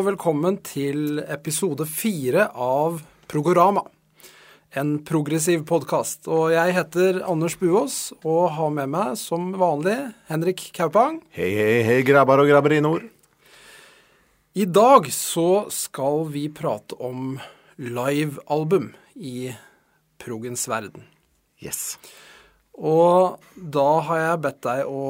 Og 0.00 0.06
velkommen 0.06 0.54
til 0.64 1.18
episode 1.28 1.84
fire 1.84 2.46
av 2.56 3.02
Progorama. 3.28 3.82
En 4.72 4.94
progressiv 5.04 5.66
podkast. 5.68 6.24
Og 6.24 6.54
jeg 6.54 6.72
heter 6.72 7.18
Anders 7.28 7.58
Buås 7.60 7.96
og 8.22 8.46
har 8.56 8.70
med 8.72 8.88
meg 8.94 9.18
som 9.20 9.50
vanlig 9.60 9.98
Henrik 10.30 10.62
Kaupang. 10.72 11.18
Hei, 11.36 11.50
hei, 11.52 11.74
hei, 11.84 11.98
grabbar 12.08 12.40
og 12.40 12.48
grabberinor. 12.48 13.04
I 14.56 14.64
dag 14.64 15.10
så 15.12 15.66
skal 15.68 16.24
vi 16.32 16.46
prate 16.48 16.96
om 16.96 17.36
livealbum 17.76 18.94
i 19.20 19.50
progens 20.16 20.64
verden. 20.72 21.04
Yes. 21.60 21.98
Og 22.72 23.36
da 23.52 23.88
har 24.08 24.24
jeg 24.24 24.44
bedt 24.48 24.64
deg 24.64 24.88
å 24.88 25.04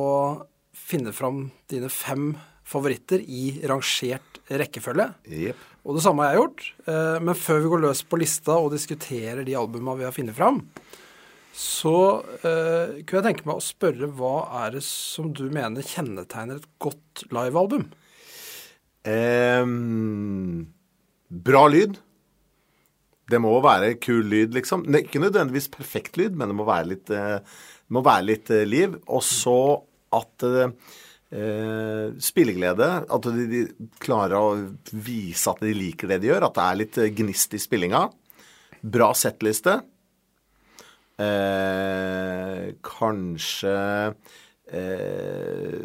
finne 0.75 1.15
fram 1.15 1.45
dine 1.71 1.95
fem 1.95 2.33
favoritter 2.67 3.23
i 3.23 3.61
rangert 3.71 4.30
rekkefølge. 4.51 5.07
Yep. 5.31 5.67
Og 5.87 5.97
det 5.97 6.03
samme 6.05 6.25
har 6.27 6.35
jeg 6.35 6.43
gjort. 6.43 6.65
Eh, 6.91 7.19
Men 7.23 7.39
før 7.39 7.63
vi 7.63 7.71
går 7.73 7.85
løs 7.87 8.03
på 8.03 8.21
lista 8.21 8.59
og 8.59 8.73
diskuterer 8.75 9.45
de 9.47 9.57
albuma 9.57 9.95
vi 9.99 10.07
har 10.09 10.17
funnet 10.17 10.37
fram, 10.37 10.63
så 11.57 12.23
eh, 12.47 13.01
kunne 13.05 13.21
jeg 13.21 13.27
tenke 13.27 13.49
meg 13.49 13.59
å 13.59 13.65
spørre 13.65 14.11
hva 14.17 14.35
er 14.65 14.77
det 14.79 14.85
som 14.87 15.33
du 15.35 15.49
mener 15.53 15.85
kjennetegner 15.85 16.61
et 16.61 16.69
godt 16.83 17.25
livealbum? 17.35 17.89
Um, 19.09 20.69
bra 21.31 21.65
lyd. 21.73 21.99
Det 23.31 23.39
må 23.43 23.53
være 23.63 23.95
kul 24.03 24.25
lyd, 24.27 24.55
liksom. 24.57 24.85
Ne, 24.91 25.05
ikke 25.05 25.23
nødvendigvis 25.23 25.71
perfekt 25.73 26.19
lyd, 26.19 26.35
men 26.37 26.51
det 26.51 26.57
må 26.59 26.67
være 26.69 26.91
litt, 26.95 27.13
eh, 27.15 27.39
må 27.95 28.03
være 28.07 28.27
litt 28.27 28.51
eh, 28.55 28.67
liv. 28.67 28.97
Og 29.07 29.23
så 29.27 29.59
at 30.17 30.47
eh, 30.47 30.73
eh, 31.31 32.11
spilleglede. 32.23 32.89
At 33.11 33.29
de, 33.31 33.47
de 33.51 33.91
klarer 34.03 34.37
å 34.39 34.51
vise 34.93 35.51
at 35.51 35.63
de 35.65 35.75
liker 35.77 36.11
det 36.11 36.21
de 36.25 36.33
gjør. 36.33 36.49
At 36.49 36.59
det 36.59 36.67
er 36.67 36.81
litt 36.83 37.01
eh, 37.01 37.15
gnist 37.17 37.57
i 37.57 37.63
spillinga. 37.63 38.05
Bra 38.81 39.11
settliste. 39.17 39.81
Eh, 41.21 42.71
kanskje 42.87 43.75
eh, 44.73 45.81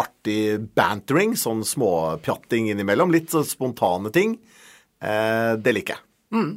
artig 0.00 0.44
bantering, 0.76 1.34
sånn 1.36 1.64
småpjatting 1.68 2.70
innimellom. 2.72 3.12
Litt 3.12 3.34
sånn 3.34 3.44
spontane 3.48 4.12
ting. 4.14 4.38
Eh, 5.04 5.52
det 5.60 5.76
liker 5.76 5.98
jeg. 5.98 6.48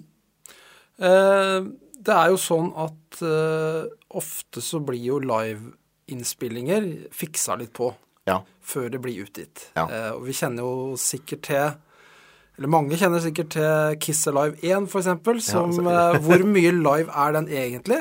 Eh, 1.03 1.59
det 2.07 2.15
er 2.15 2.31
jo 2.31 2.39
sånn 2.39 2.71
at 2.79 2.93
ofte 3.17 4.61
så 4.63 4.79
blir 4.85 5.01
jo 5.01 5.17
liveinnspillinger 5.19 7.09
fiksa 7.11 7.57
litt 7.59 7.73
på 7.75 7.89
Ja. 8.27 8.41
før 8.67 8.89
det 8.91 8.99
blir 9.01 9.23
utgitt. 9.25 9.69
Ja. 9.77 9.85
Eh, 9.87 10.09
og 10.17 10.25
vi 10.27 10.33
kjenner 10.35 10.65
jo 10.67 10.95
sikkert 10.99 11.45
til 11.47 11.67
eller 12.57 12.71
mange 12.73 12.97
kjenner 12.97 13.21
sikkert 13.21 13.51
til 13.53 13.97
Kiss 14.01 14.23
Alive 14.27 14.57
1, 14.65 14.87
for 14.89 14.99
eksempel. 15.03 15.37
Som, 15.45 15.71
så- 15.77 15.83
eh, 15.93 16.17
hvor 16.25 16.41
mye 16.49 16.71
live 16.73 17.11
er 17.13 17.31
den 17.37 17.47
egentlig? 17.53 17.99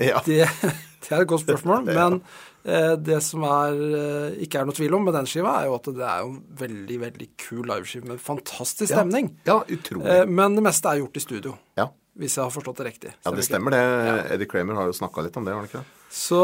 ja. 0.00 0.18
Det, 0.24 0.48
det 1.04 1.10
er 1.12 1.20
et 1.20 1.28
godt 1.28 1.44
spørsmål. 1.44 1.84
Men 1.98 2.16
eh, 2.64 2.94
det 2.96 3.18
som 3.22 3.44
er, 3.44 3.76
eh, 4.00 4.38
ikke 4.46 4.62
er 4.62 4.64
noe 4.70 4.74
tvil 4.78 4.96
om 4.96 5.04
med 5.04 5.12
den 5.18 5.28
skiva, 5.28 5.58
er 5.60 5.68
jo 5.68 5.74
at 5.76 5.90
det 5.92 6.06
er 6.08 6.24
en 6.24 6.38
veldig 6.64 6.96
veldig 7.04 7.28
kul 7.44 7.68
liveskive 7.68 8.08
med 8.08 8.22
fantastisk 8.24 8.88
stemning. 8.94 9.34
Ja, 9.46 9.60
utrolig. 9.68 10.08
Eh, 10.16 10.24
men 10.32 10.56
det 10.56 10.64
meste 10.64 10.88
er 10.94 11.02
gjort 11.04 11.20
i 11.20 11.24
studio, 11.28 11.54
Ja. 11.76 11.90
Hvis 12.14 12.36
jeg 12.38 12.44
har 12.44 12.52
forstått 12.54 12.80
det 12.80 12.86
riktig. 12.92 13.12
ja, 13.24 13.32
det 13.34 13.44
stemmer 13.46 13.74
det. 13.74 13.82
Eddie 14.36 14.48
Kramer 14.50 14.78
har 14.78 14.90
jo 14.90 14.96
snakka 14.96 15.24
litt 15.26 15.36
om 15.40 15.46
det, 15.46 15.54
har 15.54 15.62
han 15.62 15.68
ikke 15.70 15.82
det? 15.82 16.00
Så 16.14 16.40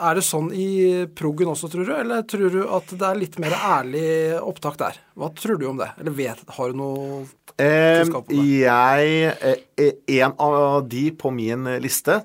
er 0.00 0.16
det 0.16 0.22
sånn 0.24 0.46
i 0.56 0.68
proggen 1.12 1.50
også, 1.52 1.68
tror 1.68 1.84
du? 1.84 1.92
Eller 1.98 2.22
tror 2.24 2.48
du 2.54 2.62
at 2.64 2.94
det 2.96 3.04
er 3.10 3.18
litt 3.20 3.36
mer 3.42 3.52
ærlig 3.52 4.06
opptak 4.40 4.78
der? 4.80 4.96
Hva 5.20 5.28
tror 5.36 5.60
du 5.60 5.66
om 5.68 5.82
det? 5.82 5.90
Eller 6.00 6.16
vet, 6.16 6.40
har 6.56 6.72
du 6.72 6.80
noe 6.80 7.22
Eh, 7.60 8.00
Kunnskap 8.00 8.30
om 8.30 8.32
det. 8.32 8.46
jeg 8.62 9.32
eh, 9.76 9.92
En 10.22 10.32
av 10.40 10.86
de 10.88 11.10
på 11.12 11.32
min 11.34 11.68
liste 11.84 12.22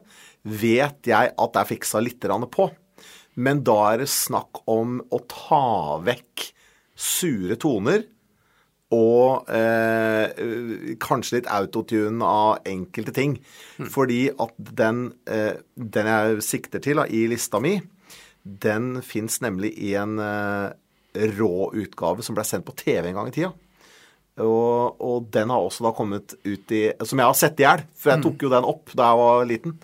vet 0.47 1.09
jeg 1.11 1.33
at 1.35 1.53
det 1.53 1.59
er 1.61 1.67
fiksa 1.73 1.99
litt 1.99 2.23
på. 2.23 2.69
Men 3.35 3.63
da 3.67 3.75
er 3.91 4.05
det 4.05 4.09
snakk 4.09 4.63
om 4.65 5.01
å 5.11 5.19
ta 5.27 5.99
vekk 6.01 6.47
sure 6.95 7.57
toner 7.59 8.05
og 8.95 9.49
eh, 9.51 10.95
kanskje 11.03 11.41
litt 11.41 11.49
autotune 11.51 12.23
av 12.23 12.67
enkelte 12.67 13.13
ting. 13.15 13.35
Fordi 13.91 14.27
at 14.31 14.55
den, 14.57 15.09
eh, 15.27 15.59
den 15.75 16.11
jeg 16.11 16.43
sikter 16.45 16.83
til 16.83 17.01
da, 17.01 17.07
i 17.07 17.25
lista 17.27 17.59
mi, 17.63 17.75
den 18.47 19.01
fins 19.03 19.41
nemlig 19.43 19.73
i 19.83 19.93
en 19.99 20.15
eh, 20.23 20.71
rå 21.35 21.69
utgave 21.75 22.23
som 22.23 22.37
ble 22.37 22.45
sendt 22.47 22.67
på 22.67 22.77
TV 22.79 23.09
en 23.09 23.19
gang 23.19 23.31
i 23.31 23.35
tida. 23.35 23.51
Og, 24.37 25.01
og 25.01 25.27
den 25.33 25.51
har 25.51 25.65
også 25.65 25.87
da 25.87 25.91
kommet 25.97 26.35
ut 26.45 26.73
i 26.77 26.83
Som 27.09 27.17
jeg 27.17 27.25
har 27.25 27.37
sett 27.39 27.57
i 27.57 27.65
hjel, 27.65 27.81
for 27.97 28.13
jeg 28.13 28.21
tok 28.21 28.43
jo 28.45 28.51
den 28.53 28.67
opp 28.69 28.91
da 28.93 29.09
jeg 29.09 29.19
var 29.23 29.47
liten. 29.49 29.77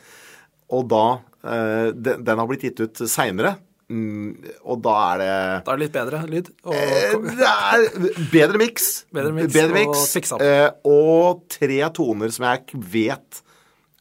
Og 0.77 0.87
da 0.91 1.05
eh, 1.41 1.87
den, 1.91 2.23
den 2.23 2.39
har 2.39 2.47
blitt 2.47 2.67
gitt 2.69 2.83
ut 2.85 3.03
seinere. 3.09 3.57
Mm, 3.93 4.31
og 4.65 4.79
da 4.81 4.93
er 5.13 5.21
det 5.21 5.33
Da 5.67 5.73
er 5.75 5.77
det 5.77 5.83
litt 5.85 5.93
bedre 5.99 6.21
lyd? 6.31 6.47
Og, 6.65 6.73
Eh, 6.73 7.13
Det 7.37 7.51
er 7.51 7.83
bedre 8.33 8.57
miks. 8.63 8.87
Bedre 9.13 9.33
mix 9.37 9.53
Bedre 9.53 9.83
og 9.91 9.99
fiksa 10.09 10.39
eh, 10.41 10.69
og 10.89 11.43
tre 11.53 11.77
toner 11.93 12.33
som 12.33 12.47
jeg 12.49 12.81
vet 12.97 13.43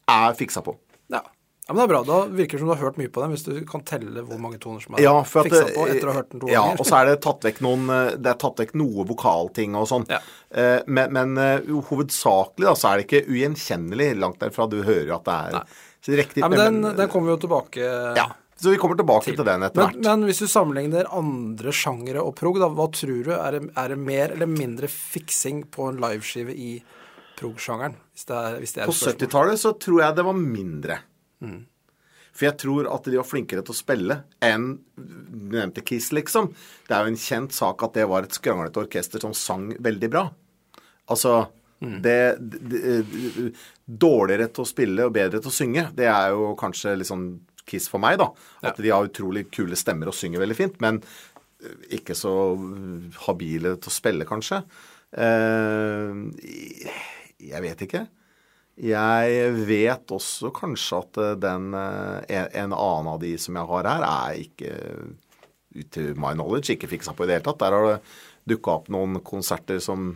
er 0.08 0.32
fiksa 0.38 0.62
på. 0.64 0.74
ja. 1.12 1.20
ja, 1.20 1.74
men 1.74 1.76
det 1.78 1.84
er 1.84 1.90
bra. 1.92 2.00
Da 2.08 2.16
virker 2.32 2.56
det 2.56 2.62
som 2.64 2.70
du 2.70 2.74
har 2.74 2.80
hørt 2.86 2.96
mye 2.98 3.12
på 3.12 3.22
den, 3.22 3.34
hvis 3.36 3.44
du 3.46 3.52
kan 3.68 3.84
telle 3.86 4.24
hvor 4.26 4.40
mange 4.42 4.58
toner 4.62 4.80
som 4.82 4.96
er 4.96 5.04
Ja, 5.04 5.12
fiksa 5.28 5.62
på 5.76 5.84
etter 5.92 6.08
å 6.08 6.14
ha 6.14 6.18
hørt 6.22 6.32
den 6.32 6.40
to 6.42 6.48
ja, 6.50 6.62
ganger. 6.64 6.80
og 6.82 6.88
så 6.88 6.98
er 7.02 7.10
det 7.12 7.20
tatt 7.22 7.46
vekk 7.46 7.60
noen 7.68 7.84
eh, 7.92 8.16
Det 8.16 8.32
er 8.32 8.40
tatt 8.42 8.58
vekk 8.64 8.74
noe 8.82 9.06
vokalting 9.12 9.76
og 9.78 9.86
sånn. 9.92 10.08
Ja. 10.10 10.18
Eh, 10.50 10.80
Men, 10.86 11.12
men 11.14 11.38
uh, 11.38 11.80
hovedsakelig 11.92 12.66
da, 12.66 12.74
så 12.74 12.90
er 12.94 13.00
det 13.02 13.06
ikke 13.10 13.26
ugjenkjennelig 13.30 14.10
langt 14.18 14.40
derfra. 14.42 14.66
Du 14.72 14.80
hører 14.82 15.14
at 15.20 15.24
det 15.28 15.38
er 15.38 15.64
så 16.02 16.16
riktig. 16.18 16.40
ja, 16.42 16.48
men 16.50 16.58
den, 16.58 16.80
men- 16.82 16.96
den 16.98 17.08
kommer 17.12 17.36
jo 17.36 17.42
tilbake 17.46 17.78
Ja, 18.18 18.26
så 18.62 18.70
vi 18.70 18.78
kommer 18.78 18.98
tilbake 18.98 19.32
til, 19.32 19.42
den 19.42 19.64
etter 19.66 19.82
men, 19.82 19.88
hvert. 19.90 20.04
men 20.06 20.28
hvis 20.28 20.42
du 20.44 20.46
sammenligner 20.46 21.08
andre 21.18 21.72
sjangere 21.74 22.22
og 22.22 22.36
prog, 22.38 22.60
da, 22.62 22.68
hva 22.70 22.86
tror 22.94 23.24
du? 23.26 23.32
Er 23.34 23.56
det, 23.56 23.62
er 23.74 23.90
det 23.90 23.98
mer 23.98 24.34
eller 24.36 24.50
mindre 24.50 24.90
fiksing 24.92 25.64
på 25.74 25.88
en 25.90 25.98
liveskive 26.02 26.54
i 26.54 26.76
prog-sjangeren? 27.40 27.96
Hvis 28.14 28.28
det 28.28 28.38
er, 28.38 28.58
hvis 28.62 28.76
det 28.76 28.84
er 28.84 28.92
På 28.92 28.96
70-tallet 28.96 29.62
så 29.64 29.74
tror 29.82 30.02
jeg 30.04 30.18
det 30.18 30.26
var 30.28 30.38
mindre. 30.38 30.98
Mm. 31.42 31.62
For 32.32 32.48
jeg 32.48 32.58
tror 32.62 32.88
at 32.94 33.08
de 33.10 33.18
var 33.18 33.28
flinkere 33.28 33.64
til 33.66 33.74
å 33.74 33.80
spille 33.80 34.18
enn 34.46 34.68
du 34.94 35.56
nevnte 35.58 35.82
Kiss, 35.84 36.12
liksom. 36.14 36.52
Det 36.86 36.94
er 36.96 37.02
jo 37.02 37.12
en 37.12 37.24
kjent 37.24 37.56
sak 37.56 37.82
at 37.84 37.98
det 37.98 38.06
var 38.08 38.24
et 38.24 38.38
skranglete 38.38 38.86
orkester 38.86 39.20
som 39.26 39.34
sang 39.36 39.72
veldig 39.82 40.12
bra. 40.12 40.28
Altså 41.10 41.42
Mm. 41.82 42.02
det, 42.02 42.36
det, 42.38 42.78
det 42.78 43.52
Dårligere 43.84 44.46
til 44.54 44.62
å 44.62 44.68
spille 44.68 45.06
og 45.08 45.14
bedre 45.16 45.40
til 45.42 45.50
å 45.50 45.54
synge, 45.54 45.82
det 45.96 46.06
er 46.06 46.30
jo 46.30 46.52
kanskje 46.54 46.92
litt 46.94 47.08
sånn 47.08 47.24
Kiss 47.68 47.90
for 47.90 48.02
meg, 48.02 48.18
da. 48.20 48.30
At 48.66 48.80
de 48.82 48.90
har 48.90 49.06
utrolig 49.06 49.46
kule 49.54 49.78
stemmer 49.78 50.10
og 50.10 50.16
synger 50.18 50.42
veldig 50.42 50.58
fint. 50.58 50.80
Men 50.82 51.02
eh, 51.62 51.76
ikke 51.98 52.16
så 52.18 52.32
habile 53.26 53.76
til 53.78 53.92
å 53.92 53.94
spille, 53.94 54.28
kanskje. 54.28 54.62
Eh, 55.12 56.10
jeg 57.52 57.64
vet 57.66 57.86
ikke. 57.86 58.06
Jeg 58.82 59.52
vet 59.68 60.14
også 60.16 60.50
kanskje 60.56 61.00
at 61.02 61.20
eh, 61.20 61.38
den 61.42 61.72
eh, 61.76 62.18
en, 62.40 62.50
en 62.64 62.76
annen 62.78 63.12
av 63.14 63.22
de 63.22 63.34
som 63.40 63.58
jeg 63.58 63.68
har 63.68 63.88
her, 63.90 64.06
er 64.08 64.42
ikke 64.46 64.76
to 65.92 66.10
my 66.20 66.34
knowledge 66.36 66.74
ikke 66.74 66.90
fiksa 66.90 67.14
på 67.16 67.24
i 67.24 67.30
det 67.30 67.38
hele 67.38 67.48
tatt. 67.50 67.60
Der 67.62 67.76
har 67.76 67.88
det 67.90 67.98
dukka 68.48 68.78
opp 68.78 68.88
noen 68.92 69.20
konserter 69.24 69.80
som 69.80 70.14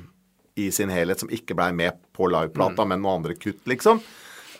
i 0.57 0.71
sin 0.73 0.91
helhet 0.93 1.21
som 1.21 1.33
ikke 1.33 1.57
blei 1.57 1.69
med 1.77 1.99
på 2.17 2.31
liveplata, 2.33 2.87
men 2.89 3.03
noen 3.03 3.21
andre 3.21 3.37
kutt, 3.37 3.61
liksom. 3.69 4.01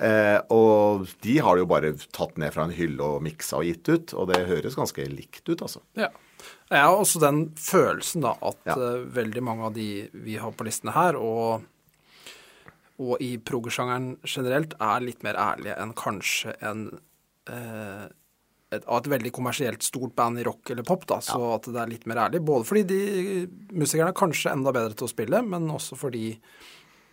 Eh, 0.01 0.39
og 0.53 1.07
de 1.25 1.39
har 1.41 1.57
det 1.57 1.65
jo 1.65 1.71
bare 1.71 1.93
tatt 2.13 2.37
ned 2.41 2.53
fra 2.55 2.67
en 2.67 2.75
hylle 2.77 3.01
og 3.03 3.23
miksa 3.25 3.61
og 3.61 3.69
gitt 3.69 3.89
ut, 3.89 4.15
og 4.15 4.29
det 4.33 4.43
høres 4.49 4.77
ganske 4.77 5.07
likt 5.09 5.47
ut, 5.49 5.63
altså. 5.65 5.81
Ja. 5.99 6.11
Jeg 6.71 6.83
har 6.83 6.99
også 6.99 7.21
den 7.23 7.41
følelsen 7.59 8.23
da 8.27 8.35
at 8.45 8.59
Ja. 8.69 8.75
eh, 8.77 9.07
veldig 9.17 9.43
mange 9.43 9.65
av 9.71 9.75
de 9.75 10.09
vi 10.13 10.37
har 10.37 10.53
på 10.53 10.67
listene 10.67 10.93
her, 10.93 11.17
og, 11.17 11.65
og 12.99 13.17
i 13.25 13.37
prog-sjangeren 13.39 14.17
generelt, 14.25 14.75
er 14.81 15.01
litt 15.01 15.23
mer 15.23 15.35
ærlige 15.35 15.79
enn 15.81 15.95
kanskje 15.97 16.55
en 16.61 16.87
eh, 17.49 18.07
et, 18.75 18.83
av 18.91 18.99
et 18.99 19.11
veldig 19.13 19.31
kommersielt 19.31 19.85
stort 19.87 20.15
band 20.19 20.41
i 20.41 20.45
rock 20.47 20.71
eller 20.71 20.83
pop, 20.83 21.05
da, 21.07 21.21
så 21.23 21.39
at 21.55 21.69
det 21.71 21.79
er 21.79 21.87
litt 21.93 22.07
mer 22.11 22.19
ærlig. 22.27 22.41
Både 22.45 22.67
fordi 22.67 22.83
de 22.91 23.47
musikerne 23.79 24.11
er 24.11 24.19
kanskje 24.19 24.51
enda 24.53 24.73
bedre 24.75 24.97
til 24.99 25.07
å 25.07 25.13
spille, 25.13 25.39
men 25.47 25.69
også 25.71 25.95
fordi 25.99 26.33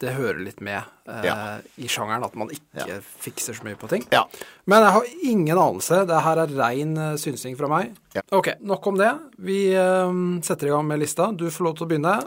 det 0.03 0.13
hører 0.17 0.41
litt 0.43 0.59
med 0.63 0.81
eh, 1.07 1.23
Ja. 1.25 1.35
i 1.79 1.87
sjangeren 1.91 2.25
at 2.27 2.35
man 2.39 2.51
ikke 2.53 2.85
Ja. 2.89 2.99
fikser 3.23 3.55
så 3.57 3.63
mye 3.65 3.79
på 3.79 3.87
ting. 3.91 4.03
Ja. 4.11 4.25
Men 4.67 4.83
jeg 4.83 4.91
har 4.97 5.09
ingen 5.31 5.57
anelse. 5.57 6.01
Det 6.09 6.21
her 6.27 6.41
er 6.43 6.53
rein 6.59 6.97
eh, 6.97 7.15
synsing 7.21 7.55
fra 7.59 7.69
meg. 7.71 7.95
Ok, 8.35 8.53
nok 8.61 8.87
om 8.91 8.97
det. 8.99 9.11
Vi 9.39 9.59
eh, 9.73 10.11
setter 10.43 10.67
i 10.67 10.73
gang 10.75 10.85
med 10.87 10.99
lista. 11.01 11.31
Du 11.31 11.47
får 11.49 11.65
lov 11.69 11.77
til 11.79 11.87
å 11.87 11.91
begynne. 11.93 12.17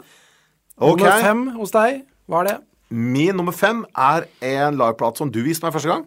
Okay. 0.77 1.05
Nummer 1.05 1.21
fem 1.23 1.45
hos 1.57 1.71
deg. 1.73 2.03
Hva 2.27 2.41
er 2.43 2.49
det? 2.51 2.57
Min 2.89 3.35
nummer 3.35 3.51
fem 3.55 3.81
er 3.99 4.27
en 4.41 4.77
liveplate 4.79 5.17
som 5.23 5.31
du 5.33 5.41
viste 5.43 5.65
meg 5.65 5.73
første 5.75 5.89
gang. 5.91 6.05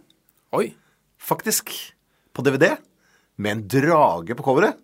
Oi. 0.57 0.71
Faktisk. 1.21 1.73
På 2.33 2.43
DVD. 2.47 2.75
Med 3.41 3.53
en 3.57 3.65
drage 3.69 4.37
på 4.37 4.45
coveret. 4.47 4.79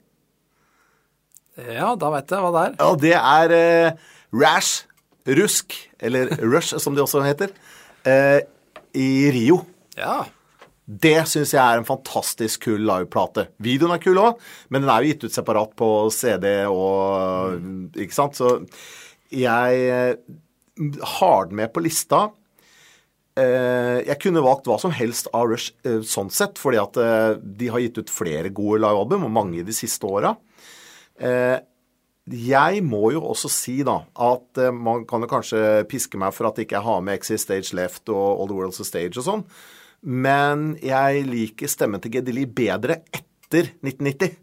Ja, 1.56 1.94
da 1.96 2.10
veit 2.12 2.28
jeg 2.32 2.42
hva 2.44 2.50
det 2.52 2.64
er. 2.66 2.74
Ja, 2.82 2.88
det 3.00 3.14
er 3.16 3.54
eh, 3.56 4.02
Rash, 4.36 4.85
Rusk, 5.26 5.74
eller 5.98 6.30
Rush 6.42 6.78
som 6.82 6.94
det 6.94 7.02
også 7.04 7.24
heter, 7.26 7.52
eh, 8.06 8.40
i 8.96 9.30
Rio. 9.34 9.60
Ja. 9.98 10.24
Det 10.86 11.18
syns 11.26 11.50
jeg 11.50 11.58
er 11.58 11.80
en 11.80 11.88
fantastisk 11.88 12.68
kul 12.68 12.84
liveplate. 12.86 13.48
Videoen 13.62 13.96
er 13.96 14.02
kul 14.02 14.20
òg, 14.22 14.38
men 14.70 14.84
den 14.84 14.92
er 14.92 15.02
jo 15.02 15.10
gitt 15.10 15.26
ut 15.26 15.34
separat 15.34 15.74
på 15.78 15.88
CD 16.14 16.46
og 16.70 17.96
Ikke 17.98 18.14
sant? 18.14 18.38
Så 18.38 18.60
jeg 19.34 19.86
eh, 19.90 20.14
har 21.18 21.48
den 21.48 21.58
med 21.58 21.72
på 21.74 21.82
lista. 21.82 22.28
Eh, 23.36 23.98
jeg 24.06 24.20
kunne 24.22 24.44
valgt 24.44 24.70
hva 24.70 24.78
som 24.78 24.94
helst 24.94 25.26
av 25.34 25.50
Rush 25.50 25.74
eh, 25.82 26.04
sånn 26.06 26.30
sett, 26.30 26.60
fordi 26.62 26.78
at 26.78 27.00
de 27.42 27.72
har 27.72 27.82
gitt 27.82 27.98
ut 27.98 28.14
flere 28.14 28.54
gode 28.54 28.84
livealbum, 28.84 29.26
og 29.26 29.34
mange 29.34 29.66
de 29.66 29.74
siste 29.74 30.06
åra. 30.06 30.36
Jeg 32.26 32.80
må 32.82 33.12
jo 33.14 33.20
også 33.30 33.48
si 33.52 33.76
da 33.86 34.00
at 34.18 34.58
eh, 34.58 34.72
man 34.74 35.04
kan 35.06 35.22
jo 35.22 35.28
kanskje 35.30 35.60
piske 35.90 36.18
meg 36.18 36.34
for 36.34 36.48
at 36.48 36.56
jeg 36.58 36.66
ikke 36.66 36.82
har 36.82 37.04
med 37.06 37.20
Exit 37.20 37.44
Stage 37.44 37.76
Left 37.78 38.10
og 38.10 38.40
All 38.40 38.48
the 38.50 38.56
World's 38.58 38.80
a 38.82 38.86
Stage 38.88 39.14
og 39.20 39.26
sånn, 39.28 39.44
men 40.02 40.72
jeg 40.82 41.22
liker 41.28 41.70
stemmen 41.70 42.02
til 42.02 42.16
Gedili 42.18 42.44
bedre 42.50 42.98
etter 43.14 43.70
1990. 43.78 44.34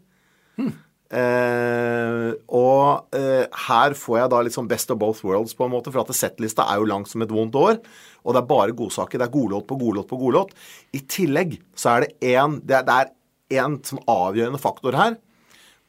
Eh, 1.14 2.30
og 2.56 3.14
eh, 3.14 3.44
her 3.68 3.94
får 3.98 4.16
jeg 4.18 4.30
da 4.32 4.40
litt 4.42 4.56
sånn 4.56 4.70
best 4.70 4.90
of 4.90 4.98
both 4.98 5.20
worlds, 5.26 5.52
på 5.54 5.66
en 5.68 5.74
måte, 5.76 5.92
for 5.94 6.02
at 6.02 6.16
settlista 6.16 6.64
er 6.72 6.80
jo 6.80 6.88
langt 6.90 7.10
som 7.12 7.22
et 7.22 7.30
vondt 7.32 7.54
år. 7.60 7.78
Og 8.24 8.34
det 8.34 8.40
er 8.42 8.48
bare 8.50 8.74
godsaker. 8.76 9.20
Det 9.20 9.28
er 9.28 9.34
godlåt 9.36 9.68
på 9.70 9.78
godlåt 9.78 10.08
på 10.10 10.18
godlåt. 10.20 10.56
I 10.96 11.04
tillegg 11.04 11.58
så 11.78 11.92
er 11.98 12.06
det 12.06 12.32
én 12.34 12.58
det, 12.66 12.80
er- 12.82 13.12
én 13.54 13.76
en 13.78 14.02
avgjørende 14.10 14.58
faktor 14.62 14.96
her, 14.98 15.18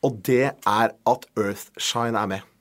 og 0.06 0.20
det 0.28 0.44
er 0.54 0.94
at 0.94 1.26
Earthshine 1.36 2.20
er 2.22 2.30
med. 2.36 2.52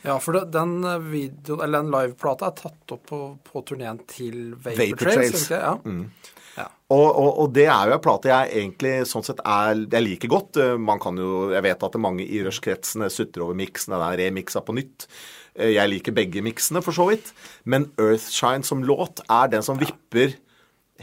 Ja, 0.00 0.14
for 0.22 0.32
det, 0.38 0.46
den 0.54 0.78
eh, 0.88 1.02
videoen, 1.12 1.74
den 1.74 1.90
liveplata 1.92 2.48
er 2.48 2.56
tatt 2.56 2.94
opp 2.94 3.02
på, 3.10 3.18
på 3.44 3.62
turneen 3.68 3.98
til 4.08 4.54
Vapor, 4.54 4.78
Vapor 4.78 5.02
Trails. 5.02 5.16
Trails. 5.16 5.32
det 5.34 5.42
ikke 5.42 5.58
det? 5.58 5.64
Ja. 5.66 6.62
ja. 6.62 6.68
Og, 6.94 7.04
og, 7.10 7.28
og 7.44 7.50
det 7.58 7.66
er 7.68 7.90
jo 7.90 7.96
en 7.98 8.04
plate 8.06 8.30
jeg 8.32 8.54
egentlig 8.62 8.94
sånn 9.10 9.26
sett 9.26 9.42
er 9.44 9.82
Jeg 9.82 10.06
liker 10.06 10.32
godt. 10.32 10.56
Eh, 10.62 10.78
Man 10.80 11.02
kan 11.02 11.20
jo 11.20 11.50
Jeg 11.52 11.62
vet 11.68 11.76
at 11.84 11.92
det 11.92 12.00
er 12.00 12.06
mange 12.06 12.24
i 12.24 12.40
rushkretsene 12.46 13.10
sutrer 13.12 13.44
over 13.44 13.58
miksen. 13.60 13.92
Den 13.92 14.06
er 14.06 14.16
remiksa 14.22 14.62
på 14.64 14.76
nytt. 14.78 15.04
Eh, 15.52 15.74
Jeg 15.76 15.92
liker 15.92 16.16
begge 16.16 16.44
miksene, 16.48 16.80
for 16.86 16.96
så 16.96 17.10
vidt. 17.10 17.34
Men 17.68 17.90
Earthshine 18.00 18.64
som 18.66 18.86
låt 18.88 19.20
er 19.28 19.52
den 19.52 19.66
som 19.66 19.78
vipper 19.80 20.32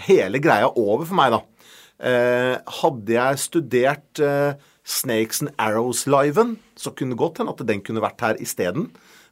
hele 0.08 0.42
greia 0.42 0.72
over 0.74 1.06
for 1.06 1.18
meg, 1.22 1.38
da. 1.38 1.44
Eh, 1.98 2.56
hadde 2.82 3.14
jeg 3.14 3.40
studert 3.42 4.20
eh, 4.22 4.58
Snakes 4.88 5.42
and 5.44 5.52
Arrows-liven, 5.60 6.56
så 6.80 6.94
kunne 6.96 7.16
det 7.16 7.20
godt 7.20 7.42
hende 7.42 7.52
at 7.52 7.64
den 7.68 7.84
kunne 7.84 8.04
vært 8.04 8.24
her 8.24 8.38
isteden. 8.40 8.88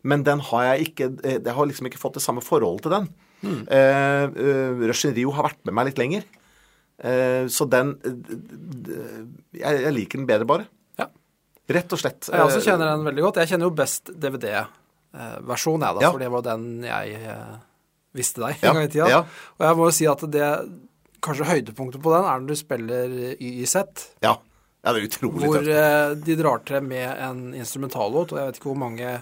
Men 0.05 0.25
den 0.27 0.41
har 0.51 0.65
jeg 0.69 0.89
ikke 0.89 1.07
eh, 1.23 1.37
Jeg 1.39 1.53
har 1.55 1.67
liksom 1.69 1.87
ikke 1.89 2.01
fått 2.01 2.19
det 2.19 2.25
samme 2.25 2.43
forholdet 2.43 2.85
til 2.85 2.93
den. 2.93 3.07
Mm. 3.45 3.61
Uh, 3.69 4.25
uh, 4.81 5.13
Rio 5.13 5.31
har 5.35 5.47
vært 5.49 5.61
med 5.67 5.75
meg 5.77 5.89
litt 5.89 6.01
lenger. 6.01 6.25
Uh, 6.95 7.45
så 7.51 7.67
den 7.69 7.93
eh, 8.07 9.21
jeg, 9.59 9.83
jeg 9.85 9.93
liker 9.95 10.21
den 10.21 10.27
bedre, 10.29 10.47
bare. 10.49 10.67
Ja. 10.99 11.07
Rett 11.77 11.95
og 11.95 12.01
slett. 12.01 12.27
Jeg 12.31 12.47
også 12.47 12.63
kjenner 12.65 12.91
den 12.91 13.05
veldig 13.07 13.25
godt. 13.27 13.39
Jeg 13.43 13.53
kjenner 13.53 13.69
jo 13.69 13.77
best 13.77 14.11
DVD-versjonen, 14.11 15.87
jeg, 15.87 15.99
da. 15.99 16.03
Ja. 16.03 16.11
For 16.11 16.23
det 16.25 16.31
var 16.33 16.45
den 16.49 16.67
jeg 16.85 17.21
visste 18.15 18.43
deg 18.45 18.61
Ja, 18.63 18.71
en 18.71 18.79
gang 18.79 18.89
i 18.89 18.91
tida. 18.91 19.07
ja. 19.11 19.23
Og 19.59 19.65
jeg 19.67 19.79
må 19.79 19.87
jo 19.89 19.95
si 19.95 20.05
at 20.07 20.27
det 20.31 20.49
kanskje 21.25 21.47
høydepunktet 21.49 22.03
på 22.03 22.11
den 22.13 22.27
er 22.27 22.43
når 22.43 22.51
du 22.51 22.59
spiller 22.59 23.15
YYZ. 23.39 23.77
Ja. 24.23 24.35
Ja, 24.85 24.91
det 24.93 24.99
er 25.01 25.07
utrolig 25.09 25.47
Hvor 25.49 25.55
tøft. 25.57 25.69
eh, 25.73 26.11
de 26.27 26.35
drar 26.37 26.59
til 26.69 26.83
med 26.85 27.21
en 27.25 27.39
instrumentallåt, 27.57 28.31
og 28.35 28.37
jeg 28.39 28.51
vet 28.51 28.59
ikke 28.61 28.69
hvor 28.69 28.77
mange 28.83 29.15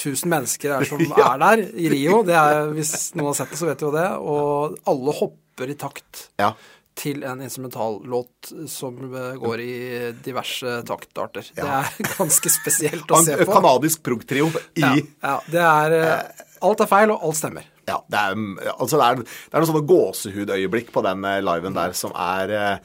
tusen 0.00 0.32
mennesker 0.32 0.78
er 0.78 0.86
som 0.88 1.02
Ja. 1.12 1.34
er 1.34 1.42
der 1.44 1.66
i 1.76 1.90
Rio. 1.92 2.22
Det 2.24 2.34
er, 2.40 2.70
hvis 2.76 2.94
noen 3.14 3.28
har 3.34 3.36
sett 3.42 3.52
det, 3.52 3.60
så 3.60 3.68
vet 3.68 3.78
de 3.84 3.86
jo 3.90 3.92
det. 3.94 4.06
Og 4.24 4.78
alle 4.88 5.14
hopper 5.20 5.70
i 5.72 5.76
takt 5.78 6.30
Ja. 6.40 6.54
til 6.96 7.22
en 7.28 7.42
instrumentallåt 7.44 8.54
som 8.72 8.96
eh, 9.12 9.36
går 9.36 9.60
i 9.60 9.76
diverse 10.24 10.78
taktarter. 10.88 11.44
Det 11.54 11.64
er 11.68 11.92
ganske 12.16 12.48
spesielt 12.56 13.12
å 13.12 13.20
se 13.22 13.36
på. 13.44 13.52
kanadisk 13.52 14.00
prog-trio 14.02 14.48
i 14.76 14.80
Ja, 14.80 14.94
ja, 14.96 15.36
det 15.52 15.60
er 15.68 15.96
eh, 16.00 16.44
Alt 16.64 16.80
er 16.80 16.88
feil, 16.88 17.10
og 17.12 17.20
alt 17.28 17.36
stemmer. 17.36 17.66
Ja, 17.86 17.98
det 18.08 18.16
er, 18.16 18.38
altså 18.80 18.96
det 18.96 19.04
er, 19.06 19.18
det 19.20 19.52
er 19.52 19.60
noen 19.60 19.68
sånne 19.68 19.88
gåsehudøyeblikk 19.90 20.88
på 20.94 21.02
den 21.04 21.20
liven 21.44 21.76
der 21.76 21.92
som 21.94 22.14
er 22.16 22.80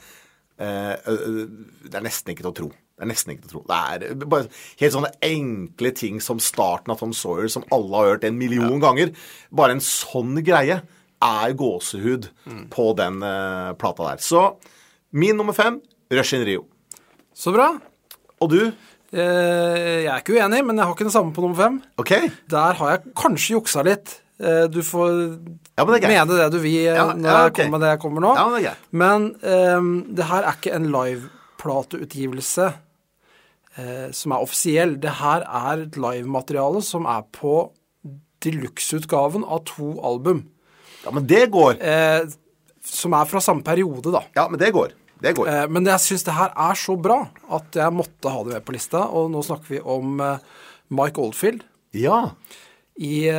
Det 0.62 1.96
er 1.98 2.04
nesten 2.04 2.32
ikke 2.32 2.44
til 2.44 2.52
å 2.52 2.56
tro. 2.56 2.68
Det 2.70 3.04
er 3.06 3.10
nesten 3.10 3.32
ikke 3.34 3.48
til 3.48 3.50
å 3.50 3.54
tro. 3.56 3.62
Det 3.66 4.08
er 4.12 4.26
bare 4.30 4.48
helt 4.80 4.94
sånne 4.94 5.10
enkle 5.26 5.92
ting 5.98 6.20
som 6.22 6.40
starten 6.42 6.92
av 6.94 7.00
Tom 7.00 7.14
Sawyer, 7.16 7.48
som 7.50 7.64
alle 7.74 7.98
har 7.98 8.10
hørt 8.14 8.26
en 8.28 8.38
million 8.38 8.78
ganger. 8.82 9.10
Bare 9.50 9.74
en 9.76 9.82
sånn 9.84 10.36
greie 10.46 10.80
er 11.22 11.56
gåsehud 11.58 12.28
på 12.74 12.86
den 12.98 13.20
uh, 13.22 13.72
plata 13.78 14.12
der. 14.12 14.22
Så 14.22 14.44
min 15.14 15.36
nummer 15.38 15.56
fem, 15.56 15.80
Rush 16.12 16.34
in 16.38 16.46
Rio. 16.46 16.64
Så 17.34 17.52
bra. 17.54 17.72
Og 18.42 18.50
du? 18.52 18.60
Eh, 19.12 20.02
jeg 20.02 20.08
er 20.08 20.22
ikke 20.22 20.38
uenig, 20.38 20.62
men 20.64 20.78
jeg 20.80 20.88
har 20.88 20.94
ikke 20.96 21.06
det 21.08 21.12
samme 21.14 21.34
på 21.36 21.42
nummer 21.44 21.58
fem. 21.58 21.74
Okay. 22.00 22.30
Der 22.50 22.78
har 22.78 22.94
jeg 22.94 23.12
kanskje 23.18 23.54
juksa 23.58 23.84
litt. 23.86 24.14
Eh, 24.40 24.66
Du 24.72 24.80
får 24.84 25.36
Ja, 25.72 25.84
men 25.86 25.94
det 25.94 26.02
er 26.02 26.04
greit. 26.04 26.18
mene 26.18 26.36
det 26.36 26.46
du 26.52 26.58
vil 26.60 26.80
eh, 26.84 26.96
Ja, 26.98 27.04
når 27.16 27.30
ja, 27.30 27.42
jeg 27.46 27.52
kommer 27.56 27.72
med 27.78 27.84
det 27.86 27.92
jeg 27.94 28.00
kommer 28.02 28.24
nå. 28.24 28.32
Ja, 28.36 28.44
men 28.44 28.54
det 28.54 28.60
er 28.60 28.66
greit. 28.66 28.88
Men 29.02 29.28
um, 29.40 29.92
det 30.18 30.26
her 30.28 30.44
er 30.44 30.58
ikke 30.58 30.74
en 30.76 30.88
liveplateutgivelse 30.92 32.66
uh, 32.76 34.08
som 34.18 34.34
er 34.36 34.44
offisiell. 34.44 34.98
Det 35.00 35.14
her 35.22 35.46
er 35.48 35.86
et 35.86 35.96
livemateriale 35.96 36.82
som 36.84 37.08
er 37.08 37.24
på 37.32 37.56
deluxe-utgaven 38.44 39.46
av 39.48 39.64
to 39.70 39.94
album. 40.04 40.44
Ja, 41.06 41.14
men 41.16 41.24
det 41.30 41.46
går. 41.54 41.80
Uh, 41.80 42.28
som 42.84 43.16
er 43.16 43.30
fra 43.30 43.40
samme 43.40 43.64
periode, 43.64 44.12
da. 44.12 44.26
Ja, 44.36 44.48
men 44.52 44.60
det 44.60 44.74
går. 44.76 44.92
Det 45.22 45.36
går. 45.38 45.48
Eh, 45.48 45.66
men 45.70 45.86
jeg 45.86 46.02
syns 46.02 46.24
det 46.26 46.34
her 46.34 46.50
er 46.50 46.74
så 46.74 46.96
bra 46.98 47.20
at 47.54 47.76
jeg 47.78 47.94
måtte 47.94 48.30
ha 48.34 48.40
det 48.42 48.56
med 48.56 48.64
på 48.66 48.74
lista. 48.74 49.04
Og 49.14 49.28
nå 49.30 49.38
snakker 49.46 49.76
vi 49.76 49.78
om 49.78 50.18
Mike 50.18 51.22
Oldfield 51.22 51.62
Ja, 51.94 52.32
i 52.98 53.30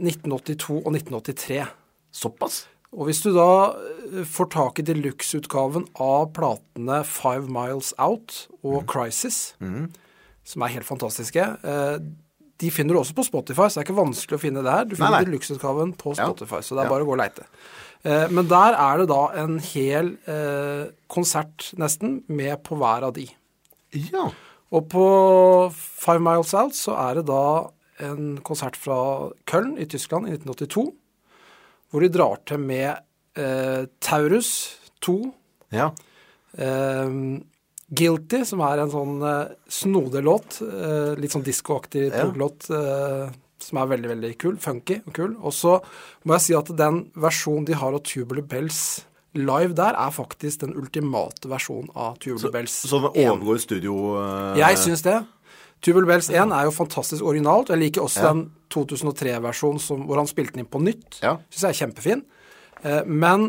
1982 0.00 0.78
og 0.84 0.92
1983. 0.94 1.66
såpass. 2.12 2.66
Og 2.92 3.06
hvis 3.08 3.22
du 3.24 3.30
da 3.32 3.72
eh, 3.72 4.24
får 4.28 4.50
tak 4.52 4.78
i 4.78 4.84
deluxe-utgaven 4.84 5.86
av 6.00 6.26
platene 6.36 6.98
Five 7.08 7.48
Miles 7.48 7.94
Out 7.98 8.48
og 8.62 8.84
Crisis, 8.90 9.54
som 10.44 10.62
er 10.66 10.72
helt 10.74 10.84
fantastiske 10.88 11.40
eh, 11.40 11.96
De 12.60 12.70
finner 12.70 12.94
du 12.94 13.00
også 13.00 13.14
på 13.16 13.24
Spotify, 13.24 13.64
så 13.70 13.78
det 13.80 13.82
er 13.82 13.86
ikke 13.88 13.96
vanskelig 14.02 14.36
å 14.38 14.42
finne 14.42 14.62
det 14.62 14.70
her. 14.74 14.84
Du 14.84 14.94
finner 14.98 15.24
deluxe-utgaven 15.24 15.94
på 15.98 16.12
Ja. 16.18 16.28
Spotify, 16.28 16.60
så 16.62 16.76
det 16.76 16.84
er 16.84 16.90
bare 16.92 17.02
å 17.02 17.08
gå 17.08 17.16
og 17.16 17.22
leite. 17.22 17.46
Eh, 18.04 18.28
Men 18.30 18.46
der 18.50 18.76
er 18.76 18.98
det 19.00 19.08
da 19.08 19.22
en 19.40 19.56
hel 19.72 20.12
konsert, 21.08 21.72
nesten, 21.80 22.20
med 22.28 22.60
på 22.62 22.76
hver 22.76 23.08
av 23.08 23.14
de. 23.16 23.24
Ja. 23.96 24.28
Og 24.72 24.86
på 24.92 25.06
Five 25.74 26.20
Miles 26.20 26.52
Out 26.54 26.76
så 26.76 26.94
er 27.08 27.18
det 27.20 27.26
da 27.28 27.42
en 28.00 28.38
konsert 28.44 28.76
fra 28.76 29.30
Köln 29.46 29.76
i 29.78 29.86
Tyskland 29.86 30.26
i 30.28 30.32
1982, 30.36 30.86
hvor 31.92 32.00
de 32.00 32.08
drar 32.08 32.38
til 32.48 32.58
med 32.58 32.96
eh, 33.36 33.84
Taurus 34.00 34.78
2, 35.04 35.32
Ja. 35.72 35.90
eh, 36.58 37.10
Guilty, 37.92 38.44
som 38.48 38.60
er 38.64 38.80
en 38.80 38.90
sånn 38.92 39.18
eh, 39.28 39.52
snodig 39.68 40.22
låt, 40.24 40.60
eh, 40.64 41.14
litt 41.20 41.30
sånn 41.34 41.44
diskoaktig 41.44 42.10
Ja. 42.10 42.22
prog-låt, 42.24 42.70
eh, 42.70 43.30
som 43.60 43.78
er 43.78 43.86
veldig, 43.96 44.08
veldig 44.08 44.38
kul, 44.38 44.56
funky 44.56 45.02
og 45.06 45.12
kul. 45.14 45.36
Og 45.42 45.52
så 45.52 45.80
må 46.24 46.34
jeg 46.34 46.40
si 46.40 46.54
at 46.54 46.66
den 46.76 47.10
versjonen 47.14 47.64
de 47.66 47.74
har 47.74 47.92
av 47.94 48.02
Tubular 48.02 48.42
Bells 48.42 49.04
live 49.34 49.72
der, 49.74 49.94
er 49.94 50.10
faktisk 50.10 50.58
den 50.60 50.74
ultimate 50.76 51.48
versjonen 51.48 51.88
av 51.96 52.18
Tubular 52.18 52.50
Bells. 52.52 52.84
1. 52.84 53.12
overgår 53.14 53.60
studio 53.60 54.16
eh, 54.20 54.58
Jeg 54.58 54.76
syns 54.76 55.02
det. 55.02 55.24
Tubular 55.82 56.06
Bells 56.12 56.28
1 56.30 56.52
er 56.54 56.64
jo 56.68 56.74
fantastisk 56.76 57.24
originalt. 57.26 57.72
Jeg 57.72 57.80
liker 57.82 58.04
også 58.04 58.22
den 58.28 58.42
2003-versjonen 58.70 60.04
hvor 60.06 60.20
han 60.20 60.28
spilte 60.30 60.54
den 60.54 60.62
inn 60.64 60.70
på 60.70 60.80
nytt. 60.82 61.18
Ja. 61.24 61.36
Syns 61.50 61.64
jeg 61.66 61.72
er 61.74 61.80
kjempefin. 61.80 62.22
Eh, 62.84 63.02
Men 63.06 63.48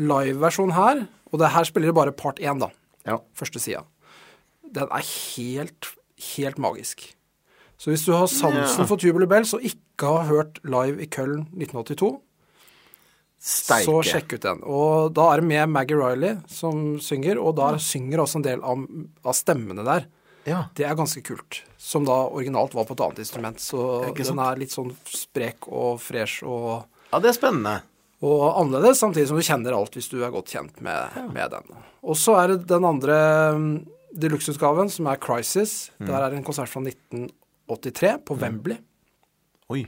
liveversjonen 0.00 0.72
her, 0.74 1.02
og 1.32 1.38
det 1.42 1.50
her 1.54 1.64
spiller 1.68 1.92
det 1.92 1.94
bare 1.98 2.12
part 2.16 2.40
1, 2.40 2.58
da, 2.60 2.70
Ja. 3.06 3.18
første 3.36 3.60
sida, 3.60 3.84
den 4.72 4.88
er 4.90 5.04
helt, 5.36 5.92
helt 6.38 6.56
magisk. 6.58 7.14
Så 7.78 7.90
hvis 7.92 8.04
du 8.06 8.12
har 8.12 8.26
sansen 8.26 8.80
Ja. 8.80 8.86
for 8.86 8.96
Tubular 8.96 9.26
Bells 9.28 9.52
og 9.52 9.60
ikke 9.62 10.06
har 10.08 10.24
hørt 10.24 10.58
live 10.64 11.02
i 11.02 11.06
Köln 11.06 11.46
1982, 11.52 12.20
Steike. 13.38 13.84
så 13.84 14.00
sjekk 14.02 14.32
ut 14.34 14.40
den. 14.40 14.60
Og 14.64 15.12
da 15.12 15.32
er 15.34 15.40
det 15.40 15.44
med 15.48 15.68
Maggie 15.68 15.96
Riley 15.96 16.38
som 16.48 16.98
synger, 16.98 17.36
og 17.38 17.56
da 17.56 17.76
synger 17.76 18.18
også 18.24 18.36
en 18.36 18.42
del 18.42 18.62
av, 18.62 18.86
av 19.24 19.34
stemmene 19.34 19.84
der. 19.84 20.06
Ja. 20.46 20.66
Det 20.76 20.84
er 20.84 20.94
ganske 20.98 21.22
kult. 21.24 21.62
Som 21.80 22.04
da 22.08 22.16
originalt 22.28 22.74
var 22.76 22.84
på 22.88 22.92
et 22.96 23.00
annet 23.04 23.18
instrument. 23.24 23.60
Så 23.60 23.80
den 24.16 24.38
er 24.44 24.60
litt 24.60 24.72
sånn 24.74 24.90
sprek 25.08 25.68
og 25.70 26.00
fresh 26.04 26.44
og, 26.44 26.84
ja, 27.12 27.20
det 27.22 27.30
er 27.32 27.36
spennende. 27.38 27.76
og 28.24 28.42
annerledes, 28.60 28.98
samtidig 29.00 29.28
som 29.28 29.36
du 29.40 29.44
kjenner 29.44 29.76
alt 29.76 29.94
hvis 29.96 30.08
du 30.12 30.18
er 30.24 30.32
godt 30.34 30.52
kjent 30.52 30.80
med, 30.84 31.16
med 31.32 31.50
den. 31.52 31.76
Og 32.04 32.16
så 32.16 32.36
er 32.40 32.48
det 32.54 32.66
den 32.70 32.84
andre 32.88 33.16
mm, 33.56 33.70
deluxe-utgaven, 34.16 34.90
som 34.92 35.06
er 35.10 35.20
Crisis, 35.20 35.90
der 36.00 36.20
er 36.24 36.32
en 36.36 36.44
konsert 36.46 36.68
fra 36.72 36.80
1983 36.84 38.18
på 38.28 38.36
Wembley. 38.40 38.78
Oi. 39.72 39.84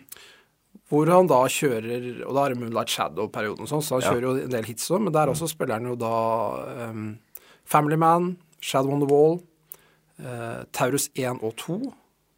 Hvor 0.89 1.09
han 1.11 1.27
da 1.27 1.41
kjører 1.51 2.23
Og 2.29 2.31
da 2.37 2.45
er 2.47 2.53
det 2.55 2.61
Moonlight 2.61 2.93
Shadow-perioden 2.95 3.67
sånn, 3.69 3.83
så 3.83 3.97
han 3.99 4.05
Ja. 4.07 4.13
kjører 4.13 4.23
jo 4.23 4.45
en 4.45 4.51
del 4.55 4.65
hits 4.69 4.89
òg, 4.91 5.03
men 5.03 5.13
der 5.13 5.27
også 5.33 5.49
spiller 5.51 5.75
han 5.81 5.89
jo 5.91 5.97
da 5.99 6.13
um, 6.89 7.19
Family 7.65 7.97
Man, 7.99 8.37
Shadow 8.63 8.93
on 8.95 9.01
the 9.03 9.09
Wall, 9.11 9.41
Taurus 10.73 11.11
1 11.15 11.43
og 11.45 11.55
2, 11.61 11.77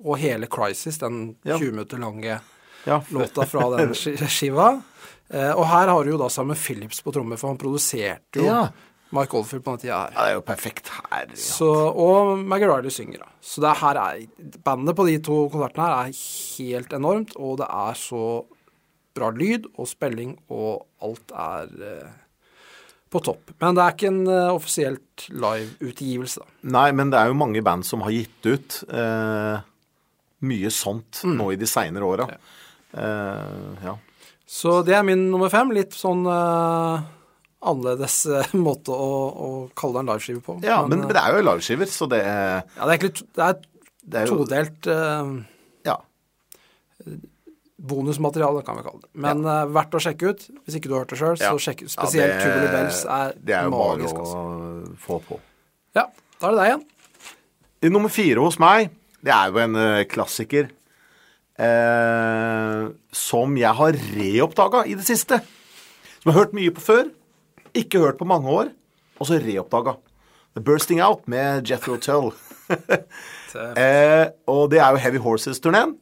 og 0.04 0.18
hele 0.18 0.46
Crisis, 0.50 0.98
den 0.98 1.36
20 1.46 1.72
minutter 1.72 1.98
lange 1.98 2.40
Ja. 2.86 3.00
låta 3.10 3.44
fra 3.46 3.76
den 3.76 3.94
skiva. 4.28 4.82
Eh, 5.30 5.50
og 5.52 5.66
her 5.68 5.88
har 5.92 6.04
du 6.04 6.10
jo 6.14 6.18
da 6.20 6.28
sammen 6.32 6.56
Phillips 6.56 7.02
på 7.04 7.12
trommer, 7.12 7.36
for 7.36 7.48
han 7.52 7.58
produserte 7.60 8.38
jo 8.40 8.44
Ja. 8.46 8.68
Mike 9.10 9.32
Oldfield 9.38 9.64
på 9.64 9.72
den 9.72 9.78
tida 9.86 9.96
her. 10.02 10.10
Ja, 10.12 10.20
det 10.24 10.30
er 10.30 10.34
jo 10.36 10.40
perfekt 10.44 10.88
her. 10.92 11.30
Så, 11.34 11.68
og 11.96 12.38
Maggie 12.44 12.68
Riley 12.68 12.90
synger, 12.92 13.18
da. 13.24 13.28
Så 13.40 13.62
det 13.64 13.70
her 13.80 13.96
er 14.02 14.26
Bandet 14.64 14.96
på 14.98 15.06
de 15.08 15.14
to 15.24 15.48
konsertene 15.48 15.86
her 15.86 15.94
er 16.04 16.12
helt 16.58 16.92
enormt, 16.92 17.32
og 17.40 17.56
det 17.62 17.68
er 17.72 17.94
så 17.96 18.22
bra 19.16 19.30
lyd 19.32 19.64
og 19.78 19.88
spilling, 19.88 20.34
og 20.52 20.84
alt 21.02 21.32
er 21.32 21.72
eh, 21.88 22.10
på 23.10 23.22
topp. 23.24 23.52
Men 23.62 23.76
det 23.76 23.84
er 23.84 23.96
ikke 23.96 24.10
en 24.10 24.22
uh, 24.28 24.54
offisielt 24.54 25.26
live-utgivelse, 25.32 26.44
da. 26.44 26.56
Nei, 26.76 26.88
men 26.96 27.12
det 27.12 27.20
er 27.20 27.32
jo 27.32 27.38
mange 27.40 27.62
band 27.64 27.86
som 27.88 28.04
har 28.06 28.14
gitt 28.14 28.48
ut 28.48 28.80
uh, 28.92 29.60
mye 30.48 30.72
sånt 30.72 31.22
nå 31.26 31.52
i 31.54 31.58
de 31.58 31.66
seinere 31.66 32.06
åra. 32.06 32.28
Eh, 32.88 33.84
ja. 33.84 33.94
Så 34.48 34.78
det 34.86 34.94
er 34.96 35.02
min 35.04 35.26
nummer 35.32 35.50
fem. 35.52 35.72
Litt 35.74 35.96
sånn 35.98 36.22
uh, 36.30 37.02
annerledes 37.58 38.20
måte 38.68 38.94
å, 38.94 39.10
å 39.28 39.48
kalle 39.76 39.98
det 39.98 40.04
en 40.04 40.12
liveskive 40.12 40.44
på. 40.46 40.58
ja, 40.62 40.78
men, 40.86 41.02
men 41.02 41.10
det 41.10 41.20
er 41.24 41.34
jo 41.36 41.44
liveskiver, 41.48 41.90
så 41.90 42.06
det 42.12 42.22
ja, 42.22 42.62
det 42.78 42.86
er 42.86 42.94
egentlig 42.94 43.28
det 43.34 43.48
er 43.48 43.62
Det 44.08 44.20
er 44.22 44.36
todelt 44.36 44.92
Ja. 44.94 45.14
Bonusmateriale, 47.88 48.62
kan 48.66 48.76
vi 48.78 48.84
kalle 48.86 49.00
det. 49.02 49.10
Men 49.24 49.42
eh, 49.48 49.64
verdt 49.74 49.96
å 49.98 50.00
sjekke 50.04 50.30
ut. 50.32 50.44
Hvis 50.66 50.76
ikke 50.78 50.88
du 50.90 50.94
har 50.96 51.02
hørt 51.04 51.12
det 51.14 51.18
sjøl, 51.20 51.36
Ja. 51.40 51.50
så 51.54 51.62
sjekk 51.66 51.82
ut. 51.82 51.88
Ja, 51.90 51.94
Spesielt 51.96 52.34
det- 52.34 52.44
Tubular 52.46 52.72
Bells 52.76 53.02
er, 53.04 53.32
Det 53.44 53.54
er 53.58 53.64
jo 53.64 53.70
magisk. 53.74 54.14
bare 54.14 54.24
å 54.24 54.28
Altså. 54.28 54.96
få 55.06 55.20
på. 55.28 55.40
Ja, 55.96 56.06
da 56.40 56.46
er 56.46 56.50
det 56.50 56.58
deg 56.62 56.70
igjen. 56.72 56.86
I 57.82 57.88
nummer 57.94 58.08
fire 58.10 58.40
hos 58.42 58.58
meg, 58.58 58.90
det 59.22 59.32
er 59.32 59.50
jo 59.52 59.58
en 59.58 59.76
uh, 59.76 60.04
klassiker 60.04 60.68
uh, 61.58 62.88
som 63.12 63.56
jeg 63.58 63.74
har 63.80 63.92
reoppdaga 64.14 64.84
i 64.86 64.94
det 64.98 65.06
siste. 65.06 65.40
Som 66.22 66.30
jeg 66.30 66.34
har 66.34 66.44
hørt 66.44 66.54
mye 66.58 66.70
på 66.74 66.82
før, 66.84 67.10
ikke 67.74 68.00
hørt 68.02 68.18
på 68.18 68.26
mange 68.26 68.46
år, 68.50 68.70
og 69.20 69.26
så 69.26 69.38
reoppdaga. 69.42 69.96
The 70.54 70.62
Bursting 70.64 71.00
Out 71.04 71.26
med 71.30 71.66
Jethro 71.68 71.96
Tull. 72.02 72.32
eh, 73.76 74.26
og 74.50 74.70
det 74.72 74.80
er 74.82 74.90
jo 74.94 75.02
Heavy 75.02 75.18
Horses-turneen. 75.22 75.94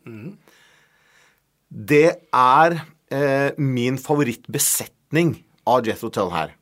Det 1.71 2.09
er 2.33 2.77
eh, 3.11 3.57
min 3.59 3.99
favorittbesetning 3.99 5.35
av 5.67 5.87
Jethro 5.87 6.11
Tull 6.15 6.31
her. 6.35 6.55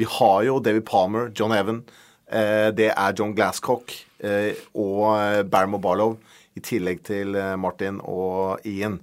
Vi 0.00 0.06
har 0.08 0.44
jo 0.46 0.60
David 0.64 0.86
Palmer, 0.88 1.28
John 1.36 1.52
Evan, 1.52 1.82
eh, 2.30 2.70
det 2.72 2.88
er 2.94 3.16
John 3.16 3.34
Glasscock 3.36 3.92
eh, 4.24 4.56
og 4.72 5.04
eh, 5.18 5.42
Barrymore 5.44 5.84
Barlow, 5.84 6.16
i 6.56 6.62
tillegg 6.64 7.04
til 7.06 7.36
eh, 7.36 7.52
Martin 7.60 8.00
og 8.00 8.64
Ian. 8.66 8.98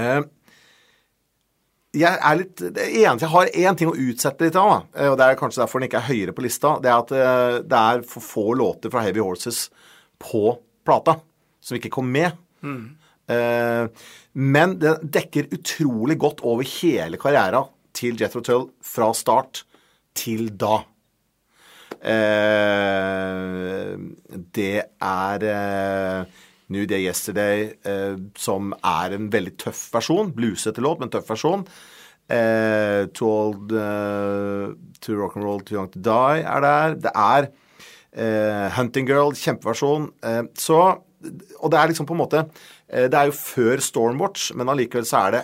Eh, 0.00 0.22
jeg 1.96 2.12
er 2.12 2.40
litt, 2.40 2.60
eneste, 2.60 3.24
jeg 3.24 3.32
har 3.32 3.52
én 3.56 3.76
ting 3.78 3.88
å 3.88 3.96
utsette 3.96 4.44
litt 4.44 4.56
av, 4.60 4.82
og 4.92 5.14
det 5.16 5.26
er 5.26 5.38
kanskje 5.40 5.62
derfor 5.62 5.80
den 5.80 5.88
ikke 5.88 6.02
er 6.02 6.10
høyere 6.10 6.34
på 6.36 6.44
lista. 6.44 6.74
Det 6.84 6.90
er 6.92 6.98
at 6.98 7.64
det 7.64 7.78
er 7.78 8.02
for 8.04 8.24
få 8.24 8.44
låter 8.58 8.92
fra 8.92 9.00
Heavy 9.06 9.22
Horses 9.24 9.70
på 10.20 10.58
plata 10.84 11.16
som 11.64 11.78
ikke 11.78 11.94
kom 11.96 12.10
med. 12.12 12.36
Eh, 12.64 13.05
men 13.26 14.74
det 14.78 14.92
dekker 15.16 15.48
utrolig 15.56 16.14
godt 16.22 16.44
over 16.46 16.62
hele 16.76 17.18
karriera 17.18 17.64
til 17.96 18.18
Jethro 18.20 18.42
Tull 18.44 18.68
fra 18.84 19.08
start 19.16 19.64
til 20.16 20.52
da. 20.54 20.78
Eh, 22.06 23.96
det 24.54 24.76
er 25.02 25.46
eh, 25.50 26.38
New 26.68 26.86
Day 26.86 27.06
Yesterday, 27.06 27.70
eh, 27.86 28.16
som 28.38 28.74
er 28.84 29.16
en 29.16 29.28
veldig 29.32 29.56
tøff 29.64 29.88
versjon. 29.94 30.32
Bluesete 30.36 30.84
låt, 30.84 31.00
men 31.02 31.12
tøff 31.12 31.28
versjon. 31.32 31.66
Eh, 32.28 33.06
too 33.14 33.28
Old 33.30 33.70
uh, 33.70 34.74
To 35.00 35.14
Rock 35.14 35.36
and 35.36 35.44
Roll 35.46 35.60
Too 35.62 35.76
Young 35.78 35.90
To 35.94 36.00
Die 36.02 36.42
er 36.42 36.60
der. 36.64 36.96
Det 37.06 37.12
er 37.14 37.50
eh, 38.12 38.70
Hunting 38.74 39.06
Girl, 39.06 39.34
kjempeversjon. 39.34 40.10
Eh, 40.24 40.42
så 40.58 41.02
Og 41.58 41.70
det 41.72 41.78
er 41.78 41.88
liksom 41.88 42.06
på 42.06 42.14
en 42.14 42.20
måte 42.20 42.38
eh, 42.38 42.44
Det 42.86 43.18
er 43.18 43.30
jo 43.30 43.34
før 43.34 43.82
Stormwatch, 43.82 44.52
men 44.54 44.70
allikevel 44.70 45.06
så 45.08 45.24
er 45.26 45.34
det 45.34 45.42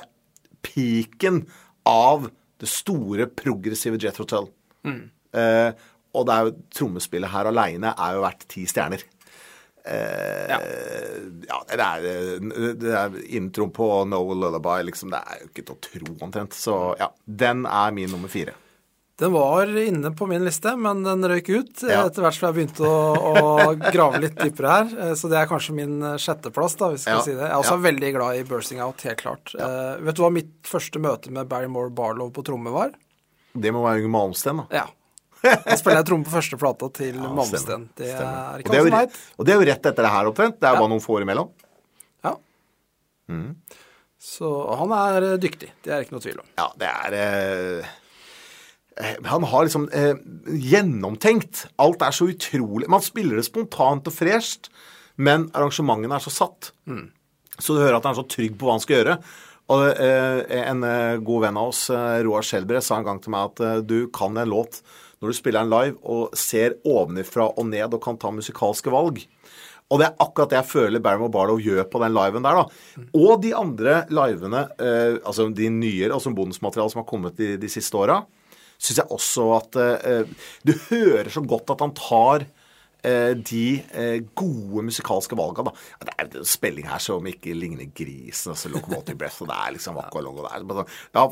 piken 0.62 1.42
av 1.88 2.28
det 2.62 2.70
store, 2.70 3.26
progressive 3.26 3.98
Jethro 4.00 4.28
Mm. 4.82 5.10
Eh, 5.38 5.70
og 6.12 6.26
det 6.26 6.34
er 6.34 6.46
jo 6.46 6.54
trommespillet 6.74 7.30
her 7.30 7.48
aleine 7.48 7.92
er 7.94 8.16
jo 8.16 8.24
verdt 8.24 8.46
ti 8.50 8.64
stjerner. 8.66 9.04
Eh, 9.82 10.50
ja. 10.50 10.58
det 11.70 11.86
er, 11.86 12.04
det 12.78 12.92
er 12.94 13.16
introen 13.34 13.72
på 13.74 13.88
No 14.06 14.20
Lullaby, 14.34 14.82
liksom. 14.86 15.10
Det 15.14 15.22
er 15.22 15.40
jo 15.42 15.50
ikke 15.50 15.64
til 15.64 15.74
å 15.74 15.80
tro, 15.88 16.16
omtrent. 16.26 16.58
Så 16.58 16.76
ja, 17.00 17.10
den 17.24 17.64
er 17.66 17.94
min 17.96 18.12
nummer 18.12 18.30
fire. 18.32 18.54
Den 19.20 19.32
var 19.36 19.68
inne 19.78 20.10
på 20.16 20.26
min 20.26 20.42
liste, 20.44 20.72
men 20.76 21.02
den 21.04 21.22
røyk 21.28 21.48
ut 21.52 21.82
Ja. 21.84 22.06
etter 22.08 22.22
hvert 22.24 22.34
som 22.34 22.48
jeg 22.48 22.56
begynte 22.56 22.86
å, 22.88 23.12
å 23.12 23.92
grave 23.92 24.18
litt 24.22 24.34
dypere 24.40 24.70
her. 24.72 24.94
Eh, 25.10 25.12
Så 25.14 25.28
det 25.28 25.36
er 25.38 25.46
kanskje 25.50 25.74
min 25.76 25.98
eh, 26.02 26.16
sjetteplass, 26.16 26.74
da, 26.80 26.88
hvis 26.90 27.04
vi 27.04 27.10
skal 27.10 27.18
Ja. 27.20 27.22
si 27.26 27.34
det. 27.36 27.44
Jeg 27.44 27.50
er 27.52 27.60
også 27.60 27.76
Ja. 27.76 27.84
veldig 27.90 28.12
glad 28.16 28.36
i 28.40 28.42
Bursting 28.48 28.80
Out, 28.80 29.02
helt 29.02 29.20
klart. 29.20 29.54
Uh, 29.54 30.00
vet 30.00 30.16
du 30.16 30.22
hva 30.22 30.32
mitt 30.32 30.62
første 30.64 30.98
møte 30.98 31.30
med 31.30 31.46
Barrymore 31.48 31.90
Barlow 31.90 32.30
på 32.30 32.42
tromme 32.42 32.72
var? 32.72 32.90
Det 33.54 33.70
må 33.70 33.82
være 33.84 34.00
Yngve 34.00 34.10
Malmsten, 34.10 34.56
da. 34.56 34.66
Ja. 34.72 34.86
Da 35.42 35.76
spiller 35.76 36.00
jeg 36.00 36.06
tromme 36.06 36.24
på 36.24 36.32
første 36.32 36.56
plata 36.58 36.88
til 36.92 37.14
Ja, 37.20 37.28
Malmsten. 37.28 37.88
Det 37.94 38.14
Stemmer. 38.16 38.54
er 38.56 38.62
ikke 38.64 38.74
jo 38.80 38.84
som 38.88 38.98
veit. 38.98 39.16
Og 39.38 39.44
det 39.46 39.52
er 39.54 39.58
jo 39.60 39.66
rett 39.72 39.82
etter 39.92 40.02
det 40.02 40.10
her, 40.10 40.24
omtrent. 40.32 40.58
Det 40.58 40.66
er 40.68 40.72
Ja. 40.74 40.80
bare 40.80 40.88
noen 40.88 41.02
få 41.04 41.18
år 41.20 41.22
imellom. 41.28 41.50
Ja. 42.24 42.34
Så 44.18 44.48
han 44.78 44.92
er 44.94 45.36
dyktig. 45.42 45.70
Det 45.82 45.92
er 45.92 46.04
ikke 46.04 46.14
noe 46.14 46.22
tvil 46.22 46.38
om. 46.40 46.46
Ja, 46.58 46.68
det 46.78 46.88
er 46.88 47.16
eh, 47.18 47.86
Han 49.24 49.46
har 49.48 49.64
liksom 49.64 49.86
eh, 49.96 50.18
gjennomtenkt. 50.46 51.66
Alt 51.80 52.02
er 52.04 52.12
så 52.12 52.28
utrolig 52.28 52.90
Man 52.92 53.04
spiller 53.04 53.38
det 53.38 53.46
spontant 53.46 54.08
og 54.10 54.14
fresht, 54.14 54.68
men 55.16 55.48
arrangementene 55.56 56.18
er 56.18 56.24
så 56.24 56.32
satt. 56.32 56.72
Så 57.58 57.76
du 57.76 57.80
hører 57.80 57.98
at 57.98 58.04
han 58.08 58.14
er 58.14 58.20
så 58.20 58.28
trygg 58.28 58.58
på 58.58 58.68
hva 58.68 58.76
han 58.76 58.84
skal 58.84 59.00
gjøre. 59.00 59.16
Og 59.72 59.86
eh, 60.02 60.60
En 60.60 60.84
eh, 60.84 61.20
god 61.24 61.46
venn 61.46 61.60
av 61.60 61.70
oss, 61.72 61.86
eh, 61.94 62.18
Roar 62.26 62.44
Skjelbre, 62.44 62.82
sa 62.84 62.98
en 62.98 63.06
gang 63.06 63.22
til 63.22 63.32
meg 63.34 63.52
at 63.52 63.64
eh, 63.64 63.80
du 63.86 63.98
kan 64.12 64.36
en 64.36 64.52
låt 64.52 64.82
når 65.22 65.30
du 65.30 65.38
spiller 65.38 65.62
den 65.62 65.70
live 65.70 66.00
og 66.10 66.32
ser 66.34 66.80
ovenifra 66.82 67.46
og 67.54 67.68
ned 67.68 67.94
og 67.94 68.02
kan 68.02 68.18
ta 68.18 68.32
musikalske 68.34 68.90
valg. 68.90 69.20
Og 69.92 70.00
det 70.00 70.08
er 70.08 70.24
akkurat 70.24 70.50
det 70.50 70.56
jeg 70.56 70.70
føler 70.70 71.02
Barrymore 71.04 71.30
Barlow 71.30 71.60
gjør 71.62 71.84
på 71.92 72.00
den 72.02 72.14
liven 72.16 72.44
der, 72.46 72.58
da. 72.58 73.02
Og 73.14 73.42
de 73.44 73.52
andre 73.54 73.98
livene, 74.10 74.64
eh, 74.80 75.18
altså 75.20 75.46
de 75.52 75.68
nyere, 75.70 76.14
altså 76.16 76.32
bonusmateriale 76.34 76.90
som 76.90 77.02
har 77.02 77.10
kommet 77.10 77.36
de, 77.38 77.54
de 77.60 77.70
siste 77.70 77.98
åra, 78.00 78.22
syns 78.82 78.98
jeg 79.02 79.12
også 79.14 79.44
at 79.60 79.78
eh, 79.78 80.26
Du 80.66 80.72
hører 80.90 81.30
så 81.30 81.42
godt 81.46 81.70
at 81.74 81.84
han 81.84 81.94
tar 81.98 82.44
eh, 83.06 83.32
de 83.38 83.62
eh, 83.94 84.18
gode 84.38 84.84
musikalske 84.86 85.38
valga, 85.38 85.64
da. 85.68 85.72
Det 86.02 86.14
er 86.18 86.28
en 86.42 86.48
spilling 86.48 86.86
her 86.90 87.02
som 87.02 87.26
ikke 87.30 87.54
ligner 87.58 87.88
grisen. 87.94 88.52
altså 88.54 88.70
Locomotive 88.72 89.18
Breath, 89.18 89.40
og 89.42 89.48
det 89.50 89.56
er 89.58 89.74
liksom 89.78 89.96
Waka 89.98 90.22
Long, 90.22 90.38
og 90.38 90.46
det 90.46 90.52
er 90.54 90.66
sånn- 90.66 90.92
ja, 91.14 91.26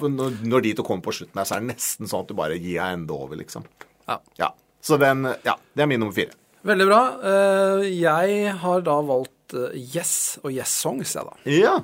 når, 0.51 0.65
de 0.67 0.75
to 0.79 0.87
kommer 0.87 1.03
på 1.07 1.15
slutten 1.19 1.39
her, 1.43 1.47
så 1.51 1.57
er 1.59 1.65
det 1.67 1.75
nesten 1.77 2.11
sånn 2.11 2.25
at 2.27 2.33
du 2.33 2.35
bare 2.39 2.59
gir 2.59 2.79
deg 2.81 2.99
enda 3.01 3.15
over, 3.19 3.37
liksom. 3.39 3.67
Ja. 4.09 4.19
Ja. 4.41 4.51
Så 4.83 4.97
den 4.99 5.27
Ja, 5.45 5.55
det 5.77 5.83
er 5.85 5.87
min 5.91 6.01
nummer 6.01 6.15
fire. 6.17 6.33
Veldig 6.67 6.87
bra. 6.91 7.03
Eh, 7.25 7.87
Jeg 8.01 8.51
har 8.65 8.81
da 8.85 8.99
valgt 9.01 9.55
eh, 9.55 9.75
Yes 9.95 10.39
og 10.43 10.51
Yes 10.53 10.69
Songs, 10.83 11.15
jeg, 11.17 11.25
da. 11.25 11.37
Ja. 11.49 11.79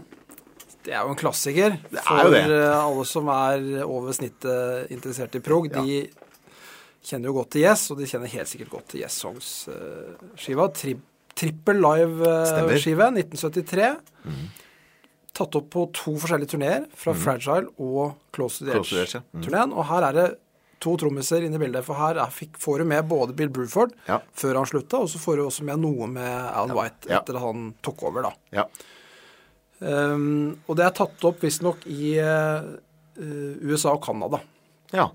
Det 0.87 0.95
er 0.95 1.03
jo 1.03 1.11
en 1.15 1.19
klassiker 1.19 1.75
er 1.75 1.99
for 2.07 2.37
eh, 2.39 2.77
alle 2.79 3.05
som 3.11 3.27
er 3.35 3.65
over 3.83 4.15
snittet 4.15 4.93
interessert 4.95 5.35
i 5.35 5.43
prog. 5.43 5.67
De 5.73 6.05
kjenner 7.07 7.31
jo 7.31 7.37
godt 7.41 7.53
til 7.57 7.65
Yes, 7.67 7.89
og 7.91 7.99
de 8.01 8.07
kjenner 8.11 8.31
helt 8.31 8.51
sikkert 8.51 8.71
godt 8.73 8.89
til 8.95 9.03
Yes 9.03 9.19
Songs-skiva. 9.23 10.69
Tri 10.79 10.95
Trippel 11.37 11.77
live-skive, 11.85 13.11
1973. 13.13 13.91
Tatt 15.37 15.59
opp 15.59 15.67
på 15.75 15.83
to 15.93 16.15
forskjellige 16.23 16.55
turneer, 16.55 16.87
fra 16.97 17.13
Fragile 17.13 17.69
og 17.77 18.15
Close 18.33 18.63
to 18.63 18.71
the 18.71 18.79
Close 18.79 18.89
to 18.89 18.97
the 18.97 19.03
Edge, 19.05 19.19
ja. 19.19 19.21
Edge-turneen. 19.37 19.75
Og 19.77 19.85
her 19.91 20.07
er 20.09 20.17
det 20.17 20.27
to 20.81 20.95
trommiser 21.01 21.45
inne 21.45 21.59
i 21.59 21.61
bildet, 21.61 21.85
for 21.85 21.99
her 22.01 22.17
er, 22.23 22.33
fikk, 22.33 22.57
får 22.63 22.81
du 22.81 22.89
med 22.89 23.05
både 23.11 23.37
Bill 23.37 23.53
Bruford 23.53 23.93
Ja. 24.09 24.23
før 24.33 24.63
han 24.63 24.69
slutta, 24.71 25.03
og 25.05 25.13
så 25.13 25.21
får 25.21 25.37
du 25.37 25.45
også 25.45 25.67
med 25.69 25.83
noe 25.85 26.09
med 26.09 26.31
Alan 26.31 26.73
White 26.79 27.11
etter 27.13 27.37
at 27.37 27.45
han 27.45 27.69
tok 27.85 28.07
over, 28.09 28.31
da. 28.31 28.33
Ja. 28.63 28.65
Um, 29.79 30.57
og 30.67 30.79
det 30.79 30.87
er 30.87 30.97
tatt 30.97 31.25
opp 31.29 31.43
visstnok 31.45 31.85
i 31.93 32.17
uh, 32.23 32.65
USA 33.17 33.95
og 33.97 34.03
Canada. 34.07 34.43
ja. 34.97 35.11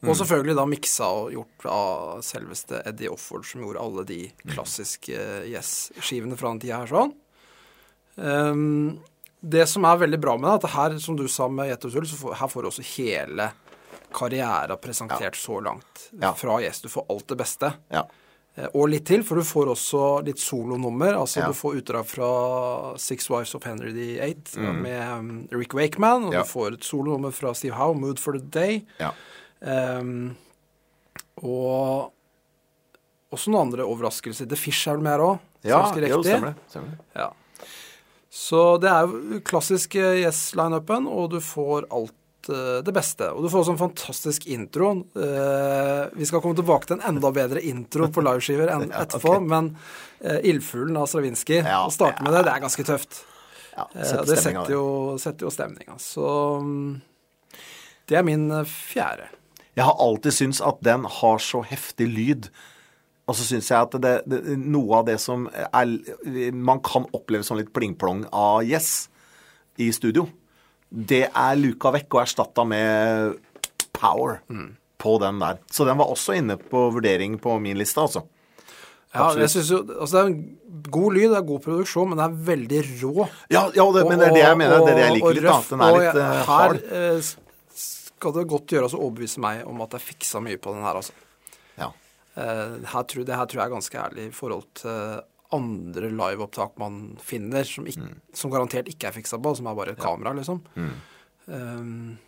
Og 0.00 0.16
selvfølgelig 0.16 0.54
da 0.56 0.62
miksa 0.64 1.06
og 1.12 1.32
gjort 1.34 1.64
av 1.68 2.20
selveste 2.24 2.78
Eddie 2.88 3.10
Offord, 3.12 3.44
som 3.44 3.60
gjorde 3.60 3.82
alle 3.84 4.04
de 4.08 4.20
klassiske 4.48 5.12
eh, 5.12 5.50
Yes-skivene 5.50 6.38
fra 6.40 6.54
den 6.54 6.62
tida 6.62 6.78
her 6.80 6.88
sånn. 6.88 7.12
Um, 8.16 9.02
det 9.40 9.66
som 9.68 9.84
er 9.84 10.00
veldig 10.00 10.20
bra 10.22 10.38
med 10.40 10.48
det, 10.48 10.54
er 10.54 10.64
at 10.64 10.76
her, 10.76 10.96
som 11.04 11.18
du 11.20 11.26
sa 11.28 11.50
med 11.52 11.68
Jet 11.68 11.84
og 11.84 11.92
Tull, 11.92 12.08
så 12.08 12.16
får, 12.16 12.38
her 12.40 12.48
får 12.52 12.64
du 12.64 12.70
også 12.70 12.86
hele 12.94 13.50
karriera 14.16 14.76
presentert 14.80 15.36
så 15.36 15.60
langt. 15.68 16.06
Ja. 16.16 16.32
Fra 16.32 16.56
Yes. 16.64 16.80
Du 16.80 16.88
får 16.88 17.04
alt 17.12 17.28
det 17.28 17.38
beste. 17.40 17.72
Ja. 17.92 18.06
Eh, 18.60 18.68
Og 18.74 18.88
litt 18.92 19.06
til, 19.08 19.22
for 19.24 19.40
du 19.40 19.42
får 19.46 19.70
også 19.72 20.02
litt 20.26 20.38
solonummer. 20.42 21.14
Altså 21.16 21.40
Ja. 21.40 21.46
du 21.48 21.54
får 21.56 21.80
utdrag 21.80 22.04
fra 22.06 22.30
Six 22.98 23.30
Wives 23.30 23.54
of 23.54 23.64
Henry 23.64 23.92
VIII 23.92 24.72
med 24.72 25.18
um, 25.18 25.48
Rick 25.52 25.72
Wakeman, 25.74 26.24
og 26.24 26.30
Mm. 26.30 26.32
Ja. 26.34 26.42
du 26.42 26.48
får 26.48 26.72
et 26.74 26.84
solonummer 26.84 27.30
fra 27.32 27.54
Steve 27.54 27.74
Howe, 27.74 27.94
'Mood 27.94 28.18
for 28.18 28.32
the 28.32 28.40
Day'. 28.40 28.84
ja. 29.00 29.10
Um, 30.00 30.36
og 31.42 32.12
også 33.32 33.48
noen 33.50 33.68
andre 33.68 33.82
overraskelser. 33.84 34.48
The 34.48 34.56
Fish 34.56 34.88
er 34.88 34.92
vel 34.96 35.02
med 35.02 35.12
her 35.12 35.18
òg? 35.20 35.38
Ja, 35.62 35.82
jo, 35.94 36.22
stemmer 36.22 36.54
det. 36.54 36.56
Stemmer 36.68 36.90
det. 36.90 36.98
Ja. 37.16 37.30
Så 38.30 38.80
det 38.80 38.88
er 38.88 39.06
jo 39.06 39.40
klassisk 39.40 39.96
eh, 39.96 40.22
Yes-lineupen, 40.24 41.06
og 41.08 41.30
du 41.30 41.40
får 41.40 41.84
alt 41.90 42.12
eh, 42.12 42.19
det 42.84 42.92
beste. 42.94 43.28
Og 43.34 43.44
du 43.44 43.50
får 43.52 43.64
også 43.64 43.74
en 43.74 43.80
fantastisk 43.80 44.46
intro. 44.50 44.92
Eh, 45.16 46.02
vi 46.16 46.28
skal 46.28 46.42
komme 46.42 46.58
tilbake 46.58 46.88
til 46.88 46.98
en 46.98 47.06
enda 47.12 47.32
bedre 47.34 47.62
intro 47.66 48.08
på 48.12 48.24
liveskiver 48.26 48.72
enn 48.74 48.88
etterpå, 49.02 49.36
men 49.44 49.74
eh, 50.20 50.40
'Ildfuglen' 50.40 50.98
av 51.00 51.10
Stravinskij, 51.10 51.62
Ja, 51.64 51.84
å 51.86 51.92
starte 51.94 52.24
med 52.26 52.36
det, 52.36 52.46
det 52.48 52.54
er 52.54 52.64
ganske 52.64 52.86
tøft. 52.86 53.22
Ja, 53.76 53.86
setter 53.94 54.26
det 54.28 54.40
setter 54.42 54.74
jo, 54.74 54.86
setter 55.22 55.46
jo 55.46 55.52
stemninga. 55.54 55.96
Så 56.02 56.26
mm, 56.64 56.98
det 58.10 58.18
er 58.18 58.26
min 58.26 58.50
eh, 58.50 58.66
fjerde. 58.66 59.30
Jeg 59.78 59.86
har 59.86 60.02
alltid 60.02 60.34
syntes 60.34 60.60
at 60.66 60.82
den 60.84 61.06
har 61.06 61.40
så 61.40 61.62
heftig 61.64 62.10
lyd. 62.10 62.50
Og 63.30 63.36
så 63.38 63.46
syns 63.46 63.70
jeg 63.70 63.78
at 63.78 63.94
det, 64.02 64.14
det, 64.26 64.40
noe 64.58 64.98
av 64.98 65.06
det 65.06 65.14
som 65.22 65.44
er 65.54 66.50
Man 66.50 66.80
kan 66.82 67.06
oppleve 67.14 67.46
som 67.46 67.60
litt 67.60 67.70
pling-plong 67.70 68.24
av 68.34 68.64
Yes 68.66 69.06
i 69.78 69.92
studio. 69.94 70.26
Det 70.90 71.22
er 71.28 71.58
luka 71.58 71.92
vekk 71.94 72.18
og 72.18 72.22
erstatta 72.24 72.66
med 72.66 73.38
power 73.94 74.40
på 75.00 75.16
den 75.22 75.38
der. 75.40 75.60
Så 75.70 75.86
den 75.86 75.98
var 76.00 76.10
også 76.10 76.34
inne 76.36 76.56
på 76.58 76.88
vurdering 76.94 77.38
på 77.40 77.58
min 77.62 77.78
liste, 77.78 78.00
altså. 78.00 78.24
Ja, 79.10 79.32
jeg 79.34 79.50
synes 79.50 79.70
jo, 79.72 79.78
altså 80.00 80.20
Det 80.22 80.34
er 80.36 80.90
god 80.94 81.14
lyd, 81.16 81.28
det 81.32 81.38
er 81.40 81.46
god 81.46 81.62
produksjon, 81.64 82.12
men 82.12 82.20
det 82.20 82.26
er 82.28 82.36
veldig 82.50 82.82
rå. 83.00 83.26
Ja, 83.50 83.64
ja 83.74 83.86
det, 83.96 84.04
men 84.06 84.20
det 84.20 84.28
er 84.28 84.36
det 84.36 84.44
jeg 84.44 84.58
mener. 84.60 84.84
Det 84.84 84.92
er 84.92 85.00
det 85.00 85.06
jeg 85.06 85.16
liker 85.16 85.38
litt. 85.38 85.46
røff, 85.48 85.70
Den 85.72 85.82
er 85.86 85.96
litt 85.96 86.20
uh, 86.20 86.28
hard. 86.50 86.78
Her 86.92 87.00
eh, 87.16 87.32
skal 88.20 88.36
det 88.36 88.46
godt 88.52 88.76
gjøres 88.76 88.94
å 88.94 89.00
overbevise 89.00 89.42
meg 89.42 89.64
om 89.66 89.82
at 89.82 89.96
jeg 89.96 90.06
fiksa 90.12 90.42
mye 90.44 90.60
på 90.62 90.76
den 90.76 90.86
her, 90.86 91.00
altså. 91.00 91.16
Ja. 91.80 91.90
Uh, 92.38 92.78
her 92.92 93.08
tror, 93.10 93.26
det 93.26 93.40
her 93.40 93.50
tror 93.50 93.62
jeg 93.62 93.66
er 93.66 93.74
ganske 93.74 94.02
ærlig 94.04 94.28
i 94.28 94.34
forhold 94.36 94.68
til 94.78 95.02
andre 95.52 96.10
liveopptak 96.14 96.76
man 96.78 97.16
finner, 97.22 97.64
som, 97.66 97.86
ikke, 97.90 98.00
Mm. 98.06 98.18
som 98.34 98.50
garantert 98.52 98.88
ikke 98.88 99.08
er 99.08 99.12
fiksa 99.16 99.38
på, 99.42 99.52
som 99.58 99.66
er 99.66 99.74
bare 99.78 99.92
et 99.96 100.02
kamera, 100.02 100.32
liksom. 100.36 100.60
Um, 101.46 102.18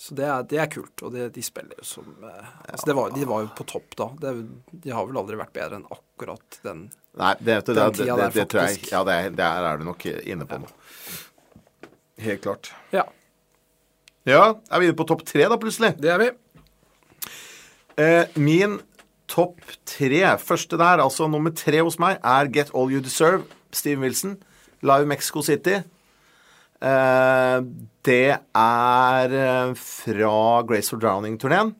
så 0.00 0.14
det 0.16 0.24
er, 0.24 0.42
det 0.48 0.58
er 0.62 0.68
kult, 0.72 1.02
og 1.04 1.12
det, 1.12 1.26
de 1.34 1.42
spiller 1.44 1.76
jo 1.76 1.84
som 1.84 2.06
ja, 2.22 2.30
altså 2.70 2.86
det 2.88 2.94
var, 2.96 3.10
De 3.12 3.24
var 3.28 3.42
jo 3.44 3.50
på 3.58 3.66
topp 3.68 3.96
da. 4.00 4.06
Det, 4.22 4.30
de 4.86 4.90
har 4.96 5.04
vel 5.10 5.18
aldri 5.20 5.36
vært 5.36 5.52
bedre 5.52 5.76
enn 5.80 5.88
akkurat 5.92 6.60
den. 6.64 6.86
Nei, 7.20 7.34
det, 7.40 7.58
Den 7.66 7.74
det, 7.76 7.88
tida 7.98 8.16
det, 8.16 8.30
der, 8.36 8.46
tror 8.46 8.62
jeg 8.62 8.76
faktisk. 8.78 8.92
Ja, 8.94 9.02
det 9.04 9.16
er, 9.26 9.30
der 9.42 9.66
er 9.72 9.78
du 9.82 9.84
nok 9.90 10.06
inne 10.06 10.46
på 10.48 10.60
noe. 10.62 10.70
Helt 12.20 12.42
klart. 12.46 12.72
Ja, 12.94 13.04
Ja, 14.28 14.54
er 14.70 14.80
vi 14.80 14.86
inne 14.88 14.96
på 14.96 15.06
topp 15.08 15.24
tre 15.26 15.46
da, 15.48 15.56
plutselig? 15.60 15.94
det 16.00 16.10
er 16.14 16.18
vi. 16.20 16.30
Eh, 18.00 18.24
min 18.40 18.78
topp 19.30 19.62
tre, 19.88 20.24
første 20.42 20.78
der, 20.80 21.02
altså 21.04 21.28
nummer 21.30 21.54
tre 21.54 21.80
hos 21.86 22.00
meg, 22.02 22.18
er 22.26 22.50
Get 22.52 22.72
All 22.74 22.90
You 22.90 23.00
Deserve, 23.04 23.46
Steven 23.72 24.02
Wilson, 24.02 24.36
Live 24.82 25.06
Mexico 25.06 25.44
City. 25.46 25.80
Uh, 26.80 27.60
det 28.08 28.38
er 28.56 29.34
eh, 29.36 29.72
fra 29.76 30.34
Grace 30.64 30.88
for 30.88 31.02
Drowning-turneen. 31.02 31.74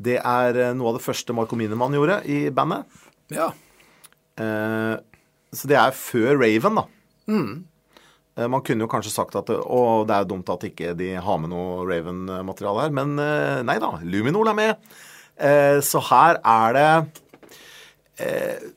Det 0.00 0.16
er 0.18 0.56
eh, 0.58 0.72
noe 0.74 0.90
av 0.90 0.96
det 0.98 1.04
første 1.04 1.34
Marco 1.36 1.54
Minemann 1.58 1.94
gjorde 1.94 2.16
i 2.26 2.48
bandet. 2.54 2.88
Ja. 3.30 3.52
Uh, 4.40 4.96
så 5.54 5.70
det 5.70 5.78
er 5.78 5.94
før 5.94 6.40
Raven, 6.40 6.80
da. 6.80 6.86
Eh, 7.30 8.48
Man 8.50 8.64
kunne 8.66 8.86
jo 8.86 8.90
kanskje 8.90 9.14
sagt 9.14 9.38
at 9.38 9.52
å, 9.54 9.80
det 10.08 10.16
er 10.16 10.26
dumt 10.30 10.50
at 10.50 10.66
ikke 10.66 10.96
de 10.98 11.12
har 11.22 11.38
med 11.42 11.52
noe 11.54 11.86
Raven-materiale 11.86 12.88
her, 12.88 12.96
men 12.98 13.14
nei 13.68 13.78
da. 13.82 13.92
Luminol 14.02 14.50
er 14.50 14.58
med. 14.58 14.90
Eh, 15.40 15.80
Så 15.80 16.00
her 16.10 16.36
er 16.44 16.72
det 16.76 17.20
eh, 18.20 18.68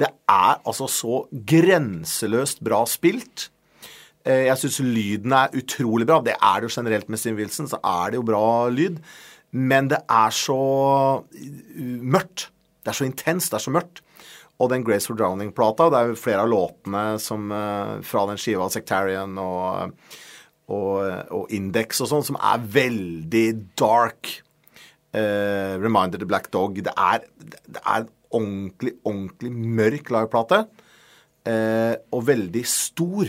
Det 0.00 0.08
er 0.28 0.56
altså 0.66 0.88
så 0.90 1.20
grenseløst 1.46 2.64
bra 2.64 2.82
spilt. 2.90 3.48
Eh, 4.26 4.46
Jeg 4.48 4.58
syns 4.58 4.80
lyden 4.80 5.32
er 5.32 5.54
utrolig 5.54 6.06
bra. 6.08 6.20
Det 6.20 6.34
er 6.34 6.60
det 6.60 6.68
jo 6.70 6.80
generelt 6.80 7.08
med 7.08 7.18
Steven 7.18 7.38
Wilson, 7.38 7.68
så 7.70 7.78
er 7.78 8.10
det 8.10 8.18
jo 8.18 8.26
bra 8.26 8.68
lyd. 8.74 8.98
Men 9.52 9.88
det 9.92 10.00
er 10.10 10.30
så 10.34 10.58
mørkt. 12.02 12.48
Det 12.82 12.90
er 12.90 12.98
så 12.98 13.06
intenst, 13.06 13.52
det 13.52 13.60
er 13.60 13.64
så 13.68 13.70
mørkt. 13.70 14.00
Og 14.58 14.70
den 14.70 14.84
Grace 14.84 15.06
for 15.06 15.14
Drowning-plata, 15.18 15.86
det 15.90 15.98
er 15.98 16.10
jo 16.10 16.18
flere 16.18 16.42
av 16.42 16.50
låtene 16.50 17.04
som, 17.22 17.48
fra 18.02 18.26
den 18.28 18.38
skiva 18.38 18.66
Sectarian 18.70 19.38
og, 19.38 19.94
og, 20.68 20.98
og 21.30 21.54
Index 21.54 22.02
og 22.04 22.10
sånn, 22.10 22.26
som 22.26 22.38
er 22.38 22.62
veldig 22.76 23.46
dark. 23.78 24.43
Eh, 25.14 25.76
Reminder 25.78 26.18
the 26.18 26.26
Black 26.28 26.50
Dog. 26.50 26.82
Det 26.82 26.94
er, 26.98 27.24
det 27.38 27.80
er 27.80 28.02
en 28.02 28.10
ordentlig, 28.34 28.96
ordentlig 29.06 29.52
mørk 29.54 30.10
liveplate. 30.10 30.64
Uh, 31.44 31.94
og 32.16 32.22
veldig 32.24 32.62
stor. 32.64 33.28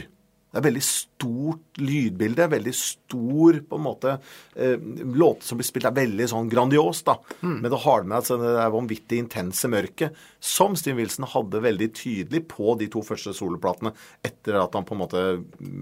Det 0.55 0.61
er 0.61 0.63
veldig 0.69 0.83
stort 0.87 1.79
lydbilde. 1.83 2.45
Veldig 2.53 2.73
stor 2.79 3.57
på 3.67 3.75
en 3.75 3.83
måte 3.83 4.13
eh, 4.55 4.77
Låter 5.03 5.49
som 5.49 5.59
blir 5.59 5.67
spilt, 5.67 5.89
er 5.89 5.97
veldig 5.97 6.29
sånn 6.31 6.47
grandios, 6.47 7.01
da. 7.03 7.17
Men 7.43 7.67
det 7.73 7.81
har 7.83 8.07
med 8.07 8.21
altså, 8.21 8.37
det 8.39 8.53
er 8.63 8.71
vanvittig 8.71 9.19
intense 9.19 9.67
mørket, 9.67 10.15
som 10.39 10.77
Steve 10.79 11.01
Wilson 11.01 11.27
hadde 11.33 11.59
veldig 11.65 11.89
tydelig 11.99 12.45
på 12.53 12.77
de 12.79 12.87
to 12.93 13.03
første 13.03 13.35
soloplatene 13.35 13.91
etter 14.23 14.55
at 14.61 14.79
han 14.79 14.87
på 14.87 14.95
en 14.95 15.03
måte 15.03 15.25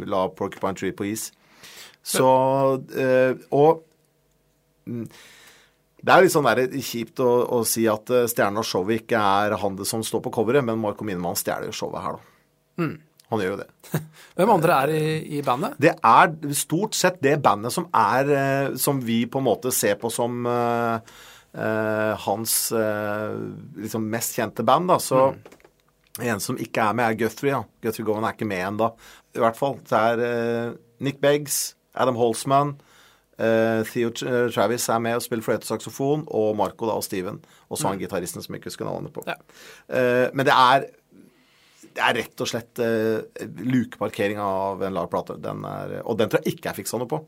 la 0.10 0.26
Porcupine 0.34 0.74
Tree 0.82 0.98
på 0.98 1.06
is. 1.12 1.28
Så 2.02 2.26
eh, 2.98 3.38
Og 3.54 3.86
mm, 4.90 5.06
det 6.04 6.12
er 6.12 6.26
litt 6.26 6.34
sånn 6.34 6.48
der, 6.50 6.66
kjipt 6.84 7.22
å, 7.24 7.32
å 7.58 7.64
si 7.68 7.86
at 7.88 8.12
eh, 8.12 8.28
stjernen 8.28 8.60
av 8.60 8.68
showet 8.68 9.04
ikke 9.04 9.20
er 9.20 9.58
han 9.62 9.80
det 9.80 9.88
som 9.88 10.04
står 10.04 10.26
på 10.26 10.34
coveret, 10.36 10.66
men 10.66 10.82
Marco 10.82 11.08
Minemann 11.08 11.40
stjeler 11.40 11.70
jo 11.70 11.76
showet 11.78 12.04
her, 12.04 12.18
da. 12.20 12.88
Han 13.34 13.42
gjør 13.42 13.54
jo 13.54 13.60
det. 13.62 13.68
Hvem 14.38 14.52
andre 14.54 14.80
er 14.84 14.94
i, 14.94 15.04
i 15.38 15.44
bandet? 15.46 15.78
Det 15.82 15.94
er 15.96 16.34
stort 16.58 16.98
sett 16.98 17.22
det 17.24 17.38
bandet 17.42 17.74
som 17.74 17.88
er 17.90 18.30
eh, 18.30 18.76
Som 18.78 19.00
vi 19.02 19.24
på 19.30 19.40
en 19.42 19.48
måte 19.48 19.72
ser 19.74 19.96
på 20.02 20.12
som 20.14 20.44
uh, 20.46 21.00
uh, 21.56 22.14
hans 22.28 22.56
uh, 22.76 23.34
liksom 23.80 24.06
mest 24.12 24.38
kjente 24.38 24.66
band, 24.68 24.92
da. 24.92 25.00
Så 25.02 25.24
en 26.22 26.44
som 26.44 26.60
ikke 26.62 26.84
er 26.84 26.98
med, 27.00 27.08
er 27.08 27.22
Guthrie. 27.24 27.56
Ja. 27.56 27.64
Guthrie 27.82 28.06
Gowan 28.06 28.28
er 28.28 28.36
ikke 28.36 28.50
med 28.50 28.68
ennå. 28.68 28.92
I 29.34 29.42
hvert 29.42 29.58
fall. 29.58 29.80
Det 29.90 29.98
er 29.98 30.76
Nick 31.04 31.22
Beggs, 31.24 31.74
Adam 31.94 32.16
Holzman, 32.16 32.76
eh, 32.78 32.83
Theo 33.38 34.10
Tra- 34.14 34.48
Travis 34.54 34.86
er 34.94 35.00
med 35.04 35.18
og 35.18 35.24
spiller 35.26 35.46
fløytesaksofon, 35.46 36.26
og 36.28 36.58
Marco 36.60 36.86
da, 36.90 36.98
og 37.00 37.04
Steven. 37.06 37.40
Og 37.70 37.80
så 37.80 37.90
han 37.90 38.02
gitaristen 38.02 38.44
som 38.46 38.54
jeg 38.54 38.62
ikke 38.62 38.70
husker 38.72 38.86
navnet 38.86 39.14
på. 39.16 39.24
Ja. 39.28 39.40
Eh, 39.90 40.28
men 40.34 40.46
det 40.46 40.54
er 40.54 40.90
det 41.94 42.02
er 42.02 42.16
rett 42.18 42.42
og 42.42 42.48
slett 42.50 42.80
lukeparkering 43.62 44.40
av 44.42 44.82
en 44.82 44.96
lar 44.96 45.10
plate. 45.12 45.36
Den 45.42 45.62
er, 45.68 46.00
og 46.02 46.18
den 46.18 46.32
tror 46.32 46.42
jeg 46.42 46.56
ikke 46.56 46.72
jeg 46.72 46.80
fiksa 46.80 46.98
noe 46.98 47.10
på. 47.12 47.20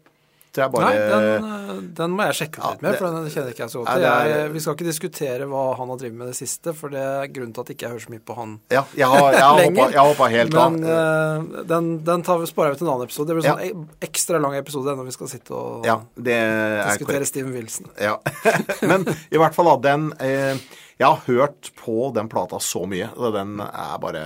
Jeg 0.57 0.71
bare 0.71 0.87
Nei, 0.87 0.97
den, 1.11 1.87
den 1.97 2.11
må 2.15 2.25
jeg 2.29 2.35
sjekke 2.39 2.59
ut 2.59 2.63
Ja, 2.63 2.69
litt 2.75 2.81
mer, 2.85 2.93
for 2.99 3.11
den 3.15 3.25
kjenner 3.33 3.51
ikke 3.51 3.63
jeg 3.65 3.71
så 3.73 3.81
godt 3.83 3.95
til. 3.95 4.05
er- 4.05 4.49
Vi 4.53 4.59
skal 4.63 4.75
ikke 4.77 4.87
diskutere 4.87 5.47
hva 5.51 5.63
han 5.77 5.89
har 5.91 5.97
drevet 6.01 6.15
med 6.19 6.27
det 6.31 6.35
siste, 6.39 6.73
for 6.77 6.89
det 6.93 7.01
er 7.01 7.27
grunnen 7.35 7.53
til 7.53 7.61
at 7.65 7.67
jeg 7.73 7.77
ikke 7.79 7.89
hører 7.91 8.03
så 8.05 8.13
mye 8.13 8.23
på 8.29 8.35
han 8.37 8.53
Ja, 8.71 8.83
jeg 8.95 9.07
har, 9.11 9.31
jeg 9.33 9.41
har, 9.43 9.59
lenger. 9.63 9.81
hoppa, 9.83 9.91
jeg 9.97 10.05
hoppa 10.11 10.29
helt 10.35 10.55
av. 10.55 10.71
Men 10.71 10.83
uh, 10.87 11.63
den, 11.73 11.89
den 12.07 12.23
tar 12.23 12.39
vi, 12.39 12.45
sparer 12.51 12.71
vi 12.75 12.79
til 12.79 12.87
en 12.87 12.93
annen 12.93 13.09
episode. 13.09 13.27
Det 13.27 13.35
blir 13.39 13.47
sånn 13.49 13.63
Ja. 13.65 13.85
ekstra 14.07 14.39
lang 14.41 14.55
episode 14.55 14.95
når 14.95 15.05
vi 15.11 15.15
skal 15.17 15.27
sitte 15.33 15.51
og 15.55 15.85
Ja, 15.89 15.97
er 16.23 16.83
diskutere. 16.91 17.25
Steven 17.25 17.53
Wilson. 17.53 17.89
Ja. 17.99 18.15
Men 18.91 19.05
i 19.31 19.37
hvert 19.41 19.53
fall, 19.57 19.65
da, 19.73 19.77
den 19.91 20.11
eh, 20.19 20.55
Jeg 20.99 21.07
har 21.09 21.21
hørt 21.27 21.71
på 21.75 22.13
den 22.15 22.29
plata 22.31 22.55
så 22.63 22.85
mye, 22.87 23.09
og 23.17 23.33
den 23.35 23.57
er 23.59 23.97
bare 23.99 24.23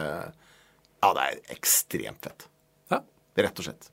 Ja, 1.02 1.14
det 1.16 1.24
er 1.26 1.56
ekstremt 1.56 2.22
fett. 2.28 2.46
Ja, 2.92 3.00
Rett 3.40 3.58
og 3.62 3.66
slett. 3.66 3.90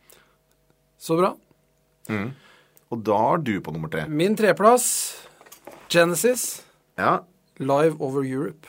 så 0.99 1.17
bra. 1.17 1.33
Og 2.11 3.03
da 3.03 3.19
er 3.35 3.43
du 3.43 3.57
på 3.61 3.75
nummer 3.75 3.91
tre. 3.91 4.07
Min 4.09 4.37
treplass, 4.39 4.87
Genesis, 5.91 6.63
Ja. 6.99 7.21
Live 7.59 7.97
Over 8.01 8.25
Europe. 8.25 8.69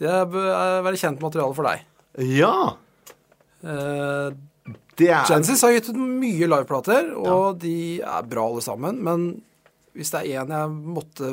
Det 0.00 0.12
bør 0.32 0.48
er 0.52 0.82
være 0.84 1.00
kjent 1.00 1.20
materiale 1.20 1.54
for 1.56 1.68
deg. 1.68 1.84
Ja. 2.36 2.76
Eh, 3.64 4.36
er 5.04 5.28
Genesis 5.28 5.62
har 5.64 5.74
gitt 5.74 5.90
ut 5.90 5.98
mye 6.00 6.48
liveplater, 6.48 7.12
og 7.16 7.58
de 7.60 8.00
er 8.00 8.28
bra 8.28 8.46
alle 8.48 8.64
sammen. 8.64 9.02
Men 9.04 9.26
hvis 9.96 10.12
det 10.12 10.22
er 10.22 10.42
én 10.44 10.52
jeg 10.52 10.72
måtte 10.96 11.32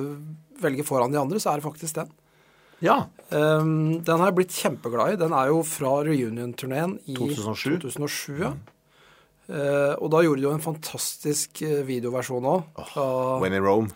velge 0.63 0.85
foran 0.87 1.11
de 1.11 1.19
andre, 1.19 1.39
så 1.39 1.51
er 1.53 1.59
det 1.59 1.67
faktisk 1.67 1.95
den. 2.01 2.11
Ja. 2.83 3.05
Um, 3.31 4.03
den 4.03 4.19
har 4.19 4.29
jeg 4.29 4.37
blitt 4.41 4.55
kjempeglad 4.59 5.15
i. 5.15 5.19
Den 5.21 5.35
er 5.35 5.51
jo 5.51 5.61
fra 5.67 6.01
reunion-turneen 6.03 6.97
i 7.07 7.15
2007. 7.15 7.79
2007 7.85 8.41
ja. 8.41 8.51
Eh, 8.51 8.72
og 9.99 10.09
da 10.13 10.21
gjorde 10.25 10.41
de 10.41 10.47
jo 10.47 10.53
en 10.55 10.63
fantastisk 10.63 11.61
eh, 11.65 11.83
videoversjon 11.85 12.45
òg, 12.49 12.63
When 13.43 13.53
in 13.53 13.63
Rome. 13.65 13.89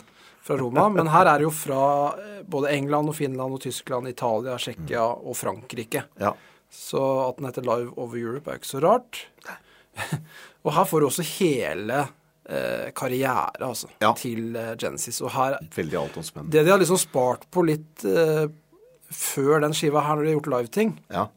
fra 0.45 0.57
Roma. 0.59 0.87
Men 0.97 1.07
her 1.11 1.25
er 1.31 1.39
det 1.41 1.47
jo 1.47 1.53
fra 1.55 1.81
eh, 2.19 2.43
både 2.45 2.69
England 2.75 3.09
og 3.09 3.15
Finland 3.17 3.53
og 3.57 3.61
Tyskland, 3.63 4.07
Italia, 4.11 4.57
Tsjekkia 4.61 5.03
og 5.03 5.35
Frankrike. 5.39 6.03
Ja. 6.21 6.33
Så 6.69 7.01
at 7.29 7.37
den 7.39 7.47
heter 7.49 7.63
Live 7.65 7.93
Over 7.97 8.17
Europe, 8.19 8.47
er 8.51 8.57
jo 8.57 8.61
ikke 8.61 8.73
så 8.75 8.83
rart. 8.83 9.23
og 10.65 10.73
her 10.75 10.85
får 10.85 10.99
du 11.01 11.07
også 11.07 11.25
hele 11.39 12.03
eh, 12.49 12.89
karriere, 12.95 13.49
altså, 13.65 13.89
Ja. 14.03 14.13
til 14.19 14.55
eh, 14.55 14.75
Genesis. 14.79 15.21
Og 15.23 15.31
her 15.35 15.57
Veldig 15.75 15.99
altomspennende. 16.03 16.51
Det 16.53 16.65
de 16.67 16.71
har 16.75 16.79
liksom 16.83 16.99
spart 17.01 17.47
på 17.51 17.63
litt 17.65 18.05
eh, 18.05 18.45
før 19.07 19.61
den 19.63 19.73
skiva 19.75 20.03
her, 20.03 20.15
når 20.19 20.23
de 20.27 20.31
har 20.33 20.39
gjort 20.41 20.53
live-ting 20.57 20.93
Ja. 21.09 21.27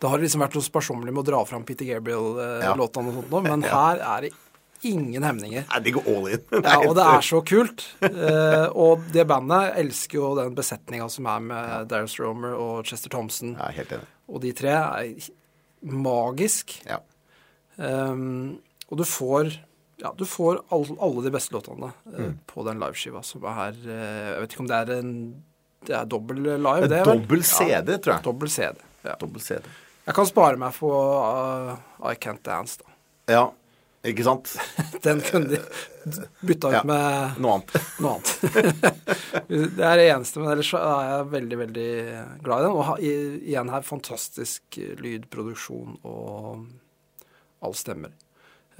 Da 0.00 0.08
har 0.12 0.22
liksom 0.22 0.40
vært 0.44 0.54
så 0.56 0.62
sparsommelig 0.64 1.12
med 1.12 1.22
å 1.22 1.26
dra 1.30 1.40
fram 1.48 1.64
Peter 1.68 1.84
Gabriel-låtene 1.88 3.10
og 3.12 3.18
sånt 3.20 3.34
nå, 3.34 3.40
men 3.44 3.64
her 3.74 4.00
er 4.00 4.26
det 4.26 4.30
ingen 4.88 5.20
hemninger. 5.26 5.66
Nei, 5.68 5.80
de 5.84 5.92
går 5.92 6.06
all 6.08 6.28
in. 6.32 6.44
Ja, 6.64 6.78
og 6.88 6.94
det 6.96 7.04
er 7.04 7.26
så 7.26 7.42
kult. 7.44 7.82
Eh, 8.06 8.64
og 8.72 9.02
det 9.12 9.26
bandet 9.28 9.74
elsker 9.82 10.16
jo 10.22 10.30
den 10.38 10.54
besetninga 10.56 11.10
som 11.12 11.28
er 11.28 11.42
med 11.44 11.90
Darren 11.90 12.08
Stromer 12.08 12.54
og 12.56 12.88
Chester 12.88 13.12
Thompson. 13.12 13.52
Er 13.60 13.76
helt 13.76 13.92
enig. 13.98 14.08
Og 14.32 14.40
de 14.40 14.54
tre 14.56 14.72
er 14.72 15.10
magisk. 15.84 16.78
Ja. 16.88 17.00
Um, 17.76 18.58
og 18.90 18.98
du 19.00 19.04
får 19.08 19.52
ja, 20.00 20.10
du 20.16 20.24
får 20.28 20.62
all, 20.72 20.86
alle 21.00 21.22
de 21.26 21.30
beste 21.32 21.52
låtene 21.54 21.90
eh, 22.08 22.18
Mm. 22.24 22.34
på 22.48 22.64
den 22.64 22.80
liveskiva, 22.80 23.20
som 23.24 23.44
er 23.48 23.76
eh, 23.84 24.30
Jeg 24.30 24.40
vet 24.42 24.54
ikke 24.54 24.62
om 24.64 24.68
det 24.70 24.78
er 24.80 24.92
en 24.96 25.10
Det 25.84 25.94
er 25.96 26.08
dobbel 26.08 26.40
live, 26.56 26.88
det, 26.88 27.02
dobbel 27.04 27.44
CD, 27.44 27.98
tror 28.00 28.14
jeg. 28.16 28.24
Dobbel 28.24 28.48
CD. 28.52 28.80
Ja. 29.04 29.14
Dobbel 29.20 29.44
CD. 29.44 29.68
Jeg 30.10 30.16
kan 30.16 30.26
spare 30.26 30.58
meg 30.58 30.74
for 30.74 31.22
uh, 31.22 31.76
I 32.10 32.16
Can't 32.18 32.42
Dance, 32.46 32.80
da. 32.82 32.88
Ja, 33.30 33.42
ikke 34.10 34.24
sant? 34.26 34.50
Den 35.04 35.20
kunne 35.22 35.52
de 35.52 35.60
bytta 36.48 36.70
ut 36.72 36.76
Ja. 36.78 36.80
med 36.88 37.38
Noe 37.44 37.58
annet. 37.60 37.74
noe 38.02 38.16
annet. 38.16 38.30
det 39.76 39.84
er 39.86 40.00
det 40.00 40.06
eneste, 40.10 40.40
men 40.42 40.50
ellers 40.56 40.72
er 40.74 41.04
jeg 41.12 41.28
veldig, 41.36 41.58
veldig 41.62 41.88
glad 42.42 42.64
i 42.64 42.66
den. 42.66 42.74
Og 42.80 43.04
igjen 43.52 43.70
her 43.76 43.86
fantastisk 43.86 44.80
lydproduksjon 45.04 46.00
og 46.02 46.66
all 47.62 47.76
stemmer. 47.78 48.16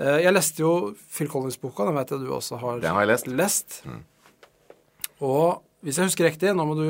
Eh, 0.00 0.18
Jeg 0.24 0.32
leste 0.34 0.64
jo 0.64 0.72
Phil 1.12 1.28
Collins-boka, 1.30 1.86
den 1.90 1.98
vet 2.00 2.10
jeg 2.16 2.24
du 2.24 2.30
også 2.34 2.58
har, 2.64 2.80
Den 2.82 2.96
har 2.96 3.04
jeg 3.06 3.12
lest. 3.12 3.30
lest. 3.44 3.82
Og 5.20 5.60
hvis 5.80 5.96
jeg 5.96 6.10
husker 6.10 6.26
riktig, 6.28 6.52
nå 6.52 6.64
må 6.68 6.74
du 6.76 6.86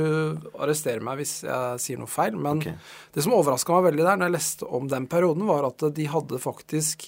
arrestere 0.59 1.03
meg 1.05 1.20
hvis 1.20 1.40
jeg 1.46 1.79
sier 1.83 2.00
noe 2.00 2.11
feil, 2.11 2.35
men 2.35 2.59
okay. 2.59 2.74
det 3.14 3.22
som 3.22 3.37
overraska 3.37 3.76
meg 3.76 3.87
veldig 3.90 4.07
der 4.07 4.18
når 4.18 4.31
jeg 4.31 4.37
leste 4.37 4.70
om 4.79 4.90
den 4.90 5.07
perioden, 5.11 5.46
var 5.46 5.68
at 5.68 5.85
de 5.94 6.07
hadde 6.11 6.40
faktisk 6.42 7.07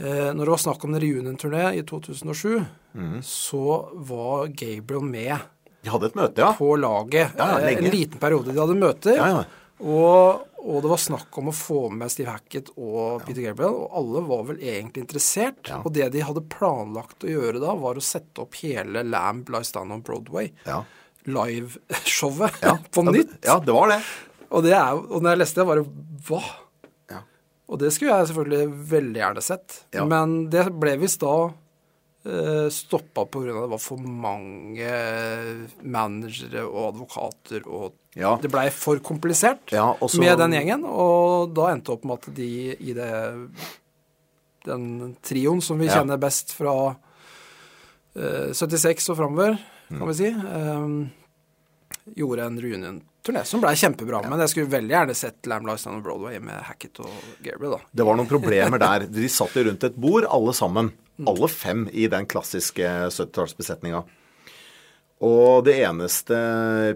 eh, 0.00 0.32
Når 0.34 0.42
det 0.42 0.50
var 0.54 0.62
snakk 0.64 0.84
om 0.84 0.96
en 0.96 1.02
reunion-turné 1.04 1.68
i 1.78 1.84
2007, 1.86 2.58
mm. 2.98 3.16
så 3.22 3.78
var 4.10 4.50
Gabriel 4.50 5.06
med 5.06 5.36
De 5.84 5.94
hadde 5.94 6.10
et 6.10 6.18
møte, 6.18 6.42
ja. 6.42 6.50
på 6.58 6.74
laget. 6.74 7.38
Ja, 7.38 7.52
ja, 7.54 7.68
Eh, 7.68 7.78
en 7.78 7.90
liten 7.94 8.18
periode. 8.22 8.50
De 8.50 8.58
hadde 8.58 8.78
møter. 8.78 9.18
Ja, 9.18 9.30
ja. 9.36 9.44
Og, 9.82 10.42
og 10.62 10.82
det 10.84 10.90
var 10.92 11.00
snakk 11.02 11.38
om 11.40 11.48
å 11.50 11.54
få 11.54 11.78
med 11.90 12.10
Steve 12.12 12.30
Hackett 12.30 12.68
og 12.76 13.24
Peter 13.26 13.42
Gabriel, 13.48 13.74
og 13.82 13.96
alle 13.98 14.22
var 14.28 14.44
vel 14.52 14.60
egentlig 14.62 15.02
interessert. 15.04 15.66
Ja. 15.68 15.80
Og 15.82 15.92
det 15.96 16.06
de 16.14 16.22
hadde 16.22 16.44
planlagt 16.52 17.26
å 17.26 17.30
gjøre 17.32 17.58
da, 17.62 17.74
var 17.78 17.98
å 17.98 18.04
sette 18.04 18.44
opp 18.44 18.54
hele 18.62 19.02
Lamb 19.06 19.50
Lies 19.50 19.72
Down 19.74 19.90
on 19.94 20.04
Broadway, 20.06 20.52
Ja. 20.68 20.84
liveshowet, 21.26 22.60
Ja. 22.62 22.76
på 22.94 23.02
nytt. 23.10 23.38
Ja, 23.46 23.58
det 23.58 23.72
var 23.74 23.88
det. 23.90 24.00
Og, 24.52 24.62
det 24.66 24.74
er, 24.76 24.92
og 24.94 25.22
når 25.22 25.34
jeg 25.34 25.42
leste 25.42 25.60
det, 25.62 25.66
var 25.70 25.80
det 25.80 25.88
Hva? 26.28 26.42
Ja. 27.10 27.22
Og 27.72 27.78
det 27.80 27.90
skulle 27.94 28.18
jeg 28.20 28.30
selvfølgelig 28.30 28.86
veldig 28.92 29.20
gjerne 29.22 29.42
sett. 29.42 29.78
Men 30.06 30.34
det 30.52 30.66
ble 30.76 30.96
visst 31.00 31.22
da 31.24 31.34
uh, 31.48 32.68
stoppa 32.70 33.24
pga. 33.32 33.54
det 33.62 33.70
var 33.72 33.80
for 33.82 33.98
mange 34.04 34.92
managere 35.82 36.66
og 36.68 36.92
advokater, 36.92 37.64
og 37.66 37.96
Ja. 38.14 38.34
det 38.42 38.50
blei 38.52 38.66
for 38.70 38.98
komplisert 39.00 39.72
Ja, 39.72 39.94
også, 40.04 40.18
med 40.20 40.36
den 40.38 40.52
gjengen. 40.52 40.82
Og 40.84 41.54
da 41.56 41.70
endte 41.72 41.86
det 41.88 41.94
opp 41.96 42.04
med 42.04 42.18
at 42.20 42.34
de 42.36 42.48
i 42.76 42.92
det 42.92 43.08
den 44.64 45.16
trioen 45.24 45.62
som 45.64 45.78
vi 45.78 45.86
Ja. 45.88 45.96
kjenner 46.00 46.18
best 46.20 46.52
fra 46.54 46.94
uh, 48.16 48.52
76 48.52 49.08
og 49.10 49.16
framover, 49.16 49.58
Mm. 49.90 49.98
kan 49.98 50.08
vi 50.08 50.14
si, 50.14 50.28
um, 50.30 51.10
gjorde 52.16 52.44
en 52.46 52.58
reunion-turné 52.60 53.44
som 53.44 53.60
blei 53.60 53.74
kjempebra. 53.74 54.22
Men 54.28 54.38
jeg 54.40 54.48
skulle 54.48 54.70
veldig 54.70 54.88
gjerne 54.94 55.14
sett 55.14 55.46
Lam 55.46 55.66
Lifestyle 55.66 55.96
og 55.98 56.02
Broadway 56.02 56.38
med 56.40 56.62
Hackett 56.62 57.00
og 57.00 57.10
Gabriel, 57.42 57.72
da. 57.72 57.78
Det 57.94 58.04
var 58.06 58.16
noen 58.16 58.28
problemer 58.28 58.78
der. 58.78 59.06
De 59.06 59.28
satt 59.28 59.52
jo 59.54 59.64
rundt 59.64 59.84
et 59.84 59.96
bord, 59.96 60.24
alle 60.24 60.52
sammen. 60.52 60.92
Alle 61.26 61.48
fem 61.48 61.88
i 61.92 62.06
den 62.08 62.24
klassiske 62.26 62.82
70-tallsbesetninga. 63.12 64.04
Og 65.22 65.62
det 65.66 65.76
eneste 65.84 66.36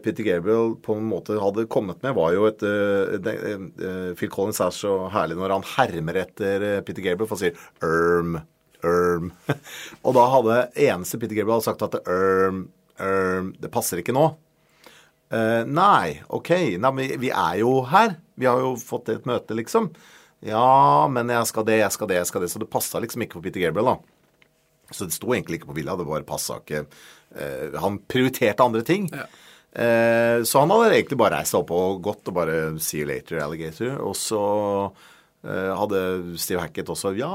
Peter 0.02 0.26
Gabriel 0.26 0.74
på 0.82 0.96
en 0.98 1.06
måte 1.06 1.36
hadde 1.38 1.68
kommet 1.70 2.00
med, 2.02 2.16
var 2.16 2.32
jo 2.34 2.48
et 2.48 2.64
eh, 2.66 3.28
eh, 3.30 4.08
Phil 4.18 4.32
Collins 4.32 4.58
er 4.64 4.74
så 4.74 4.96
herlig 5.14 5.36
når 5.38 5.54
han 5.54 5.68
hermer 5.76 6.18
etter 6.24 6.64
eh, 6.66 6.80
Peter 6.86 7.04
Gabriel, 7.04 7.28
for 7.30 7.38
han 7.38 7.44
sier 7.44 7.86
Erm, 7.86 8.40
Erm. 8.82 9.30
Og 10.04 10.16
da 10.18 10.26
hadde 10.32 10.58
eneste 10.88 11.20
Peter 11.22 11.38
Gabriel 11.38 11.62
sagt 11.62 11.86
at 11.86 12.00
Erm, 12.02 12.64
Erm, 12.98 13.52
det 13.62 13.70
passer 13.74 14.02
ikke 14.02 14.16
nå. 14.16 14.26
Eh, 15.30 15.62
nei, 15.66 16.18
OK. 16.34 16.50
Nei, 16.82 16.92
men 16.98 17.22
vi 17.22 17.30
er 17.30 17.62
jo 17.62 17.78
her. 17.90 18.18
Vi 18.34 18.50
har 18.50 18.58
jo 18.62 18.74
fått 18.80 19.10
et 19.14 19.26
møte, 19.26 19.54
liksom. 19.58 19.92
Ja, 20.46 21.06
men 21.10 21.30
jeg 21.32 21.46
skal 21.50 21.66
det, 21.66 21.80
jeg 21.80 21.94
skal 21.94 22.10
det, 22.10 22.20
jeg 22.20 22.30
skal 22.30 22.42
det. 22.42 22.50
Så 22.52 22.62
det 22.62 22.70
passa 22.74 22.98
liksom 23.02 23.22
ikke 23.22 23.38
for 23.38 23.46
Peter 23.46 23.62
Gabriel, 23.62 23.94
da. 23.94 23.96
Så 24.94 25.08
det 25.08 25.16
sto 25.16 25.32
egentlig 25.34 25.60
ikke 25.60 25.72
på 25.72 25.78
villa, 25.80 25.96
det 25.98 26.06
bare 26.06 26.26
passa 26.26 26.60
ikke. 26.60 26.84
Eh, 27.34 27.80
han 27.80 27.98
prioriterte 27.98 28.62
andre 28.62 28.82
ting. 28.82 29.10
Ja. 29.12 29.26
Eh, 29.82 30.42
så 30.42 30.62
han 30.62 30.70
hadde 30.72 30.94
egentlig 30.94 31.18
bare 31.20 31.40
reist 31.40 31.52
seg 31.52 31.64
opp 31.64 31.74
og 31.76 32.00
gått 32.04 32.30
og 32.30 32.38
bare 32.38 32.56
see 32.80 33.02
you 33.02 33.10
later, 33.10 33.40
alligator. 33.44 33.98
Og 34.00 34.16
så 34.18 34.42
eh, 35.44 35.72
hadde 35.76 36.02
Steve 36.40 36.62
Hackett 36.64 36.90
også 36.92 37.14
Ja, 37.18 37.32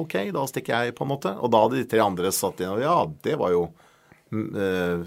OK, 0.00 0.18
da 0.34 0.46
stikker 0.50 0.74
jeg, 0.86 0.96
på 0.98 1.06
en 1.06 1.12
måte. 1.14 1.34
Og 1.38 1.52
da 1.54 1.64
hadde 1.64 1.80
de 1.82 1.88
tre 1.90 2.02
andre 2.04 2.32
satt 2.34 2.62
inn 2.62 2.74
og 2.74 2.82
Ja, 2.82 2.96
det 3.26 3.36
var 3.40 3.54
jo 3.54 3.66
mm, 4.34 5.04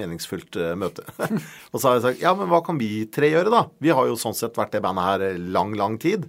meningsfullt 0.00 0.60
møte. 0.80 1.06
og 1.72 1.78
så 1.78 1.86
har 1.86 1.98
jeg 1.98 2.06
sagt 2.08 2.26
ja, 2.26 2.34
men 2.36 2.50
hva 2.52 2.60
kan 2.66 2.80
vi 2.80 3.06
tre 3.12 3.32
gjøre, 3.32 3.54
da? 3.54 3.64
Vi 3.80 3.94
har 3.94 4.10
jo 4.10 4.18
sånn 4.20 4.36
sett 4.36 4.58
vært 4.58 4.76
det 4.76 4.84
bandet 4.84 5.08
her 5.08 5.40
lang, 5.54 5.72
lang 5.78 5.96
tid. 6.02 6.28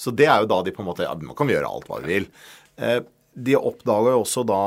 Så 0.00 0.14
det 0.16 0.30
er 0.30 0.40
jo 0.40 0.48
da 0.48 0.62
de 0.64 0.72
på 0.72 0.80
en 0.80 0.88
måte 0.88 1.04
Ja, 1.04 1.12
nå 1.12 1.36
kan 1.36 1.50
vi 1.50 1.58
gjøre 1.58 1.68
alt 1.68 1.90
hva 1.90 2.00
vi 2.00 2.14
vil. 2.14 2.30
De 3.36 3.52
oppdaga 3.58 4.14
jo 4.14 4.22
også 4.22 4.46
da 4.48 4.62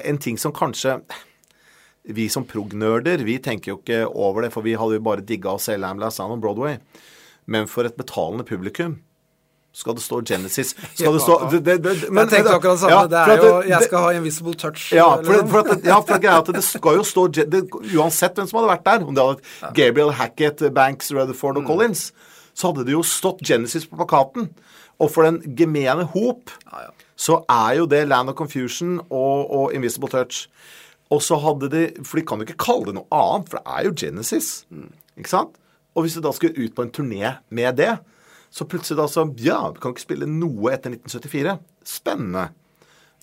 en 0.00 0.16
ting 0.18 0.38
som 0.40 0.54
kanskje 0.56 0.96
vi 2.08 2.28
som 2.28 2.44
prog-nerder, 2.44 3.22
vi 3.24 3.38
tenker 3.38 3.72
jo 3.72 3.78
ikke 3.78 4.06
over 4.10 4.42
det, 4.42 4.52
for 4.52 4.62
vi 4.66 4.74
hadde 4.74 4.98
jo 4.98 5.04
bare 5.06 5.22
digga 5.22 5.54
å 5.54 5.60
se 5.62 5.76
Lam 5.78 6.00
Last 6.02 6.18
Sound 6.18 6.32
on 6.32 6.40
Broadway. 6.42 6.78
Men 7.46 7.66
for 7.70 7.86
et 7.86 7.96
betalende 7.98 8.44
publikum 8.46 8.98
skal 9.72 9.94
det 9.96 10.02
stå 10.04 10.18
Genesis 10.28 10.74
Skal 10.94 11.14
det 11.16 11.22
stå 11.24 11.36
det, 11.50 11.62
det, 11.64 11.76
det, 11.80 12.10
Men, 12.12 12.26
jeg 12.26 12.42
tenkte 12.42 12.56
akkurat 12.58 12.78
samme. 12.82 12.92
Ja, 12.92 13.06
det 13.08 13.20
er 13.22 13.36
jo 13.40 13.62
'Jeg 13.62 13.82
skal 13.86 13.98
ha 13.98 14.10
invisible 14.12 14.52
touch'. 14.54 14.92
ja, 14.94 15.16
for, 15.16 15.46
for 15.48 15.58
at, 15.58 15.84
ja, 15.84 16.00
for 16.00 16.14
at 16.28 16.46
det 16.54 16.64
skal 16.64 16.96
jo 16.96 17.02
stå 17.02 17.26
det, 17.32 17.70
Uansett 17.96 18.34
hvem 18.36 18.46
som 18.48 18.58
hadde 18.60 18.68
vært 18.68 18.84
der, 18.84 19.06
om 19.06 19.14
det 19.14 19.24
hadde 19.24 19.38
vært 19.62 19.74
Gabriel 19.74 20.12
Hackett, 20.12 20.74
Banks, 20.74 21.10
Rutherford 21.10 21.56
Mm. 21.56 21.62
og 21.62 21.66
Collins, 21.66 22.12
så 22.54 22.68
hadde 22.68 22.84
det 22.84 22.92
jo 22.92 23.02
stått 23.02 23.40
Genesis 23.40 23.86
på 23.86 23.96
plakaten. 23.96 24.50
Og 25.00 25.10
for 25.10 25.22
den 25.22 25.40
gemene 25.56 26.04
hop 26.04 26.50
Ja, 26.70 26.78
ja. 26.82 26.90
så 27.16 27.42
er 27.48 27.76
jo 27.78 27.86
det 27.86 28.08
Land 28.08 28.28
of 28.28 28.34
Confusion 28.36 29.00
og, 29.10 29.50
og 29.50 29.74
Invisible 29.74 30.08
Touch. 30.08 30.48
Og 31.12 31.20
så 31.24 31.36
hadde 31.42 31.68
de 31.72 31.82
For 32.06 32.18
de 32.18 32.24
kan 32.28 32.40
jo 32.40 32.46
ikke 32.48 32.60
kalle 32.62 32.88
det 32.88 32.96
noe 32.96 33.10
annet, 33.12 33.50
for 33.50 33.60
det 33.60 33.74
er 33.76 33.88
jo 33.88 33.96
Genesis. 34.04 34.48
Ikke 35.18 35.32
sant? 35.32 35.58
Og 35.92 36.06
hvis 36.06 36.16
du 36.16 36.22
da 36.24 36.32
skulle 36.32 36.56
ut 36.56 36.74
på 36.76 36.86
en 36.86 36.94
turné 36.94 37.34
med 37.52 37.76
det, 37.80 37.92
så 38.52 38.64
plutselig 38.68 39.00
da 39.00 39.08
så 39.10 39.26
Ja, 39.40 39.60
vi 39.72 39.80
kan 39.82 39.94
ikke 39.94 40.06
spille 40.06 40.28
noe 40.28 40.72
etter 40.72 40.92
1974. 40.94 41.56
Spennende. 41.88 42.48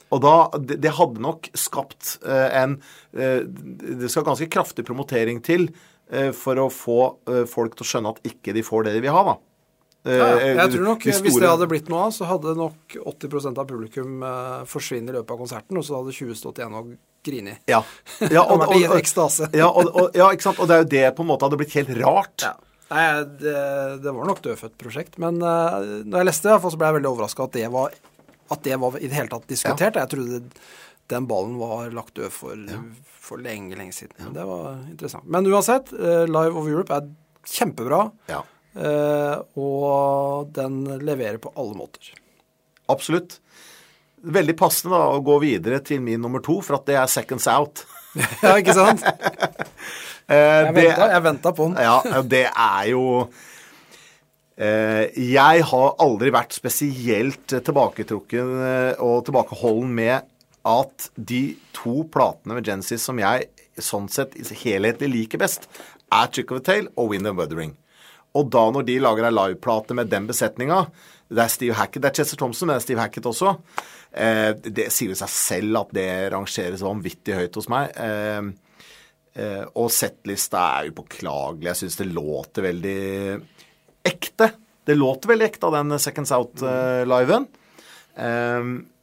Og 0.09 0.23
da, 0.25 0.35
det, 0.57 0.79
de 0.81 0.91
hadde 0.93 1.21
nok 1.21 1.51
skapt 1.57 2.15
eh, 2.25 2.55
en 2.63 2.79
eh, 3.13 3.43
Det 3.45 4.09
skal 4.09 4.25
ganske 4.25 4.47
kraftig 4.49 4.85
promotering 4.87 5.37
til 5.45 5.67
eh, 6.09 6.31
for 6.33 6.57
å 6.57 6.65
få 6.73 6.97
eh, 7.29 7.43
folk 7.49 7.77
til 7.77 7.85
å 7.85 7.89
skjønne 7.91 8.15
at 8.15 8.25
ikke 8.25 8.55
de 8.57 8.65
får 8.65 8.87
det 8.87 8.95
de 8.97 9.03
vil 9.05 9.13
ha, 9.13 9.21
da. 9.27 9.35
Eh, 10.09 10.15
Ja, 10.17 10.31
ja. 10.39 10.49
Jeg 10.63 10.73
tror 10.73 10.87
nok 10.87 11.05
de 11.05 11.13
Hvis 11.13 11.37
det 11.37 11.51
hadde 11.51 11.69
blitt 11.69 11.93
noe 11.93 12.07
av, 12.07 12.15
så 12.15 12.25
hadde 12.29 12.57
nok 12.57 12.97
80% 13.13 13.61
av 13.61 13.69
publikum 13.69 14.17
forsvinnet 14.23 14.73
forsvunnet 14.73 15.13
i 15.13 15.17
løpet 15.19 15.35
av 15.35 15.41
konserten, 15.45 15.77
og 15.77 15.85
så 15.85 15.99
hadde 15.99 16.17
20 16.17 16.41
stått 16.41 16.61
igjen 16.63 16.77
og 16.79 16.95
grini. 17.25 17.55
Ja. 17.69 17.83
ja 18.29 18.43
Og 18.51 18.63
og, 18.63 18.73
og, 18.75 18.97
ekstase. 18.97 19.49
Ja, 19.57 19.69
og, 19.69 20.11
ja, 20.17 20.29
ikke 20.33 20.47
sant. 20.49 20.59
Og 20.59 20.69
det 20.69 20.75
er 20.77 20.83
jo 20.83 20.89
det 20.95 21.05
på 21.17 21.25
en 21.25 21.31
måte 21.31 21.47
hadde 21.47 21.59
blitt 21.61 21.75
helt 21.77 21.91
rart. 22.01 22.45
Ja. 22.45 22.53
Nei, 22.89 23.05
det, 23.37 23.55
det 24.01 24.13
var 24.15 24.25
nok 24.25 24.39
dødfødt 24.45 24.77
prosjekt. 24.81 25.19
Men 25.21 25.37
uh, 25.43 25.77
når 26.05 26.23
jeg 26.23 26.29
leste 26.31 26.49
det, 26.49 26.59
så 26.73 26.79
ble 26.79 26.89
jeg 26.89 26.97
veldig 26.99 27.11
overraska 27.11 27.45
at, 27.45 27.57
det 27.57 27.67
var- 27.73 27.97
at 28.49 28.63
det 28.65 28.79
var 28.81 28.97
i 28.97 29.05
det 29.07 29.17
hele 29.17 29.29
tatt 29.29 29.49
diskutert. 29.51 29.99
Jeg 30.01 30.09
trodde 30.15 30.39
den 31.09 31.27
ballen 31.29 31.57
var 31.61 31.91
lagt 31.93 32.15
død 32.17 32.33
for, 32.33 32.57
for 33.21 33.41
lenge, 33.41 33.77
lenge 33.77 33.93
siden. 33.97 34.15
Men 34.23 34.33
Det 34.37 34.45
var 34.49 34.79
interessant. 34.89 35.27
Men 35.29 35.49
uansett, 35.49 35.93
uh, 35.93 36.23
Live 36.29 36.57
of 36.57 36.69
Europe 36.69 36.97
er 36.97 37.11
kjempebra. 37.49 38.07
Ja. 38.29 38.41
Uh, 38.79 39.37
og 39.57 40.49
den 40.55 40.81
leverer 41.05 41.37
på 41.41 41.53
alle 41.57 41.77
måter. 41.77 42.13
Absolutt. 42.89 43.37
Veldig 44.23 44.55
passende 44.59 44.97
da 44.97 45.13
å 45.15 45.21
gå 45.23 45.37
videre 45.43 45.79
til 45.85 46.01
min 46.03 46.19
nummer 46.21 46.41
to, 46.43 46.59
for 46.65 46.79
at 46.79 46.87
det 46.89 46.97
er 46.99 47.07
Seconds 47.11 47.47
Out. 47.47 47.85
ja, 48.43 48.57
ikke 48.59 48.75
sant? 48.77 49.05
Eh, 50.29 50.35
Jeg 50.37 50.73
venta, 50.75 51.05
jeg 51.09 51.21
venta 51.25 51.51
på 51.57 51.65
den. 51.65 51.79
Ja, 51.81 52.21
det 52.21 52.43
er 52.51 52.83
jo 52.91 52.99
eh, 54.61 55.07
Jeg 55.17 55.63
har 55.71 55.95
aldri 56.05 56.29
vært 56.35 56.53
spesielt 56.53 57.49
tilbaketrukken 57.49 58.51
eh, 58.61 59.01
og 59.01 59.23
tilbakeholden 59.25 59.89
med 59.97 60.27
at 60.69 61.07
de 61.15 61.55
to 61.73 62.03
platene 62.13 62.59
med 62.59 62.69
Genesis 62.69 63.07
som 63.09 63.17
jeg 63.17 63.47
sånn 63.81 64.05
sett 64.13 64.37
helhetlig 64.61 65.09
liker 65.15 65.41
best, 65.41 65.65
er 66.13 66.29
Trick 66.29 66.53
of 66.53 66.61
a 66.61 66.65
Tale 66.67 66.91
og 66.93 67.09
Wind 67.15 67.25
and 67.31 67.39
Wuthering. 67.39 67.73
Og 68.37 68.51
da 68.53 68.67
når 68.69 68.85
de 68.85 68.99
lager 69.01 69.25
ei 69.31 69.33
liveplate 69.33 69.97
med 69.97 70.11
den 70.13 70.29
besetninga 70.29 70.83
Det 71.29 71.43
er 71.43 71.51
Steve 71.53 71.77
Hackett, 71.77 72.01
det 72.01 72.09
er 72.09 72.21
Chester 72.21 72.39
Thompson, 72.41 72.67
men 72.67 72.75
det 72.75 72.81
er 72.81 72.87
Steve 72.87 73.03
Hackett 73.03 73.27
også. 73.29 73.51
Eh, 74.11 74.53
det 74.65 74.87
sier 74.93 75.13
jo 75.13 75.19
seg 75.19 75.29
selv 75.29 75.83
at 75.83 75.93
det 75.93 76.09
rangeres 76.33 76.81
vanvittig 76.81 77.37
høyt 77.37 77.59
hos 77.59 77.69
meg. 77.69 77.93
Eh, 77.93 78.49
Eh, 79.39 79.65
og 79.77 79.91
settlista 79.93 80.61
er 80.79 80.89
jo 80.89 80.97
påklagelig. 80.99 81.69
Jeg 81.69 81.81
syns 81.83 81.99
det 81.99 82.09
låter 82.11 82.65
veldig 82.65 82.99
ekte. 84.09 84.51
Det 84.85 84.97
låter 84.97 85.33
veldig 85.33 85.47
ekte 85.47 85.69
av 85.69 85.77
den 85.77 85.99
Seconds 86.01 86.33
Out-liven. 86.35 87.47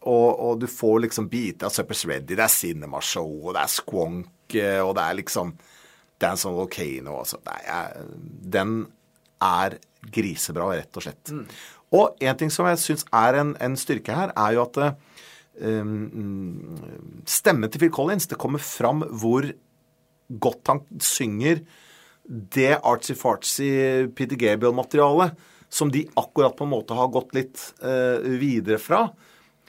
og, 0.06 0.28
og 0.46 0.58
du 0.60 0.66
får 0.70 1.00
liksom 1.06 1.28
biter 1.30 1.68
av 1.68 1.74
Suppers 1.74 2.04
Ready, 2.06 2.34
det 2.34 2.42
er 2.44 2.52
Cinema 2.52 3.00
Show, 3.02 3.30
og 3.46 3.54
det 3.56 3.62
er 3.62 3.72
Squonk, 3.72 4.54
eh, 4.54 4.82
og 4.82 4.94
det 4.98 5.04
er 5.04 5.18
liksom 5.22 5.54
Dance 6.20 6.48
on 6.48 6.56
Volcano 6.56 7.18
altså. 7.20 7.40
Nei, 7.46 7.60
den 8.56 8.78
er 9.42 9.78
grisebra, 10.12 10.68
rett 10.78 10.96
og 10.96 11.04
slett. 11.04 11.32
Og 11.94 12.16
en 12.18 12.38
ting 12.38 12.50
som 12.52 12.66
jeg 12.70 12.82
syns 12.82 13.06
er 13.14 13.38
en, 13.40 13.54
en 13.62 13.76
styrke 13.78 14.14
her, 14.14 14.32
er 14.34 14.56
jo 14.56 14.64
at 14.64 14.80
um, 15.62 16.74
stemmen 17.28 17.70
til 17.70 17.84
Phil 17.84 17.94
Collins, 17.94 18.26
det 18.26 18.40
kommer 18.42 18.62
fram 18.62 19.04
hvor 19.14 19.46
godt 20.42 20.72
han 20.72 20.82
synger 20.98 21.62
det 22.26 22.72
artsy-fartsy 22.82 23.68
Peter 24.18 24.38
Gabriel-materialet 24.40 25.36
som 25.70 25.90
de 25.92 26.04
akkurat 26.18 26.56
på 26.56 26.66
en 26.66 26.72
måte 26.72 26.96
har 26.96 27.12
gått 27.14 27.34
litt 27.36 27.62
uh, 27.84 28.18
videre 28.38 28.80
fra. 28.82 29.06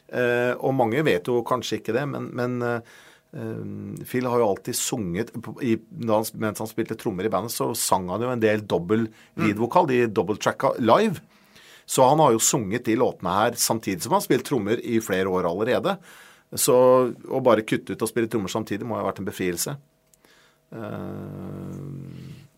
Uh, 0.08 0.54
og 0.64 0.74
mange 0.78 1.04
vet 1.06 1.28
jo 1.30 1.44
kanskje 1.46 1.82
ikke 1.82 1.96
det, 1.96 2.06
men, 2.10 2.30
men 2.38 2.62
eh, 2.64 2.96
Phil 4.08 4.28
har 4.30 4.40
jo 4.40 4.46
alltid 4.54 4.78
sunget 4.80 5.34
i, 5.60 5.74
Mens 6.00 6.32
han 6.32 6.70
spilte 6.70 6.96
trommer 6.98 7.28
i 7.28 7.32
bandet, 7.32 7.52
så 7.54 7.74
sang 7.76 8.08
han 8.10 8.24
jo 8.24 8.32
en 8.32 8.42
del 8.42 8.64
dobbel 8.64 9.04
lead-vokal, 9.36 9.90
de 9.92 10.06
double-tracka 10.08 10.78
live. 10.80 11.20
Så 11.88 12.04
han 12.04 12.20
har 12.20 12.34
jo 12.36 12.44
sunget 12.44 12.84
de 12.86 12.98
låtene 13.00 13.32
her 13.32 13.56
samtidig 13.56 14.04
som 14.04 14.12
han 14.12 14.20
har 14.20 14.26
spilt 14.26 14.48
trommer 14.50 14.82
i 14.84 15.00
flere 15.04 15.32
år 15.32 15.48
allerede. 15.48 15.96
Så 16.56 16.76
å 17.08 17.40
bare 17.44 17.64
kutte 17.68 17.96
ut 17.96 18.04
og 18.04 18.10
spille 18.12 18.28
trommer 18.32 18.52
samtidig 18.52 18.88
må 18.88 18.98
ha 19.00 19.06
vært 19.08 19.22
en 19.24 19.30
befrielse. 19.30 19.78
Uh... 20.76 21.72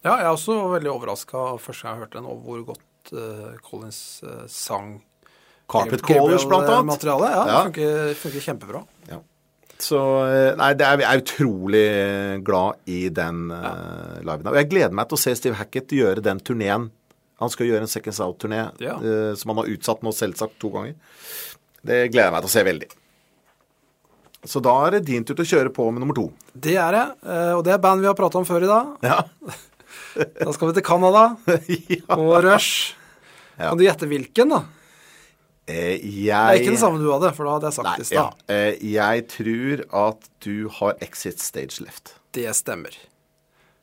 Ja, 0.02 0.16
jeg 0.16 0.26
er 0.26 0.32
også 0.32 0.56
veldig 0.72 0.90
overraska 0.94 1.46
første 1.62 1.86
gang 1.86 1.98
jeg 1.98 2.06
hørte 2.06 2.18
den, 2.18 2.30
over 2.32 2.42
hvor 2.48 2.62
godt 2.72 3.12
uh, 3.14 3.56
Collins 3.66 4.02
uh, 4.26 4.46
sang 4.50 4.96
Carpet 5.70 6.02
Callers, 6.02 6.48
blant 6.50 6.66
annet. 6.66 6.90
Materialet, 6.90 7.34
ja, 7.36 7.42
Ja. 7.44 7.58
Det 7.58 7.66
funker, 7.68 8.14
funker 8.24 8.46
kjempebra. 8.48 8.86
Ja. 9.12 9.20
Så 9.80 10.00
Nei, 10.60 10.74
det 10.76 10.88
er, 10.88 11.04
jeg 11.04 11.10
er 11.10 11.22
utrolig 11.22 11.84
glad 12.48 12.90
i 12.90 13.04
den 13.14 13.52
uh, 13.54 14.18
liven. 14.26 14.50
Og 14.50 14.58
jeg 14.58 14.72
gleder 14.72 14.98
meg 14.98 15.12
til 15.12 15.20
å 15.20 15.22
se 15.22 15.36
Steve 15.38 15.60
Hackett 15.60 15.94
gjøre 15.94 16.26
den 16.26 16.42
turneen. 16.42 16.90
Han 17.40 17.52
skal 17.54 17.70
gjøre 17.70 17.86
en 17.86 17.92
Seconds 17.92 18.20
Out-turné 18.24 18.64
Ja. 18.84 18.98
uh, 19.00 19.34
som 19.40 19.54
han 19.54 19.62
har 19.64 19.70
utsatt 19.72 20.02
nå 20.04 20.12
selvsagt 20.16 20.58
to 20.60 20.72
ganger. 20.74 20.96
Det 21.80 22.10
gleder 22.12 22.28
jeg 22.28 22.36
meg 22.36 22.44
til 22.44 22.52
å 22.52 22.56
se 22.58 22.64
veldig. 22.68 22.90
Så 24.48 24.62
da 24.64 24.74
er 24.88 24.92
det 24.98 25.06
din 25.10 25.24
tur 25.28 25.36
til 25.36 25.44
å 25.46 25.50
kjøre 25.50 25.72
på 25.76 25.86
med 25.92 26.00
nummer 26.04 26.16
to. 26.16 26.30
Det 26.56 26.76
er 26.80 26.96
det, 26.96 27.06
eh, 27.28 27.54
og 27.58 27.64
det 27.68 27.74
er 27.74 27.82
band 27.84 28.00
vi 28.04 28.08
har 28.08 28.16
prata 28.16 28.40
om 28.40 28.46
før 28.48 28.64
i 28.64 28.72
dag. 28.72 28.94
Ja. 29.04 29.24
Da 30.20 30.52
skal 30.54 30.70
vi 30.70 30.74
til 30.78 30.84
Canada 30.86 31.22
ja. 31.92 32.16
og 32.16 32.44
Rush. 32.44 32.94
Ja. 33.58 33.70
Kan 33.70 33.80
du 33.80 33.84
gjette 33.86 34.08
hvilken, 34.10 34.52
da? 34.54 34.60
Eh, 35.70 36.00
Det 36.02 36.30
er 36.34 36.60
ikke 36.60 36.72
den 36.74 36.80
samme 36.82 37.00
du 37.02 37.08
hadde, 37.12 37.32
for 37.38 37.46
da 37.48 37.56
hadde 37.58 37.70
jeg 37.72 37.84
Nei, 37.86 37.94
sagt 37.94 38.02
det 38.02 38.14
i 38.14 38.18
ja. 38.18 38.26
Eh, 38.52 38.80
jeg 38.96 39.26
tror 39.34 39.84
at 40.08 40.30
du 40.46 40.56
har 40.80 40.96
Exit 41.06 41.44
Stage 41.44 41.84
Left. 41.84 42.16
Det 42.36 42.48
stemmer. 42.58 42.96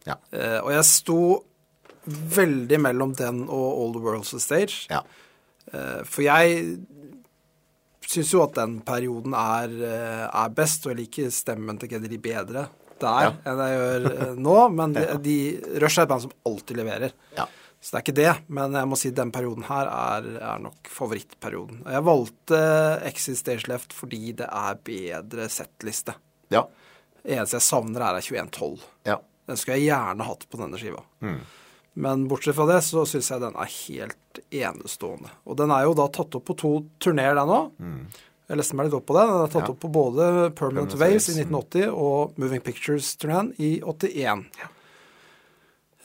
Ja. 0.09 0.17
Eh, 0.33 0.59
og 0.63 0.73
jeg 0.75 0.85
sto 0.89 1.21
veldig 2.07 2.79
mellom 2.81 3.15
den 3.19 3.45
og 3.49 3.67
All 3.81 3.95
the 3.97 4.03
World's 4.05 4.35
a 4.37 4.41
Stage. 4.43 4.87
Ja. 4.91 5.03
Eh, 5.73 6.03
for 6.07 6.23
jeg 6.27 6.79
syns 8.07 8.31
jo 8.33 8.45
at 8.45 8.55
den 8.55 8.79
perioden 8.87 9.35
er, 9.35 9.73
eh, 9.83 10.25
er 10.31 10.55
best, 10.55 10.87
og 10.87 10.95
jeg 10.95 11.01
liker 11.05 11.33
stemmen 11.35 11.79
til 11.83 11.91
Geddy 11.91 12.19
bedre 12.23 12.69
der 13.01 13.27
Ja. 13.27 13.33
enn 13.45 13.59
jeg 13.61 13.77
gjør 13.77 14.07
eh, 14.13 14.35
nå. 14.41 14.57
Men 14.73 14.93
de, 14.97 15.07
de, 15.21 15.37
Rush 15.83 15.99
er 15.99 16.07
et 16.07 16.13
band 16.15 16.23
som 16.29 16.33
alltid 16.47 16.79
leverer. 16.79 17.13
Ja. 17.37 17.49
Så 17.83 17.93
det 17.93 17.99
er 17.99 18.05
ikke 18.07 18.17
det, 18.17 18.31
men 18.57 18.73
jeg 18.79 18.89
må 18.89 18.97
si 18.99 19.11
den 19.15 19.31
perioden 19.35 19.67
her 19.69 19.91
er, 19.91 20.25
er 20.41 20.63
nok 20.63 20.89
favorittperioden. 20.91 21.83
Og 21.85 21.93
jeg 21.93 22.07
valgte 22.07 22.61
Exit 23.11 23.39
Stage 23.43 23.69
Left 23.69 23.93
fordi 23.95 24.33
det 24.39 24.49
er 24.49 24.79
bedre 24.87 25.51
settliste. 25.53 26.15
Ja. 26.55 26.65
Det 27.23 27.37
eneste 27.37 27.59
jeg 27.59 27.67
savner, 27.67 28.01
er 28.07 28.19
ei 28.21 28.25
2112. 28.25 28.87
ja. 29.11 29.19
Den 29.47 29.55
skulle 29.61 29.77
jeg 29.79 29.93
gjerne 29.93 30.25
hatt 30.27 30.41
på 30.51 30.59
denne 30.59 30.79
skiva. 30.81 31.05
Men 31.97 32.27
bortsett 32.29 32.55
fra 32.59 32.67
det, 32.69 32.83
så 32.85 33.07
syns 33.09 33.31
jeg 33.33 33.41
den 33.41 33.55
er 33.57 33.71
helt 33.73 34.41
enestående. 34.53 35.31
Og 35.49 35.57
den 35.57 35.71
er 35.73 35.87
jo 35.87 35.95
da 35.97 36.07
tatt 36.13 36.35
opp 36.37 36.45
på 36.51 36.57
to 36.61 36.73
turneer, 37.01 37.35
den 37.39 37.49
òg. 37.49 37.71
Jeg 38.47 38.59
leste 38.61 38.77
meg 38.79 38.87
litt 38.91 38.95
opp 38.99 39.07
på 39.09 39.17
det. 39.17 39.23
Den 39.27 39.43
er 39.47 39.53
tatt 39.55 39.65
Ja. 39.67 39.73
opp 39.73 39.81
på 39.81 39.89
både 39.91 40.27
Permanent, 40.55 40.93
Permanent 40.93 40.95
Waves 41.01 41.29
i 41.33 41.41
1980 41.41 41.89
og 41.97 42.37
Moving 42.39 42.61
Pictures-turneen 42.61 43.55
i 43.59 43.81
81. 43.81 44.45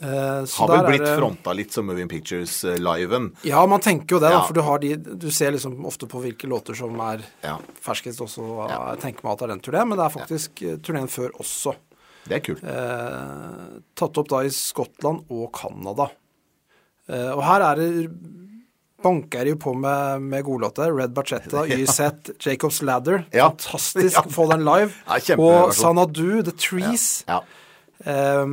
Eh, 0.01 0.07
så 0.49 0.65
Har 0.65 0.67
vel 0.77 0.85
blitt 0.97 1.05
det- 1.05 1.17
fronta 1.19 1.53
litt 1.53 1.71
som 1.71 1.85
Moving 1.85 2.07
Pictures-liven. 2.09 3.35
Ja, 3.43 3.65
man 3.67 3.79
tenker 3.81 4.15
jo 4.15 4.19
det, 4.19 4.31
da. 4.31 4.41
For 4.47 4.53
du 4.53 4.61
har 4.61 4.79
de 4.79 4.95
Du 4.95 5.29
ser 5.29 5.51
liksom 5.51 5.85
ofte 5.85 6.07
på 6.07 6.19
hvilke 6.23 6.47
låter 6.49 6.73
som 6.75 6.99
er 6.99 7.21
Ja. 7.43 7.59
ferskest 7.79 8.19
også. 8.19 8.67
Ja. 8.69 8.95
Jeg 8.95 8.99
tenker 9.01 9.23
meg 9.23 9.33
at 9.33 9.39
det 9.39 9.43
er 9.43 9.47
den 9.53 9.59
turneen, 9.59 9.89
men 9.89 9.97
det 9.99 10.05
er 10.05 10.19
faktisk 10.19 10.49
ja. 10.61 10.75
turneen 10.77 11.07
før 11.07 11.29
også. 11.37 11.75
Det 12.27 12.37
er 12.37 12.43
kult. 12.45 12.63
Eh, 12.63 13.79
tatt 13.97 14.17
opp 14.21 14.29
da 14.29 14.43
i 14.45 14.51
Skottland 14.53 15.25
og 15.33 15.49
Canada. 15.57 16.09
Eh, 17.09 17.31
og 17.33 17.41
her 17.47 17.65
er 17.71 17.81
det 17.81 17.89
banker 19.01 19.47
jo 19.49 19.55
på 19.57 19.73
med, 19.73 20.21
med 20.29 20.43
godlåter. 20.45 20.93
Red 20.93 21.13
Bachetta, 21.17 21.63
YZ, 21.73 22.35
Jacob's 22.43 22.81
Ladder. 22.85 23.23
Ja. 23.33 23.49
Fantastisk 23.49 24.15
Ja. 24.19 24.25
å 24.27 24.33
få 24.33 24.45
den 24.53 24.65
live. 24.67 24.93
Ja, 25.09 25.37
og 25.41 25.73
Sanadu, 25.73 26.41
The 26.45 26.53
Trees. 26.61 27.07
Ja. 27.27 27.41
Eh, 28.05 28.45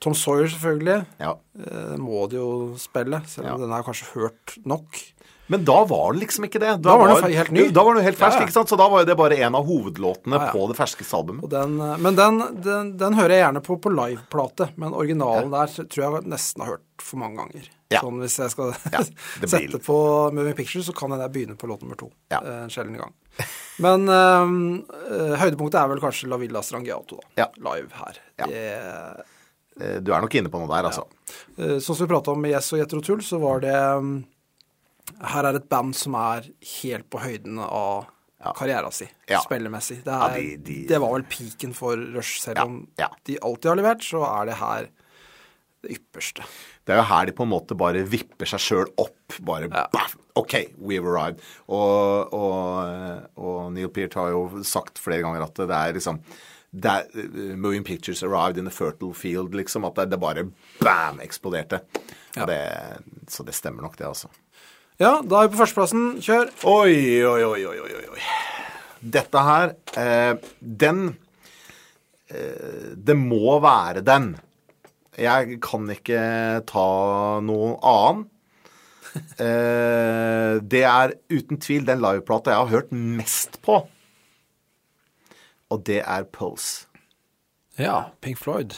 Tom 0.00 0.14
Sawyer, 0.16 0.46
selvfølgelig. 0.48 1.00
ja. 1.20 1.34
Eh, 1.60 1.96
må 2.00 2.22
de 2.30 2.38
jo 2.38 2.50
spille, 2.80 3.18
selv 3.28 3.50
om 3.50 3.56
Ja. 3.58 3.66
den 3.66 3.74
er 3.76 3.82
kanskje 3.84 4.06
hørt 4.14 4.54
nok. 4.64 5.02
Men 5.50 5.64
da 5.66 5.80
var 5.90 6.12
det 6.14 6.20
liksom 6.22 6.44
ikke 6.46 6.60
det. 6.62 6.76
Da 6.84 6.94
var 7.00 7.10
den 7.10 7.32
helt 7.34 7.50
ny. 7.50 7.64
Da 7.74 7.82
var 7.86 7.96
den 7.98 8.04
helt 8.06 8.18
fersk, 8.20 8.36
Ja, 8.38 8.44
ja. 8.44 8.46
ikke 8.46 8.54
sant? 8.54 8.70
Så 8.70 8.76
da 8.78 8.86
var 8.92 9.02
det 9.08 9.16
bare 9.18 9.36
en 9.42 9.56
av 9.58 9.66
hovedlåtene 9.66 10.38
Ja, 10.38 10.52
på 10.54 10.62
det 10.70 10.76
ferskeste 10.78 11.18
albumet. 11.18 11.48
Den, 11.50 11.74
eh, 11.82 11.96
men 12.06 12.14
den, 12.18 12.38
den, 12.62 12.92
den 13.00 13.18
hører 13.18 13.34
jeg 13.34 13.42
gjerne 13.44 13.62
på 13.66 13.76
på 13.82 13.90
liveplate, 13.94 14.68
men 14.78 14.94
originalen 14.94 15.50
der 15.50 15.74
tror 15.90 16.04
jeg 16.06 16.30
nesten 16.30 16.62
har 16.62 16.76
hørt 16.76 17.02
for 17.02 17.18
mange 17.24 17.42
ganger. 17.42 17.66
Sånn 17.90 18.20
hvis 18.22 18.36
jeg 18.38 18.52
skal 18.52 18.70
sette 19.50 19.80
på 19.82 19.96
Moving 20.36 20.54
Pictures, 20.54 20.86
så 20.86 20.94
kan 20.94 21.10
jeg 21.18 21.32
begynne 21.34 21.56
på 21.58 21.66
låt 21.66 21.82
nummer 21.82 21.98
to. 21.98 22.12
Eh, 22.30 22.46
En 22.62 22.70
sjelden 22.70 22.94
gang. 23.00 23.10
Men 23.82 24.06
øh, 24.06 25.34
høydepunktet 25.40 25.80
er 25.82 25.90
vel 25.90 26.02
kanskje 26.02 26.28
La 26.30 26.38
Villa 26.38 26.62
Strangiato, 26.62 27.18
da. 27.34 27.48
Live 27.66 27.90
her. 27.98 28.22
Ja. 28.38 28.46
Det, 28.46 30.00
Du 30.04 30.12
er 30.12 30.20
nok 30.22 30.34
inne 30.36 30.50
på 30.52 30.60
noe 30.60 30.68
der, 30.70 30.86
altså. 30.90 31.06
sånn 31.56 31.80
som 31.96 32.04
vi 32.04 32.10
prata 32.10 32.34
om 32.34 32.40
med 32.42 32.52
Yes 32.52 32.68
og 32.74 32.82
Jetro 32.82 33.00
Tull, 33.00 33.22
så 33.24 33.38
var 33.40 33.62
det 33.64 33.74
mm, 34.04 34.18
Her 35.22 35.44
er 35.50 35.56
et 35.60 35.68
band 35.68 35.94
som 35.96 36.14
er 36.14 36.46
helt 36.82 37.08
på 37.10 37.20
høyden 37.20 37.58
av 37.58 38.06
Ja. 38.40 38.52
karriera 38.56 38.90
si, 38.90 39.06
Ja. 39.28 39.40
spillemessig. 39.44 39.98
Det, 40.04 40.06
Ja, 40.06 40.28
er, 40.28 40.34
de- 40.40 40.56
de- 40.56 40.86
det 40.88 40.98
var 41.00 41.12
vel 41.12 41.24
peaken 41.24 41.74
for 41.74 41.94
Rush, 41.96 42.40
selv 42.40 42.58
om 42.64 42.88
ja. 42.98 43.08
de 43.24 43.36
alltid 43.42 43.68
har 43.68 43.76
levert, 43.76 44.00
så 44.00 44.22
er 44.40 44.46
det 44.46 44.54
her 44.56 44.88
det 45.82 45.90
ypperste. 45.98 46.42
Det 46.86 46.92
er 46.94 46.96
jo 46.96 47.02
her 47.08 47.26
de 47.26 47.32
på 47.32 47.42
en 47.42 47.50
måte 47.50 47.76
bare 47.76 48.02
vipper 48.04 48.46
seg 48.46 48.60
sjøl 48.60 48.86
opp. 48.98 49.16
Bare 49.40 49.68
Ja. 49.70 49.86
baff, 49.92 50.16
OK, 50.36 50.54
we've 50.80 51.04
arrived. 51.06 51.40
Og, 51.68 52.32
og, 52.32 53.28
og 53.36 53.72
Neil 53.72 53.88
Peart 53.88 54.14
har 54.14 54.30
jo 54.30 54.62
sagt 54.62 54.98
flere 54.98 55.22
ganger 55.22 55.42
at 55.42 55.54
det 55.54 55.70
er 55.70 55.92
liksom 55.92 56.20
det 56.72 56.84
er, 56.86 57.56
Moving 57.56 57.82
pictures 57.82 58.22
arrived 58.22 58.56
in 58.56 58.66
a 58.68 58.70
fertile 58.70 59.12
field, 59.12 59.52
liksom. 59.54 59.84
At 59.84 59.96
det, 59.96 60.10
det 60.10 60.20
bare 60.20 60.44
bam, 60.80 61.18
eksploderte. 61.18 61.80
Ja. 62.36 62.44
Det, 62.46 63.02
så 63.28 63.44
det 63.44 63.54
stemmer 63.54 63.82
nok, 63.82 63.96
det, 63.96 64.06
altså. 64.06 64.28
Ja, 65.00 65.22
da 65.24 65.38
er 65.40 65.48
vi 65.48 65.54
på 65.54 65.62
førsteplassen. 65.62 66.18
Kjør. 66.20 66.50
Oi, 66.68 66.92
oi, 67.24 67.40
oi, 67.46 67.60
oi, 67.70 67.76
oi, 67.80 68.02
oi. 68.12 68.24
Dette 69.00 69.42
her 69.46 69.70
eh, 69.96 70.34
Den 70.60 70.98
eh, 72.28 72.90
Det 73.00 73.16
må 73.16 73.54
være 73.64 74.02
den. 74.04 74.34
Jeg 75.16 75.56
kan 75.64 75.88
ikke 75.94 76.20
ta 76.68 76.90
noen 77.46 77.78
annen. 77.80 78.28
Eh, 79.42 80.60
det 80.70 80.84
er 80.86 81.16
uten 81.32 81.58
tvil 81.58 81.82
den 81.88 81.98
liveplata 81.98 82.52
jeg 82.52 82.60
har 82.60 82.68
hørt 82.70 82.92
mest 82.94 83.56
på. 83.64 83.80
Og 85.66 85.82
det 85.88 85.96
er 86.04 86.28
Pulse. 86.30 86.86
Ja, 87.74 88.12
Pink 88.22 88.38
Floyd. 88.38 88.76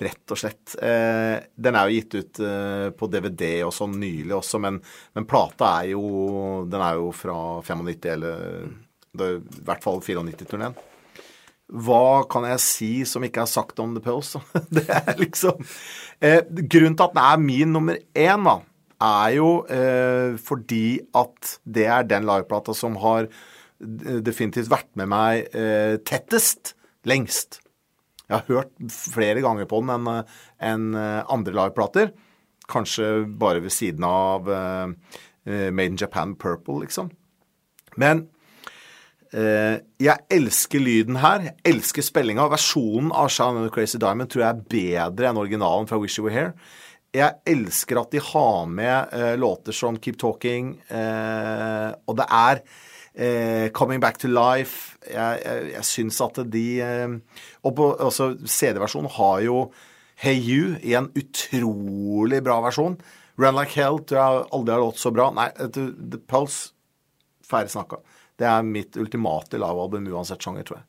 Rett 0.00 0.32
og 0.32 0.38
slett. 0.40 0.76
Eh, 0.80 1.36
den 1.60 1.76
er 1.76 1.88
jo 1.88 1.98
gitt 1.98 2.14
ut 2.16 2.40
eh, 2.44 2.86
på 2.96 3.08
DVD 3.12 3.50
og 3.66 3.74
sånn 3.76 3.98
nylig 4.00 4.32
også, 4.38 4.60
men, 4.62 4.78
men 5.16 5.26
plata 5.28 5.74
er 5.82 5.90
jo 5.92 6.04
Den 6.70 6.80
er 6.80 6.96
jo 7.00 7.10
fra 7.16 7.36
95, 7.60 8.06
eller 8.14 8.70
det 9.10 9.28
i 9.36 9.66
hvert 9.66 9.84
fall 9.84 10.00
94-turneen. 10.00 10.78
Hva 11.70 12.24
kan 12.30 12.46
jeg 12.48 12.62
si 12.64 12.90
som 13.06 13.22
ikke 13.26 13.44
er 13.44 13.50
sagt 13.50 13.78
om 13.82 13.92
The 13.94 14.02
Pulse? 14.02 14.40
det 14.74 14.86
er 14.90 15.14
liksom 15.20 15.60
eh, 16.18 16.42
Grunnen 16.48 16.96
til 16.98 17.06
at 17.06 17.14
den 17.14 17.22
er 17.22 17.44
min 17.44 17.72
nummer 17.76 18.00
én, 18.00 18.48
da, 18.48 18.56
er 19.00 19.36
jo 19.36 19.52
eh, 19.70 20.36
fordi 20.40 21.00
at 21.16 21.56
det 21.64 21.86
er 21.88 22.08
den 22.08 22.26
liveplata 22.28 22.74
som 22.76 22.98
har 23.00 23.30
definitivt 23.80 24.68
vært 24.68 24.90
med 25.00 25.08
meg 25.08 25.54
eh, 25.56 25.96
tettest 26.04 26.74
lengst. 27.08 27.62
Jeg 28.30 28.38
har 28.38 28.46
hørt 28.46 28.74
flere 29.10 29.42
ganger 29.42 29.66
på 29.66 29.80
den 29.82 29.90
enn 29.90 30.10
en 30.62 30.84
andre 30.94 31.54
liveplater. 31.56 32.12
Kanskje 32.70 33.24
bare 33.26 33.62
ved 33.64 33.72
siden 33.74 34.04
av 34.06 34.46
uh, 34.46 34.92
Made 35.44 35.88
in 35.90 35.98
Japan 35.98 36.36
Purple, 36.38 36.84
liksom. 36.84 37.10
Men 37.98 38.28
uh, 39.34 39.80
jeg 39.98 40.26
elsker 40.30 40.82
lyden 40.82 41.18
her. 41.24 41.48
Jeg 41.48 41.72
elsker 41.72 42.06
spillinga. 42.06 42.46
Versjonen 42.52 43.10
av 43.10 43.32
Shine 43.34 43.64
and 43.64 43.74
Crazy 43.74 43.98
Diamond 43.98 44.30
tror 44.30 44.44
jeg 44.44 44.52
er 44.54 44.62
bedre 44.76 45.30
enn 45.32 45.42
originalen 45.42 45.90
fra 45.90 45.98
Wish 45.98 46.20
You 46.20 46.28
Were 46.28 46.36
Here. 46.36 46.54
Jeg 47.10 47.40
elsker 47.50 47.98
at 47.98 48.14
de 48.14 48.22
har 48.22 48.70
med 48.70 49.16
uh, 49.16 49.34
låter 49.40 49.74
som 49.74 49.98
Keep 49.98 50.20
Talking, 50.22 50.76
og 52.06 52.14
det 52.20 52.26
er 52.30 52.62
Eh, 53.14 53.68
Coming 53.74 54.00
Back 54.02 54.20
to 54.22 54.28
Life. 54.30 54.98
Jeg, 55.06 55.40
jeg, 55.44 55.70
jeg 55.74 55.86
syns 55.88 56.20
at 56.22 56.42
de 56.52 56.66
eh, 56.84 57.14
Og 57.66 57.74
på 57.76 57.88
også 57.96 58.32
CD-versjonen 58.44 59.10
har 59.16 59.40
jo 59.46 59.64
Hey 60.20 60.36
You 60.36 60.76
i 60.84 60.94
en 60.98 61.08
utrolig 61.16 62.42
bra 62.44 62.60
versjon. 62.62 62.98
Run 63.40 63.56
Like 63.56 63.72
Hell 63.78 64.02
tror 64.04 64.20
jeg 64.20 64.46
aldri 64.52 64.74
har 64.76 64.84
låt 64.84 65.00
så 65.00 65.12
bra. 65.14 65.30
Nei, 65.32 65.48
The 65.56 66.20
Pulse 66.28 66.74
Ferdig 67.50 67.72
snakka. 67.72 67.98
Det 68.38 68.46
er 68.46 68.66
mitt 68.66 68.96
ultimate 69.00 69.58
livealbum 69.58 70.06
uansett 70.12 70.44
sjanger, 70.44 70.66
tror 70.68 70.80
jeg. 70.80 70.86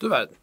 Du 0.00 0.08
verden. 0.10 0.38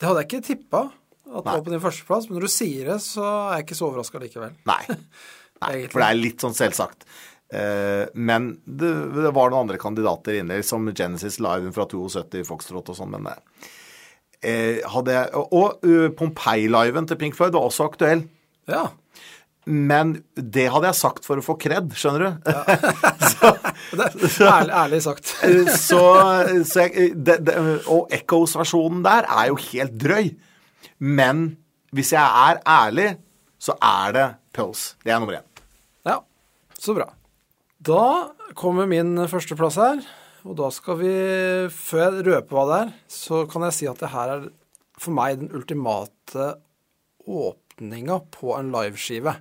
Det 0.00 0.08
hadde 0.08 0.22
jeg 0.22 0.28
ikke 0.28 0.46
tippa 0.46 0.82
at 1.30 1.44
det 1.44 1.52
var 1.54 1.62
på 1.62 1.72
din 1.72 1.82
førsteplass, 1.82 2.26
men 2.28 2.38
når 2.38 2.48
du 2.48 2.52
sier 2.52 2.90
det, 2.90 2.96
så 3.04 3.24
er 3.24 3.60
jeg 3.60 3.66
ikke 3.68 3.78
så 3.78 3.88
overraska 3.88 4.22
likevel. 4.22 4.56
Nei. 4.66 4.80
Nei 5.62 5.74
for 5.92 6.00
det 6.00 6.06
er 6.08 6.18
litt 6.18 6.42
sånn 6.42 6.56
selvsagt. 6.56 7.04
Uh, 7.50 8.06
men 8.14 8.52
det, 8.62 8.90
det, 9.16 9.30
var 9.34 9.50
noen 9.50 9.64
andre 9.64 9.78
kandidater 9.80 10.38
inne, 10.38 10.60
som 10.62 10.86
Genesis 10.94 11.40
Live 11.42 11.72
fra 11.74 11.88
72 11.90 12.44
Foxtrot 12.46 12.92
og 12.92 12.98
sånn, 13.00 13.16
men 13.16 13.26
uh, 13.26 14.76
hadde 14.94 15.16
jeg, 15.16 15.42
Og 15.50 15.82
uh, 15.82 16.06
Pompeii-liven 16.14 17.10
til 17.10 17.18
Pink 17.18 17.38
Floyd 17.38 17.56
var 17.56 17.66
også 17.66 17.88
aktuell. 17.90 18.22
Ja. 18.70 18.86
Men 19.66 20.20
det 20.34 20.68
hadde 20.72 20.88
jeg 20.92 21.00
sagt 21.00 21.26
for 21.26 21.42
å 21.42 21.44
få 21.44 21.58
kred, 21.60 21.90
skjønner 21.98 22.22
du. 22.22 22.54
Ja. 22.54 22.62
så, 24.36 24.46
ærlig, 24.46 24.74
ærlig, 24.84 25.02
sagt. 25.04 25.34
så, 25.74 26.02
så 26.70 26.86
jeg, 26.86 27.12
det, 27.18 27.40
det, 27.48 27.58
og 27.90 28.10
Echoes-versjonen 28.14 29.02
der 29.06 29.26
er 29.26 29.50
jo 29.50 29.58
helt 29.70 29.98
drøy. 30.00 30.32
Men 31.02 31.48
hvis 31.96 32.14
jeg 32.14 32.22
er 32.22 32.62
ærlig, 32.62 33.14
så 33.60 33.74
er 33.82 34.16
det 34.16 34.28
Pulse. 34.56 34.94
Det 35.04 35.12
er 35.12 35.22
nummer 35.22 35.40
én. 35.40 35.64
Ja, 36.06 36.20
så 36.78 36.94
bra. 36.96 37.10
Da 37.80 38.04
kommer 38.58 38.90
min 38.90 39.14
førsteplass 39.30 39.78
her. 39.80 40.02
Og 40.48 40.56
da 40.56 40.70
skal 40.72 40.96
vi, 41.00 41.12
før 41.72 42.06
jeg 42.06 42.26
røper 42.30 42.56
hva 42.56 42.64
det 42.70 42.80
er, 42.84 42.92
så 43.12 43.44
kan 43.48 43.66
jeg 43.68 43.76
si 43.76 43.88
at 43.90 44.00
det 44.00 44.12
her 44.12 44.34
er 44.36 44.48
for 45.00 45.16
meg 45.16 45.40
den 45.40 45.52
ultimate 45.56 46.54
åpninga 47.28 48.20
på 48.32 48.54
en 48.56 48.70
liveskive. 48.72 49.34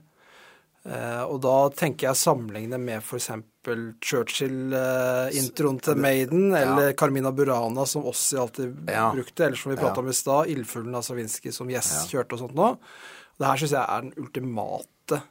Eh, 0.87 1.23
og 1.23 1.41
da 1.43 1.55
tenker 1.75 2.09
jeg 2.09 2.19
sammenligne 2.19 2.79
med 2.81 3.03
f.eks. 3.03 3.29
Churchill-introen 3.69 5.79
til 5.83 5.99
Maiden, 5.99 6.53
eller 6.55 6.89
ja. 6.89 6.95
Carmina 6.97 7.31
Burana, 7.35 7.85
som 7.87 8.07
Ossi 8.09 8.39
alltid 8.39 8.89
ja. 8.89 9.09
brukte, 9.13 9.45
eller 9.45 9.59
som 9.59 9.73
vi 9.73 9.79
prata 9.79 9.99
ja. 9.99 10.03
om 10.03 10.09
i 10.09 10.15
stad, 10.15 10.51
Ildfuglen 10.55 10.97
av 10.97 11.03
Savinski, 11.05 11.53
som 11.55 11.69
Yes 11.71 11.91
kjørte 12.09 12.37
og 12.37 12.45
sånt 12.45 12.57
nå. 12.57 12.71
Det 13.39 13.47
her 13.47 13.61
syns 13.61 13.75
jeg 13.75 13.83
er 13.83 14.07
den 14.07 14.15
ultimate 14.19 15.21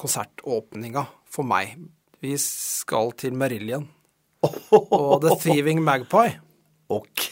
konsertåpninga 0.00 1.06
for 1.32 1.48
meg. 1.48 1.76
Vi 2.24 2.36
skal 2.40 3.10
til 3.20 3.34
Marillion 3.36 3.84
og 4.72 5.18
The 5.24 5.34
Thieving 5.42 5.82
Magpie. 5.84 6.38
Ok. 6.88 7.26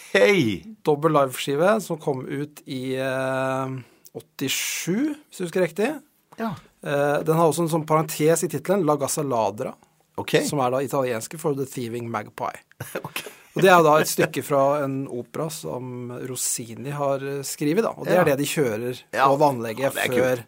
Dobbel 0.84 1.14
liveskive 1.16 1.78
som 1.80 2.00
kom 2.00 2.26
ut 2.26 2.60
i 2.68 2.98
eh, 3.00 3.76
87, 4.12 4.52
hvis 4.52 5.38
du 5.38 5.44
husker 5.46 5.64
riktig. 5.64 5.88
Ja. 6.36 6.50
Eh, 6.84 7.18
den 7.24 7.38
har 7.38 7.48
også 7.48 7.64
en 7.64 7.72
sånn 7.72 7.86
parentes 7.88 8.44
i 8.44 8.50
tittelen, 8.52 8.84
La 8.88 8.98
Gasaladra, 9.00 9.72
okay. 10.20 10.44
som 10.48 10.60
er 10.64 10.74
da 10.74 10.82
italienske 10.84 11.40
for 11.40 11.56
The 11.56 11.68
Thieving 11.68 12.10
Magpie. 12.12 12.60
okay. 13.06 13.32
Og 13.52 13.64
Det 13.64 13.72
er 13.72 13.80
da 13.84 13.96
et 14.00 14.12
stykke 14.12 14.44
fra 14.44 14.62
en 14.84 15.02
opera 15.12 15.48
som 15.52 16.12
Rossini 16.28 16.92
har 16.96 17.24
skrevet, 17.44 17.84
da. 17.84 17.92
Og 17.96 18.08
det 18.08 18.16
ja. 18.16 18.22
er 18.22 18.32
det 18.32 18.38
de 18.40 18.48
kjører 18.48 19.02
ja. 19.12 19.26
på 19.28 19.40
vannlegget 19.40 19.96
før, 19.96 20.44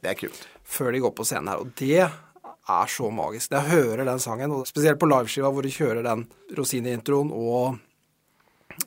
før, 0.64 0.92
de 0.92 1.02
går 1.04 1.12
på 1.16 1.28
scenen 1.28 1.52
her. 1.52 1.64
Og 1.64 1.74
det 1.80 2.07
er 2.70 2.90
så 2.90 3.11
magisk. 3.12 3.53
Jeg 3.53 3.70
hører 3.70 4.05
den 4.09 4.22
sangen, 4.22 4.53
og 4.55 4.68
spesielt 4.68 5.00
på 5.00 5.09
liveskiva 5.11 5.50
hvor 5.53 5.66
de 5.66 5.72
kjører 5.74 6.05
den 6.07 6.24
Rosini-introen, 6.57 7.33
og 7.35 7.77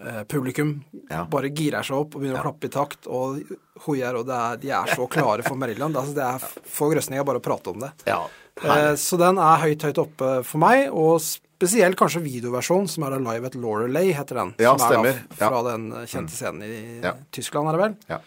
eh, 0.01 0.23
publikum 0.29 0.77
ja. 1.09 1.23
bare 1.29 1.51
girer 1.53 1.85
seg 1.85 1.99
opp 1.99 2.15
og 2.15 2.23
begynner 2.23 2.39
ja. 2.39 2.43
å 2.43 2.47
klappe 2.47 2.69
i 2.69 2.73
takt 2.73 3.09
og 3.09 3.41
hoier, 3.85 4.17
og 4.17 4.31
er, 4.33 4.61
de 4.61 4.73
er 4.73 4.93
så 4.97 5.05
klare 5.11 5.45
for 5.45 5.59
Merilland 5.59 5.97
Altså, 5.99 6.15
det 6.17 6.25
er 6.25 6.63
få 6.77 6.89
grøsninger 6.93 7.27
bare 7.27 7.41
å 7.41 7.45
prate 7.45 7.73
om 7.73 7.83
det. 7.85 7.91
Ja, 8.09 8.23
eh, 8.63 8.93
så 8.99 9.19
den 9.21 9.41
er 9.41 9.61
høyt, 9.65 9.85
høyt 9.85 10.01
oppe 10.01 10.31
for 10.47 10.63
meg, 10.63 10.87
og 10.89 11.19
spesielt 11.21 11.97
kanskje 11.99 12.23
videoversjonen, 12.25 12.89
som 12.89 13.05
er 13.05 13.15
da 13.15 13.21
Live 13.29 13.51
at 13.51 13.59
Lorelei 13.59 14.07
heter 14.13 14.41
den. 14.41 14.55
Ja, 14.61 14.73
som 14.73 14.89
stemmer. 14.89 15.21
er 15.21 15.37
da 15.37 15.51
fra 15.53 15.61
den 15.69 15.87
kjente 16.05 16.33
mm. 16.33 16.35
scenen 16.35 16.65
i 16.65 17.13
Tyskland, 17.33 17.69
er 17.69 17.77
det 17.77 17.85
vel? 17.85 17.95
Ja. 18.15 18.19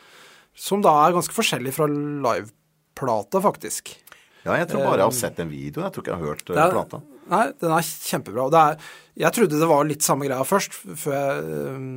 Som 0.60 0.82
da 0.84 0.92
er 1.04 1.14
ganske 1.14 1.34
forskjellig 1.34 1.72
fra 1.74 1.86
liveplata, 1.90 3.42
faktisk. 3.42 3.94
Ja, 4.44 4.54
jeg 4.56 4.70
tror 4.70 4.86
bare 4.86 5.02
jeg 5.02 5.08
har 5.10 5.16
sett 5.16 5.40
en 5.42 5.50
video. 5.50 5.82
Jeg 5.84 5.92
tror 5.92 6.04
ikke 6.04 6.14
jeg 6.14 6.20
har 6.20 6.30
hørt 6.32 6.52
eh, 6.52 6.60
er, 6.60 6.72
plata. 6.74 7.00
Nei, 7.30 7.42
den 7.60 7.74
er 7.76 7.90
kjempebra. 8.10 8.46
Og 8.46 8.56
er, 8.60 8.94
jeg 9.20 9.36
trodde 9.36 9.60
det 9.60 9.68
var 9.70 9.88
litt 9.88 10.06
samme 10.06 10.28
greia 10.28 10.46
først, 10.48 10.78
før 11.02 11.18
jeg 11.18 11.74
um, 11.74 11.90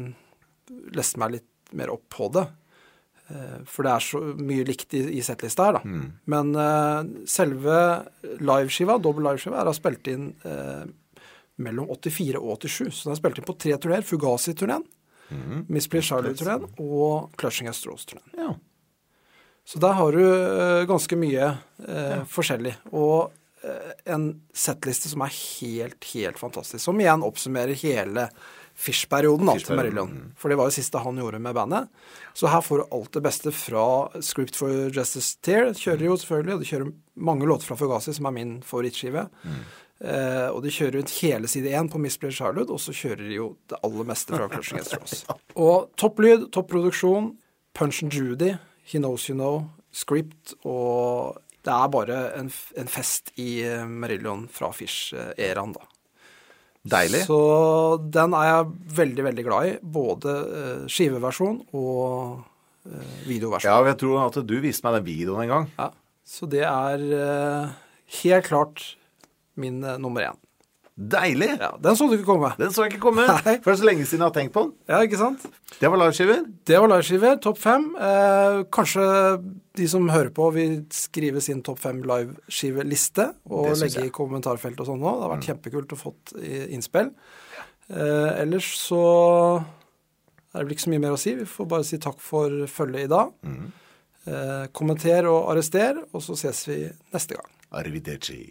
leste 0.97 1.21
meg 1.21 1.37
litt 1.37 1.77
mer 1.79 1.93
opp 1.93 2.03
på 2.13 2.27
det. 2.35 2.43
Uh, 3.31 3.61
for 3.69 3.87
det 3.87 3.93
er 3.93 4.03
så 4.03 4.19
mye 4.35 4.65
likt 4.67 4.97
i, 4.99 5.05
i 5.19 5.23
settlista 5.25 5.69
her, 5.69 5.79
da. 5.79 5.83
Mm. 5.87 6.09
Men 6.33 6.51
uh, 6.57 6.99
selve 7.29 7.77
liveskiva, 8.43 8.99
dobbel 9.01 9.29
liveskiva, 9.29 9.61
er 9.61 9.71
da 9.71 9.77
spilt 9.77 10.11
inn 10.11 10.33
uh, 10.43 10.83
mellom 11.63 11.87
84 11.95 12.43
og 12.43 12.59
87. 12.59 12.91
Så 12.91 13.07
den 13.07 13.15
er 13.15 13.21
spilt 13.21 13.39
inn 13.39 13.47
på 13.47 13.57
tre 13.63 13.79
turneer. 13.79 14.03
Fugazi-turneen, 14.05 14.83
mm. 15.31 15.65
Miss 15.71 15.87
Please 15.87 16.11
Charlie-turneen 16.11 16.67
og 16.75 17.31
Clutching 17.39 17.71
Us 17.71 17.79
Straws-turneen. 17.79 18.27
Ja. 18.35 18.51
Så 19.65 19.79
der 19.79 19.95
har 19.95 20.11
du 20.11 20.23
uh, 20.23 20.83
ganske 20.89 21.15
mye 21.15 21.45
eh, 21.87 22.09
ja. 22.17 22.23
forskjellig. 22.27 22.73
Og 22.91 23.31
eh, 23.63 23.93
en 24.11 24.25
settliste 24.51 25.07
som 25.07 25.23
er 25.23 25.31
helt, 25.31 26.03
helt 26.11 26.41
fantastisk. 26.41 26.83
Som 26.83 26.99
igjen 26.99 27.23
oppsummerer 27.23 27.79
hele 27.79 28.27
Fish-perioden 28.75 29.47
Fish 29.53 29.69
til 29.69 29.79
Marillion. 29.79 30.09
Mm. 30.11 30.33
For 30.39 30.51
det 30.51 30.57
var 30.59 30.67
jo 30.67 30.75
siste 30.75 30.99
han 30.99 31.21
gjorde 31.21 31.39
med 31.39 31.55
bandet. 31.55 31.87
Så 32.35 32.51
her 32.51 32.63
får 32.65 32.81
du 32.81 32.97
alt 32.97 33.13
det 33.15 33.23
beste 33.23 33.53
fra 33.55 33.85
Script 34.25 34.59
for 34.59 34.89
Justice 34.91 35.37
Tear. 35.45 35.71
Kjører 35.77 36.09
jo 36.09 36.17
selvfølgelig, 36.19 36.57
og 36.57 36.65
de 36.65 36.69
kjører 36.71 36.91
mange 37.29 37.47
låter 37.47 37.69
fra 37.69 37.79
Fugazi, 37.79 38.17
som 38.17 38.27
er 38.27 38.35
min 38.35 38.57
favorittskive. 38.65 39.27
Mm. 39.45 39.63
Eh, 40.03 40.49
og 40.49 40.59
de 40.65 40.73
kjører 40.73 40.99
ut 40.99 41.15
hele 41.21 41.47
side 41.47 41.71
én 41.71 41.87
på 41.91 42.01
Miss 42.01 42.17
Blair 42.19 42.33
Charlotte, 42.35 42.73
og 42.73 42.81
så 42.81 42.95
kjører 42.97 43.23
de 43.29 43.37
jo 43.37 43.53
det 43.71 43.79
aller 43.85 44.09
meste 44.09 44.35
fra 44.35 44.49
Crushing 44.51 44.81
Against 44.81 44.97
Ross. 44.99 45.23
Og 45.69 45.93
topplyd, 46.01 46.49
topproduksjon, 46.51 47.35
Punch 47.77 48.01
and 48.03 48.13
Judy, 48.13 48.51
He 48.89 48.99
Knows 48.99 49.29
You 49.29 49.37
Know, 49.37 49.63
Script, 49.93 50.55
og 50.65 51.39
det 51.63 51.71
er 51.71 51.89
bare 51.93 52.19
en, 52.39 52.49
en 52.51 52.91
fest 52.91 53.31
i 53.39 53.63
Marillion 53.87 54.47
fra 54.51 54.71
Fish-æraen, 54.75 55.75
da. 55.77 55.87
Deilig. 56.83 57.21
Så 57.29 57.39
den 58.11 58.33
er 58.35 58.49
jeg 58.49 58.71
veldig, 58.97 59.23
veldig 59.29 59.43
glad 59.47 59.67
i. 59.69 59.75
Både 59.95 60.33
eh, 60.43 60.81
skiveversjon 60.91 61.61
og 61.79 62.41
eh, 62.89 63.13
videoversjon. 63.29 63.69
Ja, 63.71 63.77
jeg 63.87 63.99
tror 64.01 64.25
at 64.25 64.39
du 64.43 64.57
viste 64.59 64.83
meg 64.83 64.97
den 64.99 65.07
videoen 65.07 65.45
en 65.45 65.53
gang. 65.53 65.69
Ja. 65.77 65.87
Så 66.27 66.49
det 66.51 66.65
er 66.67 67.05
eh, 67.19 67.71
helt 68.19 68.49
klart 68.49 68.83
min 69.55 69.79
eh, 69.83 69.99
nummer 70.01 70.27
én. 70.27 70.42
Deilig! 70.93 71.47
Ja, 71.57 71.71
den 71.81 71.95
så 71.97 72.05
du 72.05 72.13
ikke 72.19 72.27
komme. 72.27 72.51
Den 72.59 72.69
så 72.73 72.83
jeg 72.85 72.93
ikke 72.93 73.01
komme. 73.07 73.23
Nei. 73.25 73.55
For 73.65 73.73
så 73.79 73.87
lenge 73.87 74.05
siden 74.05 74.21
jeg 74.21 74.27
har 74.29 74.35
tenkt 74.35 74.53
på 74.53 74.61
den. 74.67 74.73
Ja, 74.91 74.99
ikke 75.01 75.17
sant? 75.17 75.41
Det 75.79 75.89
var 75.89 75.97
liveskiver. 75.97 76.43
Det 76.69 76.77
var 76.83 76.91
liveskiver. 76.91 77.39
Topp 77.41 77.57
fem. 77.63 77.87
Eh, 77.97 78.59
kanskje 78.77 79.05
de 79.79 79.87
som 79.89 80.05
hører 80.13 80.29
på, 80.37 80.51
vil 80.53 80.75
skrive 80.93 81.41
sin 81.41 81.63
topp 81.65 81.81
fem 81.81 82.03
liveskiveliste 82.05 83.25
og 83.49 83.71
legge 83.73 84.03
jeg. 84.03 84.11
i 84.11 84.13
kommentarfelt 84.13 84.83
og 84.83 84.91
sånn 84.91 85.01
nå. 85.01 85.15
Det 85.17 85.25
har 85.25 85.33
vært 85.33 85.47
kjempekult 85.49 85.95
å 85.95 85.99
fått 86.03 86.35
innspill. 86.77 87.09
Eh, 87.89 88.29
ellers 88.43 88.67
så 88.77 89.01
er 90.53 90.59
det 90.61 90.67
vel 90.67 90.75
ikke 90.75 90.85
så 90.85 90.93
mye 90.93 91.03
mer 91.07 91.15
å 91.17 91.21
si. 91.23 91.33
Vi 91.41 91.47
får 91.49 91.69
bare 91.73 91.87
si 91.89 91.97
takk 92.05 92.21
for 92.21 92.53
følget 92.69 93.07
i 93.07 93.11
dag. 93.15 93.33
Eh, 94.29 94.67
kommenter 94.77 95.25
og 95.27 95.49
arrester, 95.55 95.97
og 96.13 96.21
så 96.23 96.37
ses 96.37 96.61
vi 96.69 96.77
neste 97.11 97.39
gang. 97.41 97.49
Arrivederci. 97.81 98.43